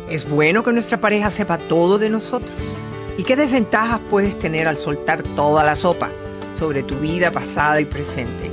¿Es 0.09 0.31
bueno 0.31 0.63
que 0.63 0.71
nuestra 0.71 1.01
pareja 1.01 1.33
sepa 1.33 1.59
todo 1.59 1.99
de 1.99 2.11
nosotros? 2.11 2.55
¿Y 3.19 3.25
qué 3.25 3.35
desventajas 3.35 3.99
puedes 4.09 4.39
tener 4.39 4.69
al 4.69 4.77
soltar 4.77 5.25
toda 5.25 5.65
la 5.65 5.75
sopa 5.75 6.11
sobre 6.63 6.85
tu 6.85 6.95
vida 7.01 7.33
pasada 7.33 7.81
y 7.81 7.85
presente? 7.85 8.49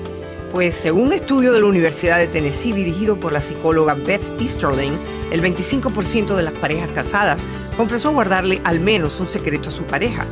Pues 0.52 0.76
según 0.76 1.10
un 1.10 1.14
estudio 1.14 1.54
de 1.54 1.60
la 1.60 1.68
Universidad 1.68 2.18
de 2.18 2.26
Tennessee 2.26 2.74
dirigido 2.74 3.18
por 3.18 3.32
la 3.32 3.40
psicóloga 3.40 3.94
Beth 3.94 4.24
Easterling, 4.42 4.94
el 5.32 5.44
25% 5.44 6.36
de 6.36 6.42
las 6.42 6.54
parejas 6.54 6.90
casadas 6.90 7.44
confesó 7.78 8.12
guardarle 8.12 8.62
al 8.64 8.80
menos 8.80 9.20
un 9.20 9.28
secreto 9.28 9.70
a 9.70 9.72
su 9.72 9.84
pareja. 9.84 10.26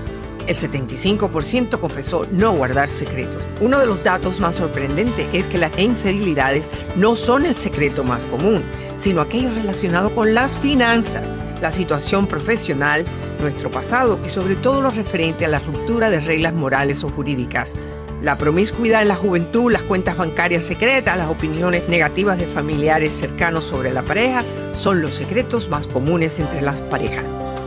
El 0.48 0.58
75% 0.58 1.80
confesó 1.80 2.26
no 2.32 2.52
guardar 2.54 2.90
secretos. 2.90 3.44
Uno 3.62 3.78
de 3.78 3.86
los 3.86 4.04
datos 4.04 4.40
más 4.40 4.56
sorprendentes 4.56 5.28
es 5.32 5.46
que 5.46 5.60
las 5.60 5.78
infidelidades 5.78 6.72
no 6.96 7.16
son 7.16 7.46
el 7.46 7.56
secreto 7.56 8.04
más 8.04 8.26
común, 8.26 8.64
sino 9.00 9.22
aquello 9.22 9.52
relacionado 9.54 10.16
con 10.16 10.34
las 10.34 10.58
finanzas, 10.58 11.32
la 11.62 11.70
situación 11.70 12.26
profesional, 12.26 13.06
nuestro 13.40 13.72
pasado 13.72 14.20
y 14.26 14.30
sobre 14.30 14.56
todo 14.56 14.82
lo 14.82 14.90
referente 14.90 15.46
a 15.46 15.50
la 15.50 15.60
ruptura 15.60 16.10
de 16.10 16.20
reglas 16.20 16.54
morales 16.54 17.04
o 17.04 17.10
jurídicas. 17.10 17.76
La 18.22 18.38
promiscuidad 18.38 19.04
en 19.04 19.10
la 19.10 19.16
juventud, 19.16 19.72
las 19.72 19.84
cuentas 19.84 20.18
bancarias 20.18 20.64
secretas, 20.64 21.18
las 21.18 21.30
opiniones 21.30 21.88
negativas 21.88 22.40
de 22.40 22.48
familiares 22.48 23.14
cercanos 23.14 23.66
sobre 23.66 23.94
la 23.94 24.02
pareja 24.02 24.44
son 24.74 25.02
los 25.02 25.12
secretos 25.12 25.70
más 25.70 25.86
comunes 25.88 26.40
entre 26.40 26.62
las 26.62 26.80
parejas. 26.80 27.26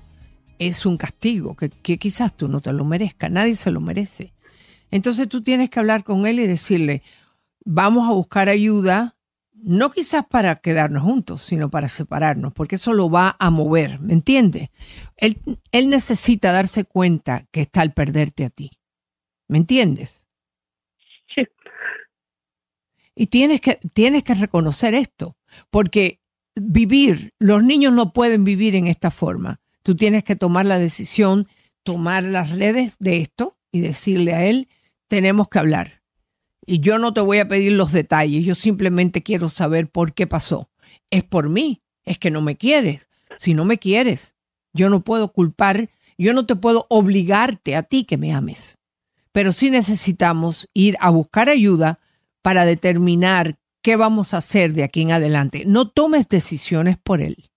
es 0.58 0.84
un 0.84 0.98
castigo 0.98 1.56
que, 1.56 1.70
que 1.70 1.96
quizás 1.96 2.36
tú 2.36 2.48
no 2.48 2.60
te 2.60 2.70
lo 2.70 2.84
merezcas, 2.84 3.30
nadie 3.30 3.56
se 3.56 3.70
lo 3.70 3.80
merece. 3.80 4.34
Entonces 4.90 5.28
tú 5.28 5.42
tienes 5.42 5.70
que 5.70 5.78
hablar 5.80 6.04
con 6.04 6.26
él 6.26 6.40
y 6.40 6.46
decirle, 6.46 7.02
vamos 7.64 8.08
a 8.08 8.12
buscar 8.12 8.48
ayuda, 8.48 9.16
no 9.52 9.90
quizás 9.90 10.24
para 10.26 10.56
quedarnos 10.56 11.02
juntos, 11.02 11.42
sino 11.42 11.70
para 11.70 11.88
separarnos, 11.88 12.52
porque 12.52 12.76
eso 12.76 12.92
lo 12.92 13.10
va 13.10 13.36
a 13.38 13.50
mover, 13.50 14.00
¿me 14.00 14.12
entiendes? 14.12 14.70
Él, 15.16 15.38
él 15.72 15.90
necesita 15.90 16.52
darse 16.52 16.84
cuenta 16.84 17.46
que 17.50 17.62
está 17.62 17.82
al 17.82 17.92
perderte 17.92 18.44
a 18.44 18.50
ti, 18.50 18.70
¿me 19.48 19.58
entiendes? 19.58 20.26
Sí. 21.34 21.42
Y 23.14 23.26
tienes 23.26 23.60
que, 23.60 23.80
tienes 23.92 24.22
que 24.22 24.34
reconocer 24.34 24.94
esto, 24.94 25.36
porque 25.70 26.20
vivir, 26.54 27.34
los 27.38 27.62
niños 27.62 27.92
no 27.92 28.12
pueden 28.12 28.44
vivir 28.44 28.76
en 28.76 28.86
esta 28.86 29.10
forma. 29.10 29.60
Tú 29.82 29.96
tienes 29.96 30.24
que 30.24 30.36
tomar 30.36 30.66
la 30.66 30.78
decisión, 30.78 31.48
tomar 31.82 32.24
las 32.24 32.52
redes 32.52 32.96
de 32.98 33.18
esto 33.18 33.56
y 33.72 33.80
decirle 33.80 34.34
a 34.34 34.44
él, 34.44 34.68
tenemos 35.08 35.48
que 35.48 35.58
hablar. 35.58 36.02
Y 36.64 36.80
yo 36.80 36.98
no 36.98 37.12
te 37.14 37.20
voy 37.20 37.38
a 37.38 37.48
pedir 37.48 37.72
los 37.72 37.92
detalles, 37.92 38.44
yo 38.44 38.54
simplemente 38.54 39.22
quiero 39.22 39.48
saber 39.48 39.88
por 39.90 40.12
qué 40.12 40.26
pasó. 40.26 40.70
Es 41.10 41.24
por 41.24 41.48
mí, 41.48 41.82
es 42.04 42.18
que 42.18 42.30
no 42.30 42.42
me 42.42 42.56
quieres. 42.56 43.08
Si 43.38 43.54
no 43.54 43.64
me 43.64 43.78
quieres, 43.78 44.34
yo 44.72 44.88
no 44.90 45.02
puedo 45.02 45.32
culpar, 45.32 45.90
yo 46.18 46.32
no 46.32 46.46
te 46.46 46.56
puedo 46.56 46.86
obligarte 46.90 47.74
a 47.74 47.82
ti 47.82 48.04
que 48.04 48.18
me 48.18 48.34
ames. 48.34 48.78
Pero 49.32 49.52
sí 49.52 49.70
necesitamos 49.70 50.68
ir 50.74 50.96
a 51.00 51.10
buscar 51.10 51.48
ayuda 51.48 52.00
para 52.42 52.64
determinar 52.64 53.58
qué 53.82 53.96
vamos 53.96 54.34
a 54.34 54.38
hacer 54.38 54.72
de 54.72 54.84
aquí 54.84 55.02
en 55.02 55.12
adelante. 55.12 55.64
No 55.66 55.88
tomes 55.88 56.28
decisiones 56.28 56.98
por 56.98 57.22
él. 57.22 57.50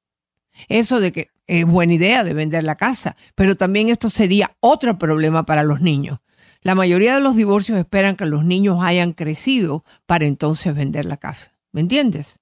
Eso 0.69 0.99
de 0.99 1.11
que 1.11 1.29
es 1.47 1.65
buena 1.65 1.93
idea 1.93 2.23
de 2.23 2.33
vender 2.33 2.63
la 2.63 2.75
casa, 2.75 3.17
pero 3.35 3.55
también 3.55 3.89
esto 3.89 4.09
sería 4.09 4.55
otro 4.59 4.97
problema 4.97 5.45
para 5.45 5.63
los 5.63 5.81
niños. 5.81 6.19
La 6.61 6.75
mayoría 6.75 7.15
de 7.15 7.21
los 7.21 7.35
divorcios 7.35 7.79
esperan 7.79 8.15
que 8.15 8.25
los 8.25 8.45
niños 8.45 8.79
hayan 8.81 9.13
crecido 9.13 9.83
para 10.05 10.25
entonces 10.25 10.75
vender 10.75 11.05
la 11.05 11.17
casa. 11.17 11.57
¿Me 11.71 11.81
entiendes? 11.81 12.41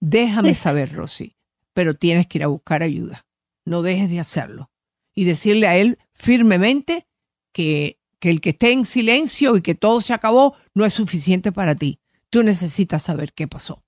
Déjame 0.00 0.54
saber, 0.54 0.92
Rosy, 0.94 1.36
pero 1.74 1.94
tienes 1.94 2.26
que 2.26 2.38
ir 2.38 2.44
a 2.44 2.48
buscar 2.48 2.82
ayuda. 2.82 3.26
No 3.64 3.82
dejes 3.82 4.08
de 4.08 4.20
hacerlo. 4.20 4.70
Y 5.14 5.24
decirle 5.24 5.66
a 5.66 5.76
él 5.76 5.98
firmemente 6.12 7.06
que, 7.52 7.98
que 8.20 8.30
el 8.30 8.40
que 8.40 8.50
esté 8.50 8.72
en 8.72 8.86
silencio 8.86 9.56
y 9.56 9.62
que 9.62 9.74
todo 9.74 10.00
se 10.00 10.14
acabó 10.14 10.54
no 10.74 10.84
es 10.84 10.94
suficiente 10.94 11.52
para 11.52 11.74
ti. 11.74 12.00
Tú 12.30 12.42
necesitas 12.42 13.02
saber 13.02 13.32
qué 13.32 13.46
pasó. 13.46 13.82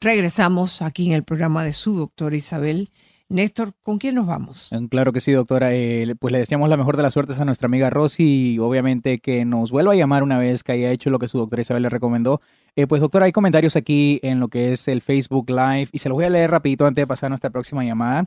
Regresamos 0.00 0.80
aquí 0.80 1.06
en 1.06 1.12
el 1.12 1.24
programa 1.24 1.64
de 1.64 1.72
su 1.72 1.94
doctora 1.94 2.36
Isabel 2.36 2.90
Néstor, 3.30 3.74
¿con 3.82 3.98
quién 3.98 4.14
nos 4.14 4.26
vamos? 4.26 4.72
Eh, 4.72 4.78
Claro 4.90 5.12
que 5.12 5.20
sí, 5.20 5.32
doctora. 5.32 5.74
Eh, 5.74 6.14
pues 6.18 6.32
le 6.32 6.38
deseamos 6.38 6.70
la 6.70 6.78
mejor 6.78 6.96
de 6.96 7.02
las 7.02 7.12
suertes 7.12 7.38
a 7.38 7.44
nuestra 7.44 7.66
amiga 7.66 7.90
Rosy 7.90 8.54
y 8.54 8.58
obviamente 8.58 9.18
que 9.18 9.44
nos 9.44 9.70
vuelva 9.70 9.92
a 9.92 9.96
llamar 9.96 10.22
una 10.22 10.38
vez 10.38 10.62
que 10.62 10.72
haya 10.72 10.90
hecho 10.90 11.10
lo 11.10 11.18
que 11.18 11.28
su 11.28 11.36
doctora 11.36 11.60
Isabel 11.60 11.82
le 11.82 11.90
recomendó. 11.90 12.40
Eh, 12.74 12.86
pues 12.86 13.02
doctora, 13.02 13.26
hay 13.26 13.32
comentarios 13.32 13.76
aquí 13.76 14.18
en 14.22 14.40
lo 14.40 14.48
que 14.48 14.72
es 14.72 14.88
el 14.88 15.02
Facebook 15.02 15.50
Live 15.50 15.88
y 15.92 15.98
se 15.98 16.08
los 16.08 16.16
voy 16.16 16.24
a 16.24 16.30
leer 16.30 16.50
rapidito 16.50 16.86
antes 16.86 17.02
de 17.02 17.06
pasar 17.06 17.26
a 17.26 17.30
nuestra 17.30 17.50
próxima 17.50 17.84
llamada. 17.84 18.24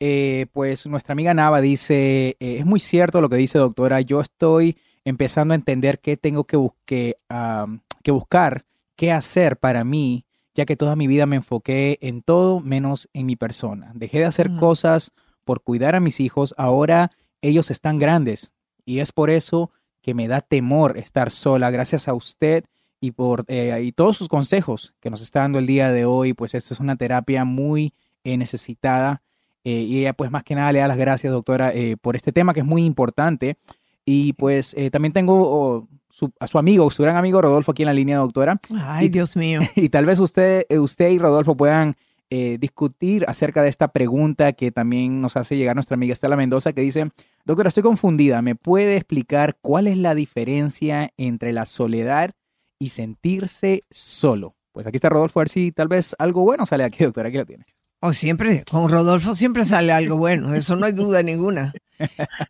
Eh, 0.00 0.46
pues 0.52 0.86
nuestra 0.86 1.12
amiga 1.12 1.32
Nava 1.32 1.62
dice, 1.62 2.36
eh, 2.38 2.56
es 2.58 2.66
muy 2.66 2.80
cierto 2.80 3.22
lo 3.22 3.30
que 3.30 3.36
dice 3.36 3.58
doctora, 3.58 4.02
yo 4.02 4.20
estoy 4.20 4.76
empezando 5.04 5.52
a 5.52 5.54
entender 5.54 5.98
qué 6.00 6.18
tengo 6.18 6.44
que 6.44 6.58
buscar, 6.58 8.64
qué 8.96 9.12
hacer 9.12 9.56
para 9.56 9.84
mí 9.84 10.26
ya 10.54 10.66
que 10.66 10.76
toda 10.76 10.96
mi 10.96 11.06
vida 11.06 11.26
me 11.26 11.36
enfoqué 11.36 11.98
en 12.02 12.22
todo 12.22 12.60
menos 12.60 13.08
en 13.12 13.26
mi 13.26 13.36
persona. 13.36 13.92
Dejé 13.94 14.18
de 14.18 14.26
hacer 14.26 14.50
cosas 14.58 15.12
por 15.44 15.62
cuidar 15.62 15.94
a 15.94 16.00
mis 16.00 16.20
hijos, 16.20 16.54
ahora 16.56 17.10
ellos 17.40 17.70
están 17.70 17.98
grandes 17.98 18.52
y 18.84 19.00
es 19.00 19.12
por 19.12 19.30
eso 19.30 19.70
que 20.02 20.14
me 20.14 20.28
da 20.28 20.40
temor 20.40 20.98
estar 20.98 21.30
sola. 21.30 21.70
Gracias 21.70 22.08
a 22.08 22.14
usted 22.14 22.64
y 23.00 23.12
por 23.12 23.44
eh, 23.48 23.82
y 23.82 23.92
todos 23.92 24.16
sus 24.16 24.28
consejos 24.28 24.94
que 25.00 25.10
nos 25.10 25.22
está 25.22 25.40
dando 25.40 25.58
el 25.58 25.66
día 25.66 25.90
de 25.90 26.04
hoy, 26.04 26.34
pues 26.34 26.54
esta 26.54 26.74
es 26.74 26.80
una 26.80 26.96
terapia 26.96 27.44
muy 27.44 27.94
eh, 28.24 28.36
necesitada 28.36 29.22
eh, 29.64 29.72
y 29.72 30.00
ella 30.00 30.12
pues 30.12 30.30
más 30.30 30.44
que 30.44 30.54
nada 30.54 30.72
le 30.72 30.80
da 30.80 30.88
las 30.88 30.98
gracias 30.98 31.32
doctora 31.32 31.72
por 32.00 32.16
este 32.16 32.32
tema 32.32 32.54
que 32.54 32.60
es 32.60 32.66
muy 32.66 32.84
importante 32.84 33.56
y 34.04 34.32
pues 34.34 34.74
también 34.90 35.12
tengo 35.12 35.34
oh, 35.42 35.88
su- 36.22 36.32
a 36.38 36.46
su 36.46 36.58
amigo, 36.58 36.90
su 36.90 37.02
gran 37.02 37.16
amigo 37.16 37.40
Rodolfo 37.42 37.72
aquí 37.72 37.82
en 37.82 37.86
la 37.86 37.92
línea, 37.94 38.18
doctora. 38.18 38.58
Ay, 38.76 39.08
Dios 39.08 39.36
mío. 39.36 39.60
Y 39.76 39.88
tal 39.88 40.06
vez 40.06 40.20
usted, 40.20 40.64
eh, 40.68 40.78
usted 40.78 41.10
y 41.10 41.18
Rodolfo 41.18 41.56
puedan 41.56 41.96
eh, 42.30 42.56
discutir 42.58 43.24
acerca 43.28 43.62
de 43.62 43.68
esta 43.68 43.88
pregunta 43.88 44.52
que 44.52 44.70
también 44.70 45.20
nos 45.20 45.36
hace 45.36 45.56
llegar 45.56 45.74
nuestra 45.76 45.96
amiga 45.96 46.12
Estela 46.12 46.36
Mendoza, 46.36 46.72
que 46.72 46.80
dice, 46.80 47.10
doctora, 47.44 47.68
estoy 47.68 47.82
confundida, 47.82 48.40
¿me 48.40 48.54
puede 48.54 48.96
explicar 48.96 49.56
cuál 49.60 49.86
es 49.86 49.98
la 49.98 50.14
diferencia 50.14 51.10
entre 51.18 51.52
la 51.52 51.66
soledad 51.66 52.30
y 52.78 52.88
sentirse 52.90 53.82
solo? 53.90 54.54
Pues 54.72 54.86
aquí 54.86 54.96
está 54.96 55.10
Rodolfo, 55.10 55.40
a 55.40 55.42
ver 55.42 55.48
si 55.50 55.72
tal 55.72 55.88
vez 55.88 56.16
algo 56.18 56.42
bueno 56.42 56.64
sale 56.64 56.84
aquí, 56.84 57.04
doctora, 57.04 57.28
aquí 57.28 57.36
lo 57.36 57.44
tiene. 57.44 57.66
Oh, 58.04 58.14
siempre, 58.14 58.64
con 58.68 58.90
Rodolfo 58.90 59.32
siempre 59.36 59.64
sale 59.64 59.92
algo 59.92 60.16
bueno, 60.16 60.56
eso 60.56 60.74
no 60.74 60.86
hay 60.86 60.92
duda 60.92 61.22
ninguna. 61.22 61.72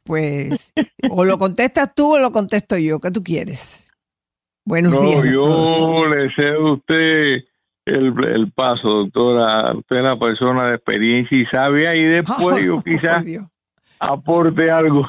Pues, 0.02 0.72
o 1.10 1.26
lo 1.26 1.36
contestas 1.36 1.94
tú 1.94 2.14
o 2.14 2.18
lo 2.18 2.32
contesto 2.32 2.78
yo, 2.78 3.00
¿qué 3.00 3.10
tú 3.10 3.22
quieres? 3.22 3.92
Buenos 4.64 4.94
no, 4.94 5.02
días. 5.02 5.24
yo 5.30 6.06
le 6.06 6.34
cedo 6.34 6.68
a 6.68 6.72
usted 6.72 7.44
el, 7.84 8.14
el 8.34 8.50
paso, 8.52 8.88
doctora. 8.88 9.76
Usted 9.76 9.96
es 9.96 10.00
una 10.00 10.18
persona 10.18 10.68
de 10.68 10.76
experiencia 10.76 11.36
y 11.36 11.44
sabia 11.52 11.94
y 11.94 12.04
después 12.04 12.64
yo 12.64 12.76
quizás 12.82 13.26
aporte 14.00 14.70
algo. 14.70 15.06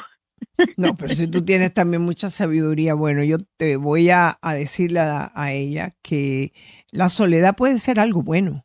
No, 0.76 0.94
pero 0.94 1.14
si 1.14 1.26
tú 1.26 1.42
tienes 1.42 1.72
también 1.72 2.02
mucha 2.02 2.28
sabiduría, 2.28 2.92
bueno, 2.92 3.24
yo 3.24 3.38
te 3.56 3.76
voy 3.76 4.10
a, 4.10 4.38
a 4.42 4.52
decirle 4.52 5.00
a, 5.00 5.32
a 5.34 5.52
ella 5.52 5.94
que 6.02 6.52
la 6.92 7.08
soledad 7.08 7.56
puede 7.56 7.78
ser 7.78 7.98
algo 7.98 8.22
bueno. 8.22 8.62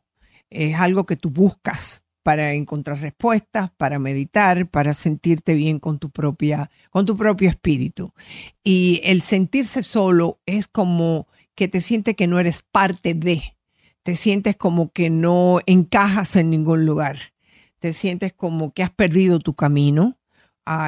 Es 0.50 0.76
algo 0.76 1.06
que 1.06 1.16
tú 1.16 1.30
buscas 1.30 2.04
para 2.22 2.52
encontrar 2.52 3.00
respuestas, 3.00 3.70
para 3.76 3.98
meditar, 3.98 4.68
para 4.68 4.94
sentirte 4.94 5.54
bien 5.54 5.78
con 5.78 5.98
tu 5.98 6.10
propia, 6.10 6.70
con 6.90 7.06
tu 7.06 7.16
propio 7.16 7.48
espíritu. 7.48 8.12
Y 8.62 9.00
el 9.04 9.22
sentirse 9.22 9.82
solo 9.82 10.40
es 10.46 10.68
como 10.68 11.26
que 11.54 11.68
te 11.68 11.80
sientes 11.80 12.14
que 12.14 12.26
no 12.26 12.38
eres 12.38 12.62
parte 12.62 13.14
de, 13.14 13.56
te 14.02 14.16
sientes 14.16 14.56
como 14.56 14.92
que 14.92 15.10
no 15.10 15.60
encajas 15.66 16.36
en 16.36 16.50
ningún 16.50 16.86
lugar, 16.86 17.18
te 17.78 17.92
sientes 17.92 18.32
como 18.32 18.72
que 18.72 18.82
has 18.82 18.90
perdido 18.90 19.40
tu 19.40 19.54
camino. 19.54 20.16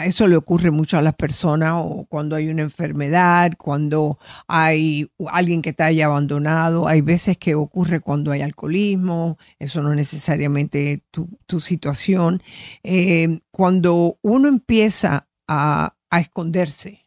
Eso 0.04 0.28
le 0.28 0.36
ocurre 0.36 0.70
mucho 0.70 0.96
a 0.96 1.02
las 1.02 1.14
personas 1.14 1.72
o 1.74 2.06
cuando 2.08 2.36
hay 2.36 2.48
una 2.48 2.62
enfermedad, 2.62 3.52
cuando 3.58 4.18
hay 4.46 5.10
alguien 5.28 5.60
que 5.60 5.72
te 5.72 5.82
haya 5.82 6.06
abandonado. 6.06 6.86
Hay 6.86 7.00
veces 7.00 7.36
que 7.36 7.54
ocurre 7.54 8.00
cuando 8.00 8.30
hay 8.30 8.42
alcoholismo, 8.42 9.38
eso 9.58 9.82
no 9.82 9.94
necesariamente 9.94 11.02
tu, 11.10 11.28
tu 11.46 11.58
situación. 11.58 12.42
Eh, 12.84 13.40
cuando 13.50 14.18
uno 14.22 14.48
empieza 14.48 15.28
a, 15.48 15.96
a 16.10 16.20
esconderse 16.20 17.02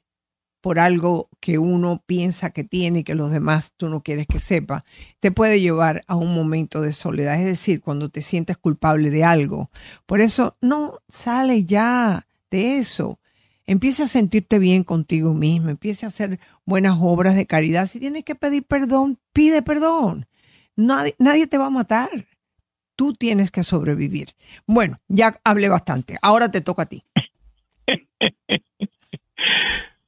por 0.66 0.80
algo 0.80 1.30
que 1.40 1.60
uno 1.60 2.04
piensa 2.08 2.50
que 2.50 2.64
tiene 2.64 3.00
y 3.00 3.04
que 3.04 3.14
los 3.14 3.30
demás 3.30 3.74
tú 3.78 3.88
no 3.88 4.02
quieres 4.02 4.26
que 4.26 4.40
sepa, 4.40 4.84
te 5.20 5.30
puede 5.32 5.62
llevar 5.62 6.02
a 6.08 6.16
un 6.16 6.34
momento 6.34 6.82
de 6.82 6.92
soledad. 6.92 7.40
Es 7.40 7.46
decir, 7.46 7.82
cuando 7.82 8.10
te 8.10 8.24
sientes 8.24 8.58
culpable 8.58 9.12
de 9.12 9.24
algo. 9.24 9.70
Por 10.08 10.22
eso 10.22 10.58
no 10.62 11.02
sale 11.08 11.66
ya 11.66 12.25
de 12.50 12.78
eso. 12.78 13.20
Empieza 13.68 14.04
a 14.04 14.08
sentirte 14.08 14.60
bien 14.60 14.84
contigo 14.84 15.34
mismo, 15.34 15.70
empieza 15.70 16.06
a 16.06 16.10
hacer 16.10 16.40
buenas 16.66 16.98
obras 17.00 17.36
de 17.36 17.48
caridad. 17.48 17.88
Si 17.88 18.00
tienes 18.00 18.24
que 18.24 18.36
pedir 18.36 18.64
perdón, 18.64 19.18
pide 19.34 19.62
perdón. 19.62 20.28
Nadie, 20.76 21.16
nadie 21.20 21.48
te 21.48 21.58
va 21.58 21.68
a 21.68 21.72
matar. 21.72 22.10
Tú 22.96 23.14
tienes 23.14 23.52
que 23.52 23.64
sobrevivir. 23.64 24.30
Bueno, 24.68 24.98
ya 25.08 25.34
hablé 25.44 25.68
bastante. 25.68 26.18
Ahora 26.22 26.52
te 26.52 26.62
toca 26.62 26.84
a 26.84 26.86
ti. 26.86 27.04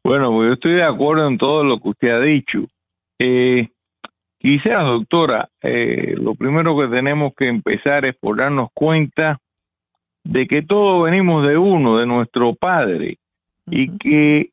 Bueno, 0.07 0.31
pues 0.31 0.47
yo 0.47 0.53
estoy 0.53 0.75
de 0.75 0.85
acuerdo 0.85 1.27
en 1.27 1.37
todo 1.37 1.65
lo 1.65 1.81
que 1.81 1.89
usted 1.89 2.09
ha 2.11 2.21
dicho. 2.21 2.59
Eh, 3.19 3.67
quizás, 4.39 4.85
doctora, 4.85 5.49
eh, 5.61 6.15
lo 6.15 6.33
primero 6.33 6.77
que 6.77 6.87
tenemos 6.87 7.33
que 7.35 7.49
empezar 7.49 8.07
es 8.07 8.15
por 8.15 8.37
darnos 8.37 8.69
cuenta 8.73 9.37
de 10.27 10.45
que 10.45 10.61
todos 10.61 11.05
venimos 11.05 11.47
de 11.47 11.57
uno, 11.57 11.97
de 11.97 12.05
nuestro 12.05 12.53
padre, 12.53 13.17
y 13.65 13.97
que 13.97 14.49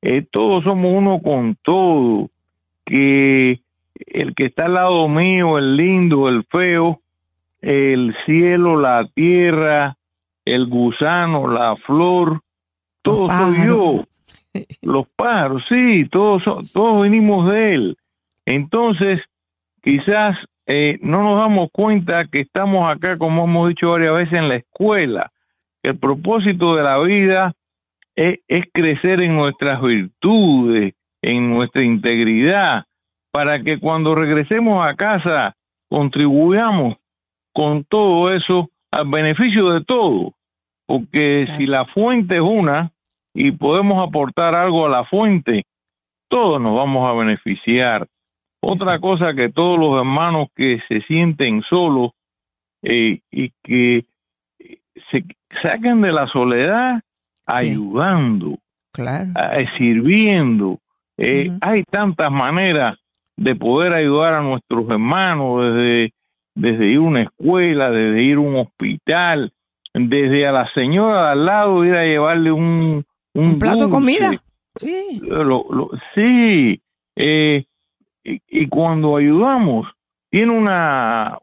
eh, 0.00 0.26
todos 0.30 0.64
somos 0.64 0.90
uno 0.90 1.20
con 1.20 1.56
todo, 1.62 2.30
que 2.84 3.60
el 4.06 4.34
que 4.34 4.46
está 4.46 4.66
al 4.66 4.74
lado 4.74 5.08
mío, 5.08 5.58
el 5.58 5.76
lindo, 5.76 6.28
el 6.28 6.44
feo, 6.44 7.00
el 7.60 8.14
cielo, 8.24 8.80
la 8.80 9.06
tierra, 9.14 9.96
el 10.46 10.66
gusano, 10.66 11.46
la 11.46 11.76
flor, 11.76 12.40
todo 13.02 13.28
soy 13.28 13.66
yo. 13.66 14.04
Los 14.82 15.06
pájaros, 15.16 15.62
sí, 15.68 16.06
todos, 16.10 16.42
todos 16.72 17.02
venimos 17.02 17.50
de 17.50 17.66
él. 17.66 17.96
Entonces, 18.44 19.20
quizás 19.82 20.36
eh, 20.66 20.98
no 21.02 21.22
nos 21.22 21.36
damos 21.36 21.68
cuenta 21.72 22.26
que 22.30 22.42
estamos 22.42 22.86
acá, 22.86 23.18
como 23.18 23.44
hemos 23.44 23.68
dicho 23.68 23.90
varias 23.90 24.16
veces, 24.16 24.38
en 24.38 24.48
la 24.48 24.56
escuela. 24.56 25.32
El 25.82 25.98
propósito 25.98 26.74
de 26.76 26.82
la 26.82 26.98
vida 27.00 27.54
es, 28.14 28.40
es 28.46 28.66
crecer 28.72 29.22
en 29.22 29.34
nuestras 29.34 29.82
virtudes, 29.82 30.94
en 31.20 31.50
nuestra 31.50 31.82
integridad, 31.82 32.84
para 33.32 33.62
que 33.62 33.78
cuando 33.80 34.14
regresemos 34.14 34.78
a 34.80 34.94
casa 34.94 35.56
contribuyamos 35.88 36.96
con 37.52 37.84
todo 37.84 38.32
eso 38.32 38.70
al 38.90 39.08
beneficio 39.08 39.68
de 39.70 39.84
todos. 39.84 40.32
Porque 40.86 41.46
si 41.46 41.66
la 41.66 41.86
fuente 41.86 42.36
es 42.36 42.42
una 42.42 42.92
y 43.34 43.52
podemos 43.52 44.02
aportar 44.02 44.56
algo 44.56 44.86
a 44.86 44.90
la 44.90 45.04
fuente, 45.04 45.64
todos 46.28 46.60
nos 46.60 46.78
vamos 46.78 47.08
a 47.08 47.12
beneficiar. 47.12 48.06
Otra 48.64 49.00
cosa 49.00 49.34
que 49.34 49.50
todos 49.50 49.78
los 49.78 49.96
hermanos 49.96 50.48
que 50.54 50.78
se 50.88 51.00
sienten 51.02 51.62
solos 51.68 52.12
eh, 52.82 53.20
y 53.30 53.50
que 53.62 54.06
se 55.10 55.24
saquen 55.62 56.00
de 56.00 56.12
la 56.12 56.28
soledad 56.28 57.00
ayudando, 57.44 58.58
sirviendo. 59.76 60.78
Eh, 61.18 61.50
hay 61.60 61.82
tantas 61.84 62.30
maneras 62.30 62.98
de 63.36 63.56
poder 63.56 63.96
ayudar 63.96 64.34
a 64.34 64.42
nuestros 64.42 64.88
hermanos, 64.90 65.74
desde, 65.74 66.12
desde 66.54 66.86
ir 66.86 66.98
a 66.98 67.00
una 67.00 67.22
escuela, 67.22 67.90
desde 67.90 68.22
ir 68.22 68.36
a 68.36 68.40
un 68.40 68.56
hospital, 68.56 69.52
desde 69.92 70.46
a 70.46 70.52
la 70.52 70.70
señora 70.74 71.22
de 71.22 71.32
al 71.32 71.44
lado 71.44 71.84
ir 71.84 71.96
a 71.96 72.04
llevarle 72.04 72.52
un, 72.52 73.04
un, 73.34 73.58
plato 73.58 73.86
de 73.86 73.90
comida. 73.90 74.30
Sí. 74.76 75.20
sí. 76.14 76.80
Eh, 77.16 77.64
y, 78.24 78.68
cuando 78.68 79.16
ayudamos, 79.16 79.86
tiene 80.30 80.56
una, 80.56 81.38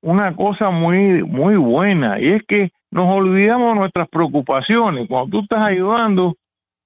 una 0.00 0.34
cosa 0.34 0.70
muy, 0.70 1.22
muy 1.22 1.56
buena, 1.56 2.20
y 2.20 2.28
es 2.28 2.42
que 2.46 2.70
nos 2.90 3.04
olvidamos 3.04 3.76
nuestras 3.76 4.08
preocupaciones. 4.08 5.08
Cuando 5.08 5.30
tú 5.30 5.40
estás 5.42 5.62
ayudando, 5.70 6.36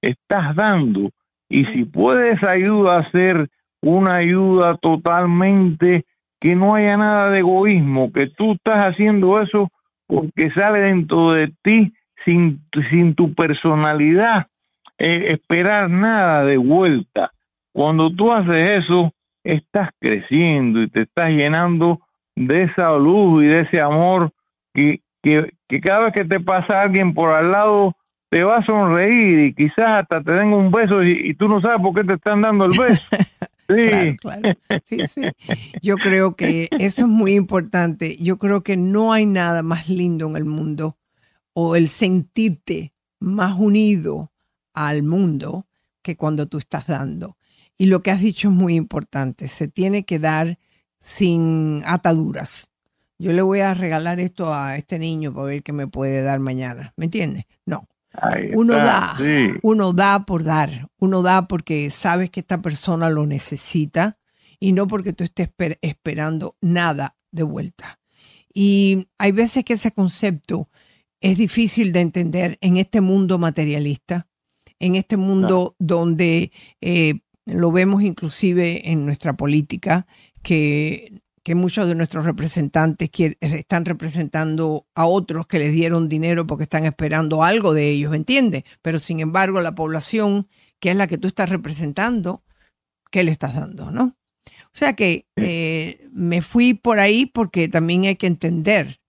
estás 0.00 0.54
dando. 0.56 1.10
Y 1.48 1.64
si 1.64 1.84
puedes 1.84 2.42
ayudar 2.42 3.04
a 3.04 3.10
ser 3.10 3.48
una 3.80 4.16
ayuda 4.16 4.76
totalmente 4.78 6.04
que 6.40 6.56
no 6.56 6.74
haya 6.74 6.96
nada 6.96 7.30
de 7.30 7.38
egoísmo, 7.38 8.12
que 8.12 8.26
tú 8.26 8.52
estás 8.52 8.86
haciendo 8.86 9.40
eso 9.40 9.70
porque 10.06 10.50
sale 10.50 10.80
dentro 10.80 11.32
de 11.32 11.52
ti 11.62 11.92
sin, 12.24 12.60
sin 12.90 13.14
tu 13.14 13.34
personalidad, 13.34 14.46
eh, 14.98 15.28
esperar 15.28 15.88
nada 15.88 16.44
de 16.44 16.56
vuelta. 16.56 17.32
Cuando 17.72 18.14
tú 18.14 18.32
haces 18.32 18.84
eso, 18.84 19.12
estás 19.44 19.90
creciendo 20.00 20.82
y 20.82 20.90
te 20.90 21.02
estás 21.02 21.30
llenando 21.30 22.00
de 22.36 22.64
esa 22.64 22.92
luz 22.96 23.44
y 23.44 23.46
de 23.48 23.60
ese 23.60 23.80
amor 23.80 24.32
que, 24.74 25.00
que, 25.22 25.52
que 25.68 25.80
cada 25.80 26.04
vez 26.04 26.12
que 26.14 26.24
te 26.24 26.40
pasa 26.40 26.82
alguien 26.82 27.14
por 27.14 27.34
al 27.34 27.50
lado, 27.50 27.94
te 28.32 28.42
va 28.44 28.56
a 28.56 28.64
sonreír 28.64 29.40
y 29.40 29.54
quizás 29.54 29.98
hasta 30.00 30.22
te 30.22 30.32
den 30.32 30.54
un 30.54 30.70
beso 30.70 31.02
y, 31.02 31.34
tú 31.34 31.48
no 31.48 31.60
sabes 31.60 31.82
por 31.82 31.94
qué 31.94 32.02
te 32.02 32.14
están 32.14 32.40
dando 32.40 32.64
el 32.64 32.70
beso. 32.70 33.02
Sí. 33.68 34.16
sí, 34.84 35.06
sí. 35.06 35.22
Yo 35.80 35.96
creo 35.96 36.34
que 36.34 36.68
eso 36.78 37.02
es 37.02 37.08
muy 37.08 37.34
importante. 37.34 38.18
Yo 38.18 38.36
creo 38.36 38.62
que 38.62 38.76
no 38.76 39.14
hay 39.14 39.24
nada 39.24 39.62
más 39.62 39.88
lindo 39.88 40.28
en 40.28 40.36
el 40.36 40.44
mundo 40.44 40.98
o 41.54 41.74
el 41.74 41.88
sentirte 41.88 42.92
más 43.18 43.54
unido 43.58 44.30
al 44.74 45.04
mundo 45.04 45.64
que 46.02 46.16
cuando 46.16 46.48
tú 46.48 46.58
estás 46.58 46.86
dando. 46.86 47.38
Y 47.78 47.86
lo 47.86 48.02
que 48.02 48.10
has 48.10 48.20
dicho 48.20 48.48
es 48.48 48.54
muy 48.54 48.76
importante. 48.76 49.48
Se 49.48 49.68
tiene 49.68 50.04
que 50.04 50.18
dar 50.18 50.58
sin 51.00 51.82
ataduras. 51.84 52.70
Yo 53.18 53.32
le 53.32 53.42
voy 53.42 53.60
a 53.60 53.74
regalar 53.74 54.20
esto 54.20 54.52
a 54.52 54.76
este 54.76 54.98
niño 54.98 55.32
para 55.32 55.46
ver 55.46 55.62
qué 55.62 55.72
me 55.72 55.86
puede 55.86 56.22
dar 56.22 56.40
mañana. 56.40 56.92
¿Me 56.96 57.06
entiendes? 57.06 57.44
No. 57.66 57.88
uno 58.54 58.74
da, 58.74 59.16
uno 59.62 59.92
da 59.92 60.26
por 60.26 60.44
dar. 60.44 60.88
Uno 60.98 61.22
da 61.22 61.46
porque 61.48 61.90
sabes 61.90 62.30
que 62.30 62.40
esta 62.40 62.60
persona 62.60 63.10
lo 63.10 63.26
necesita 63.26 64.16
y 64.58 64.72
no 64.72 64.86
porque 64.86 65.12
tú 65.12 65.24
estés 65.24 65.50
esperando 65.80 66.56
nada 66.60 67.16
de 67.30 67.42
vuelta. 67.42 67.98
Y 68.54 69.08
hay 69.18 69.32
veces 69.32 69.64
que 69.64 69.72
ese 69.74 69.92
concepto 69.92 70.68
es 71.20 71.38
difícil 71.38 71.92
de 71.92 72.00
entender 72.00 72.58
en 72.60 72.76
este 72.76 73.00
mundo 73.00 73.38
materialista, 73.38 74.28
en 74.78 74.96
este 74.96 75.16
mundo 75.16 75.76
donde 75.78 76.52
eh, 76.80 77.20
lo 77.46 77.72
vemos 77.72 78.02
inclusive 78.02 78.90
en 78.90 79.04
nuestra 79.04 79.34
política, 79.34 80.06
que, 80.42 81.22
que 81.42 81.54
muchos 81.54 81.88
de 81.88 81.94
nuestros 81.94 82.24
representantes 82.24 83.10
están 83.40 83.84
representando 83.84 84.86
a 84.94 85.06
otros 85.06 85.46
que 85.46 85.58
les 85.58 85.72
dieron 85.72 86.08
dinero 86.08 86.46
porque 86.46 86.64
están 86.64 86.84
esperando 86.84 87.42
algo 87.42 87.74
de 87.74 87.90
ellos, 87.90 88.14
¿entiendes? 88.14 88.64
Pero 88.80 88.98
sin 88.98 89.20
embargo, 89.20 89.60
la 89.60 89.74
población, 89.74 90.48
que 90.80 90.90
es 90.90 90.96
la 90.96 91.06
que 91.06 91.18
tú 91.18 91.28
estás 91.28 91.50
representando, 91.50 92.42
¿qué 93.10 93.24
le 93.24 93.32
estás 93.32 93.54
dando, 93.54 93.90
no? 93.90 94.16
O 94.46 94.74
sea 94.74 94.94
que 94.94 95.26
eh, 95.36 96.08
me 96.12 96.40
fui 96.40 96.74
por 96.74 96.98
ahí 96.98 97.26
porque 97.26 97.68
también 97.68 98.06
hay 98.06 98.16
que 98.16 98.26
entender 98.26 99.00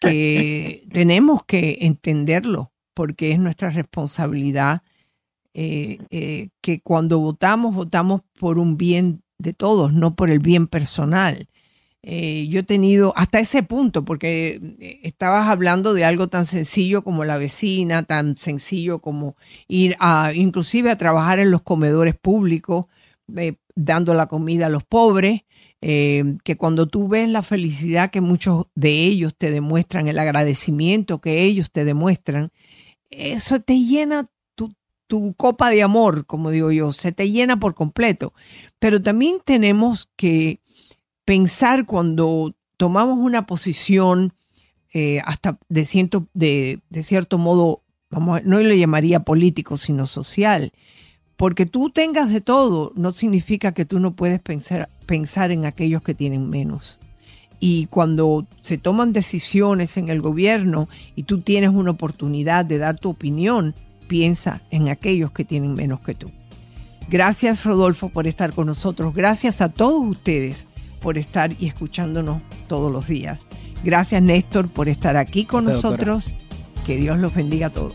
que 0.00 0.86
tenemos 0.92 1.44
que 1.44 1.78
entenderlo 1.82 2.72
porque 2.94 3.32
es 3.32 3.38
nuestra 3.38 3.70
responsabilidad 3.70 4.82
eh, 5.56 5.98
eh, 6.10 6.48
que 6.60 6.80
cuando 6.80 7.20
votamos, 7.20 7.76
votamos 7.76 8.22
por 8.40 8.58
un 8.58 8.76
bien 8.76 9.22
de 9.38 9.52
todos, 9.52 9.92
no 9.92 10.16
por 10.16 10.28
el 10.28 10.40
bien 10.40 10.66
personal. 10.66 11.48
Eh, 12.02 12.48
yo 12.48 12.60
he 12.60 12.62
tenido 12.64 13.14
hasta 13.16 13.38
ese 13.38 13.62
punto, 13.62 14.04
porque 14.04 14.60
estabas 15.04 15.48
hablando 15.48 15.94
de 15.94 16.04
algo 16.04 16.28
tan 16.28 16.44
sencillo 16.44 17.04
como 17.04 17.24
la 17.24 17.38
vecina, 17.38 18.02
tan 18.02 18.36
sencillo 18.36 19.00
como 19.00 19.36
ir 19.68 19.96
a, 20.00 20.32
inclusive 20.34 20.90
a 20.90 20.98
trabajar 20.98 21.38
en 21.38 21.52
los 21.52 21.62
comedores 21.62 22.16
públicos, 22.16 22.86
dando 23.76 24.12
la 24.12 24.26
comida 24.26 24.66
a 24.66 24.70
los 24.70 24.84
pobres, 24.84 25.42
que 25.80 26.56
cuando 26.58 26.88
tú 26.88 27.08
ves 27.08 27.28
la 27.28 27.42
felicidad 27.42 28.10
que 28.10 28.20
muchos 28.20 28.66
de 28.74 29.04
ellos 29.04 29.34
te 29.36 29.50
demuestran, 29.50 30.08
el 30.08 30.18
agradecimiento 30.18 31.20
que 31.20 31.42
ellos 31.42 31.70
te 31.70 31.84
demuestran, 31.84 32.50
eso 33.10 33.60
te 33.60 33.78
llena 33.78 34.28
tu 35.14 35.32
copa 35.34 35.70
de 35.70 35.80
amor, 35.80 36.26
como 36.26 36.50
digo 36.50 36.72
yo, 36.72 36.92
se 36.92 37.12
te 37.12 37.30
llena 37.30 37.60
por 37.60 37.76
completo. 37.76 38.34
Pero 38.80 39.00
también 39.00 39.36
tenemos 39.44 40.08
que 40.16 40.58
pensar 41.24 41.86
cuando 41.86 42.56
tomamos 42.76 43.20
una 43.20 43.46
posición 43.46 44.32
eh, 44.92 45.20
hasta 45.24 45.56
de 45.68 45.84
cierto, 45.84 46.26
de, 46.34 46.82
cierto 47.02 47.38
modo, 47.38 47.84
vamos, 48.10 48.42
no 48.42 48.58
le 48.58 48.76
llamaría 48.76 49.20
político, 49.20 49.76
sino 49.76 50.08
social. 50.08 50.72
Porque 51.36 51.64
tú 51.64 51.90
tengas 51.90 52.32
de 52.32 52.40
todo 52.40 52.90
no 52.96 53.12
significa 53.12 53.70
que 53.70 53.84
tú 53.84 54.00
no 54.00 54.16
puedes 54.16 54.40
pensar, 54.40 54.88
pensar 55.06 55.52
en 55.52 55.64
aquellos 55.64 56.02
que 56.02 56.14
tienen 56.14 56.50
menos. 56.50 56.98
Y 57.60 57.86
cuando 57.86 58.48
se 58.62 58.78
toman 58.78 59.12
decisiones 59.12 59.96
en 59.96 60.08
el 60.08 60.20
gobierno 60.20 60.88
y 61.14 61.22
tú 61.22 61.40
tienes 61.40 61.70
una 61.70 61.92
oportunidad 61.92 62.64
de 62.64 62.78
dar 62.78 62.98
tu 62.98 63.10
opinión, 63.10 63.76
piensa 64.06 64.62
en 64.70 64.88
aquellos 64.88 65.32
que 65.32 65.44
tienen 65.44 65.74
menos 65.74 66.00
que 66.00 66.14
tú. 66.14 66.30
Gracias 67.08 67.64
Rodolfo 67.64 68.08
por 68.08 68.26
estar 68.26 68.52
con 68.52 68.66
nosotros. 68.66 69.14
Gracias 69.14 69.60
a 69.60 69.68
todos 69.68 70.02
ustedes 70.04 70.66
por 71.00 71.18
estar 71.18 71.52
y 71.58 71.66
escuchándonos 71.66 72.42
todos 72.66 72.90
los 72.92 73.08
días. 73.08 73.46
Gracias 73.82 74.22
Néstor 74.22 74.68
por 74.68 74.88
estar 74.88 75.16
aquí 75.16 75.44
con 75.44 75.64
nosotros. 75.64 76.26
Que 76.86 76.96
Dios 76.96 77.18
los 77.18 77.34
bendiga 77.34 77.68
a 77.68 77.70
todos. 77.70 77.94